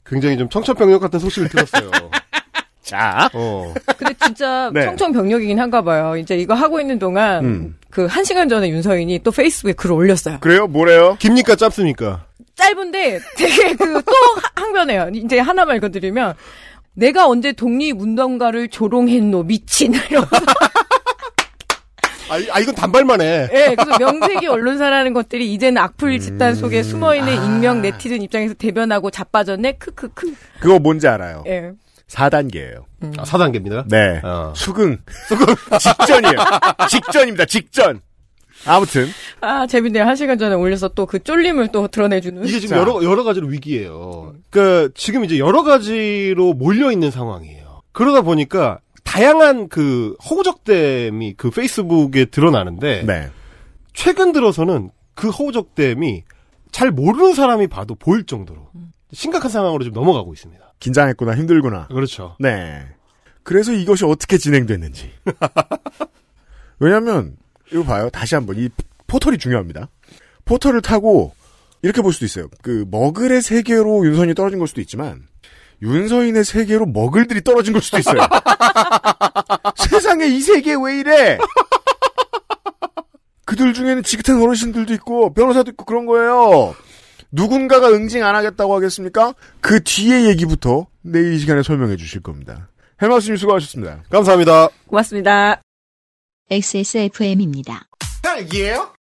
굉장히 0.06 0.36
좀 0.36 0.48
청천벽력 0.48 1.00
같은 1.00 1.18
소식을 1.18 1.48
들었어요. 1.48 1.90
자, 2.82 3.30
어. 3.32 3.72
근데 3.96 4.12
진짜 4.22 4.70
네. 4.74 4.84
청청병력이긴 4.84 5.58
한가 5.58 5.80
봐요. 5.82 6.16
이제 6.18 6.36
이거 6.36 6.52
하고 6.52 6.80
있는 6.80 6.98
동안 6.98 7.42
음. 7.44 7.76
그한 7.88 8.24
시간 8.24 8.46
전에 8.48 8.68
윤서인이 8.68 9.20
또 9.22 9.30
페이스북에 9.30 9.72
글을 9.72 9.96
올렸어요. 9.96 10.38
그래요? 10.40 10.66
뭐래요? 10.66 11.16
깁니까 11.18 11.56
짧습니까? 11.56 12.26
짧은데 12.56 13.20
되게 13.38 13.74
그 13.74 13.94
또 14.02 14.12
항변해요. 14.56 15.10
이제 15.14 15.38
하나만 15.38 15.76
읽어드리면 15.76 16.34
내가 16.94 17.26
언제 17.26 17.52
독립운동가를 17.52 18.68
조롱했노 18.68 19.44
미친 19.44 19.94
이러면서 20.10 20.36
아, 22.30 22.38
이- 22.38 22.48
아, 22.50 22.58
이건 22.60 22.74
단발만 22.74 23.20
해. 23.20 23.48
예, 23.52 23.74
그래서 23.76 23.98
명색이 23.98 24.46
언론사라는 24.46 25.12
것들이 25.12 25.52
이제는 25.54 25.80
악플 25.82 26.18
집단 26.20 26.54
속에 26.54 26.82
숨어있는 26.82 27.38
아. 27.38 27.44
익명 27.44 27.82
네티즌 27.82 28.22
입장에서 28.22 28.54
대변하고 28.54 29.10
자빠졌네 29.10 29.72
크크크 29.72 30.34
그거 30.60 30.78
뭔지 30.78 31.06
알아요. 31.08 31.44
예. 31.46 31.72
4단계예요. 32.08 32.84
아, 33.18 33.22
4단계입니다. 33.24 33.84
네. 33.88 34.20
어. 34.22 34.52
수긍. 34.54 34.98
수긍. 35.28 35.46
직전이에요. 35.80 36.36
직전입니다. 36.88 37.44
직전. 37.46 38.00
아무튼 38.66 39.06
아 39.42 39.66
재밌네요 39.66 40.04
한 40.04 40.16
시간 40.16 40.38
전에 40.38 40.54
올려서 40.54 40.88
또 40.88 41.04
그 41.06 41.22
쫄림을 41.22 41.68
또 41.68 41.86
드러내주는 41.88 42.46
이게 42.46 42.60
지금 42.60 42.76
자. 42.76 42.80
여러 42.80 43.02
여러 43.02 43.22
가지로 43.24 43.48
위기예요. 43.48 44.34
그러니까 44.48 44.90
지금 44.96 45.24
이제 45.24 45.38
여러 45.38 45.62
가지로 45.62 46.54
몰려 46.54 46.90
있는 46.90 47.10
상황이에요. 47.10 47.82
그러다 47.92 48.22
보니까 48.22 48.78
다양한 49.14 49.68
그 49.68 50.16
허우적됨이 50.28 51.34
그 51.36 51.48
페이스북에 51.48 52.24
드러나는데 52.24 53.04
네. 53.06 53.30
최근 53.92 54.32
들어서는 54.32 54.90
그 55.14 55.30
허우적됨이 55.30 56.24
잘 56.72 56.90
모르는 56.90 57.32
사람이 57.32 57.68
봐도 57.68 57.94
보일 57.94 58.26
정도로 58.26 58.70
심각한 59.12 59.52
상황으로 59.52 59.84
좀 59.84 59.92
넘어가고 59.92 60.32
있습니다. 60.34 60.74
긴장했구나 60.80 61.36
힘들구나. 61.36 61.86
그렇죠. 61.86 62.34
네. 62.40 62.88
그래서 63.44 63.72
이것이 63.72 64.04
어떻게 64.04 64.36
진행됐는지. 64.36 65.12
왜냐면 66.80 67.36
이거 67.70 67.84
봐요. 67.84 68.10
다시 68.10 68.34
한번 68.34 68.58
이 68.58 68.68
포털이 69.06 69.38
중요합니다. 69.38 69.90
포털을 70.44 70.82
타고 70.82 71.32
이렇게 71.82 72.02
볼 72.02 72.12
수도 72.12 72.24
있어요. 72.24 72.48
그 72.62 72.84
머글의 72.90 73.42
세계로 73.42 74.06
윤선이 74.06 74.34
떨어진 74.34 74.58
걸 74.58 74.66
수도 74.66 74.80
있지만 74.80 75.28
윤서인의 75.82 76.44
세계로 76.44 76.86
머글들이 76.86 77.42
떨어진 77.42 77.72
걸 77.72 77.82
수도 77.82 77.98
있어요. 77.98 78.20
세상에 79.76 80.26
이 80.26 80.40
세계 80.40 80.74
왜 80.74 80.98
이래? 81.00 81.38
그들 83.44 83.74
중에는 83.74 84.02
지긋한 84.02 84.42
어르신들도 84.42 84.94
있고 84.94 85.32
변호사도 85.34 85.70
있고 85.72 85.84
그런 85.84 86.06
거예요. 86.06 86.74
누군가가 87.30 87.88
응징 87.90 88.24
안 88.24 88.34
하겠다고 88.36 88.74
하겠습니까? 88.74 89.34
그 89.60 89.82
뒤에 89.82 90.24
얘기부터 90.28 90.86
내일 91.02 91.34
이 91.34 91.38
시간에 91.38 91.62
설명해 91.62 91.96
주실 91.96 92.22
겁니다. 92.22 92.68
헬마우스님 93.02 93.36
수고하셨습니다. 93.36 94.04
감사합니다. 94.08 94.68
고맙습니다. 94.86 95.60
XSFM입니다. 96.50 97.86
딸기예요? 98.22 98.94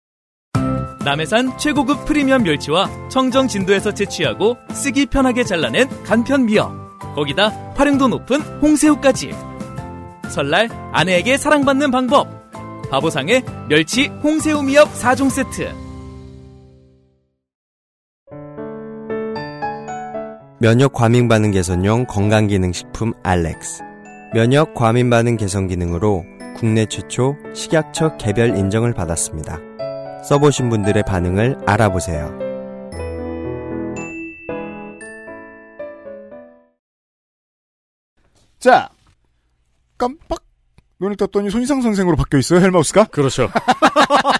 남해산 1.03 1.57
최고급 1.57 2.05
프리미엄 2.05 2.43
멸치와 2.43 2.89
청정 3.09 3.47
진도에서 3.47 3.93
채취하고 3.93 4.57
쓰기 4.71 5.05
편하게 5.05 5.43
잘라낸 5.43 5.87
간편 6.03 6.45
미역. 6.45 6.71
거기다 7.15 7.49
활용도 7.75 8.07
높은 8.07 8.41
홍새우까지. 8.61 9.31
설날 10.29 10.69
아내에게 10.93 11.37
사랑받는 11.37 11.91
방법. 11.91 12.27
바보상의 12.89 13.43
멸치 13.69 14.07
홍새우 14.23 14.63
미역 14.63 14.93
4종 14.93 15.29
세트. 15.29 15.73
면역 20.59 20.93
과민 20.93 21.27
반응 21.27 21.49
개선용 21.51 22.05
건강 22.05 22.45
기능 22.45 22.71
식품 22.71 23.13
알렉스. 23.23 23.81
면역 24.33 24.75
과민 24.75 25.09
반응 25.09 25.35
개선 25.35 25.67
기능으로 25.67 26.23
국내 26.55 26.85
최초 26.85 27.35
식약처 27.55 28.17
개별 28.17 28.55
인정을 28.55 28.93
받았습니다. 28.93 29.57
써보신 30.23 30.69
분들의 30.69 31.03
반응을 31.03 31.57
알아보세요. 31.65 32.37
자, 38.59 38.89
깜빡 39.97 40.43
눈을 40.99 41.15
떴더니 41.15 41.49
손희상 41.49 41.81
선생으로 41.81 42.15
바뀌어 42.15 42.39
있어요, 42.39 42.59
헬마우스가? 42.59 43.05
그렇죠. 43.05 43.49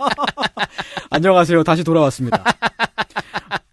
안녕하세요. 1.10 1.64
다시 1.64 1.84
돌아왔습니다. 1.84 2.44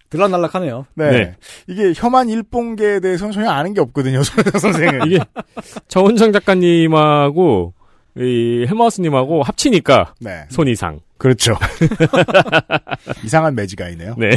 들락날락하네요. 0.08 0.86
네. 0.94 1.10
네. 1.10 1.36
이게 1.66 1.92
혐한 1.94 2.30
일봉계에 2.30 3.00
대해서는 3.00 3.32
전혀 3.32 3.50
아는 3.50 3.74
게 3.74 3.82
없거든요, 3.82 4.22
손희상 4.22 4.58
선생은. 4.58 5.06
이게 5.06 5.18
정은정 5.88 6.32
작가님하고 6.32 7.74
이 8.18 8.66
헬마우스님하고 8.68 9.42
합치니까 9.42 10.14
네. 10.20 10.44
손이상. 10.50 11.00
그렇죠. 11.18 11.54
이상한 13.24 13.54
매지가이네요. 13.54 14.14
네. 14.18 14.30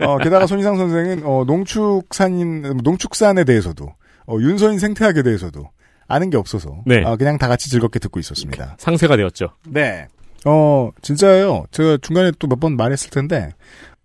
어, 0.00 0.18
게다가 0.18 0.46
손희상 0.46 0.76
선생은 0.76 1.22
어, 1.24 1.44
농축산인 1.46 2.78
농축산에 2.82 3.44
대해서도 3.44 3.92
어, 4.26 4.36
윤서인 4.40 4.78
생태학에 4.78 5.22
대해서도 5.22 5.68
아는 6.08 6.30
게 6.30 6.36
없어서 6.36 6.82
네. 6.86 7.02
어, 7.04 7.16
그냥 7.16 7.38
다 7.38 7.48
같이 7.48 7.70
즐겁게 7.70 7.98
듣고 7.98 8.20
있었습니다. 8.20 8.76
상세가 8.78 9.16
되었죠. 9.16 9.48
네. 9.68 10.06
어, 10.44 10.90
진짜예요. 11.02 11.64
제가 11.70 11.98
중간에 12.02 12.32
또 12.38 12.48
몇 12.48 12.58
번 12.60 12.76
말했을 12.76 13.10
텐데 13.10 13.50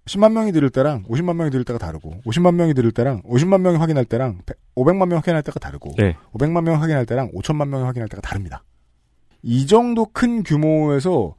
10만 0.06 0.32
명이 0.32 0.52
들을 0.54 0.70
때랑 0.70 1.04
50만 1.10 1.36
명이 1.36 1.50
들을 1.52 1.66
때가 1.66 1.78
다르고 1.80 2.22
50만 2.26 2.54
명이 2.56 2.74
들을 2.74 2.92
때랑 2.92 3.22
50만 3.24 3.60
명이 3.62 3.78
확인할 3.78 4.06
때랑 4.06 4.40
500만 4.76 5.08
명 5.10 5.18
확인할 5.18 5.44
때가 5.44 5.60
다르고 5.60 5.96
네. 5.98 6.16
500만 6.34 6.64
명 6.64 6.82
확인할 6.82 7.06
때랑 7.06 7.32
5천만 7.32 7.68
명이 7.68 7.84
확인할 7.84 8.08
때가 8.08 8.22
다릅니다. 8.22 8.64
이 9.44 9.66
정도 9.68 10.06
큰 10.06 10.44
규모에서 10.44 11.36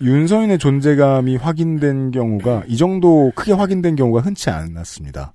윤서인의 0.00 0.58
존재감이 0.58 1.36
확인된 1.36 2.10
경우가 2.10 2.64
이 2.66 2.76
정도 2.76 3.32
크게 3.34 3.52
확인된 3.52 3.96
경우가 3.96 4.20
흔치 4.20 4.48
않았습니다. 4.50 5.34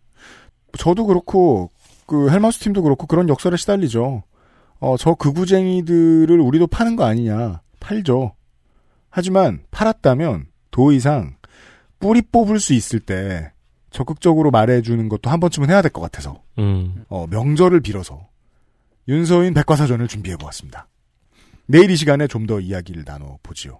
저도 0.77 1.05
그렇고 1.05 1.69
그 2.07 2.29
헬마우스 2.31 2.59
팀도 2.59 2.81
그렇고 2.81 3.05
그런 3.07 3.29
역설에 3.29 3.57
시달리죠. 3.57 4.23
어, 4.79 4.97
저 4.97 5.13
극우쟁이들을 5.13 6.39
우리도 6.39 6.67
파는 6.67 6.95
거 6.95 7.03
아니냐. 7.05 7.61
팔죠. 7.79 8.33
하지만 9.09 9.61
팔았다면 9.71 10.47
도 10.71 10.91
이상 10.91 11.35
뿌리 11.99 12.21
뽑을 12.21 12.59
수 12.59 12.73
있을 12.73 12.99
때 12.99 13.51
적극적으로 13.91 14.51
말해주는 14.51 15.07
것도 15.07 15.29
한 15.29 15.39
번쯤은 15.39 15.69
해야 15.69 15.81
될 15.81 15.91
것 15.91 16.01
같아서 16.01 16.41
음. 16.57 17.05
어, 17.07 17.25
명절을 17.29 17.79
빌어서 17.81 18.27
윤서인 19.07 19.53
백과사전을 19.53 20.07
준비해보았습니다. 20.07 20.87
내일 21.67 21.89
이 21.91 21.95
시간에 21.95 22.27
좀 22.27 22.45
더 22.45 22.59
이야기를 22.59 23.03
나눠보지요. 23.05 23.79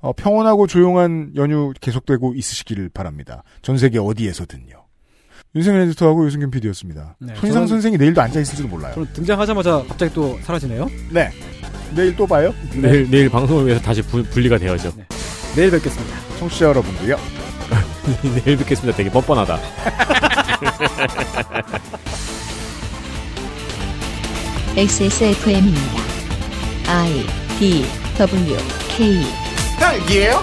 어, 0.00 0.12
평온하고 0.12 0.66
조용한 0.66 1.32
연휴 1.36 1.72
계속되고 1.80 2.34
있으시기를 2.34 2.88
바랍니다. 2.90 3.42
전 3.62 3.76
세계 3.78 3.98
어디에서든요. 3.98 4.84
윤세민 5.54 5.80
에디터하고 5.82 6.26
유승균 6.26 6.50
PD였습니다. 6.50 7.16
네, 7.20 7.34
손희상 7.36 7.64
저는- 7.64 7.68
선생이 7.68 7.96
내일도 7.98 8.20
앉아있을지도 8.22 8.68
몰라요. 8.68 8.94
저는 8.94 9.12
등장하자마자 9.12 9.84
갑자기 9.88 10.12
또 10.14 10.38
사라지네요. 10.42 10.88
네. 11.10 11.30
내일 11.94 12.14
또 12.16 12.26
봐요. 12.26 12.52
내일 12.74 13.10
내일 13.10 13.28
방송을 13.30 13.66
위해서 13.66 13.80
다시 13.82 14.02
분, 14.02 14.22
분리가 14.24 14.58
되어죠. 14.58 14.92
내일 15.56 15.70
뵙겠습니다. 15.70 16.16
청취자 16.38 16.66
여러분도요. 16.66 17.16
내일 18.44 18.56
뵙겠습니다. 18.58 18.96
되게 18.96 19.10
뻔뻔하다. 19.10 19.58
XSFM입니다. 24.76 26.07
I 26.90 27.26
D 27.60 27.84
W 28.16 28.56
K 28.88 29.22
딸기예요? 29.78 30.42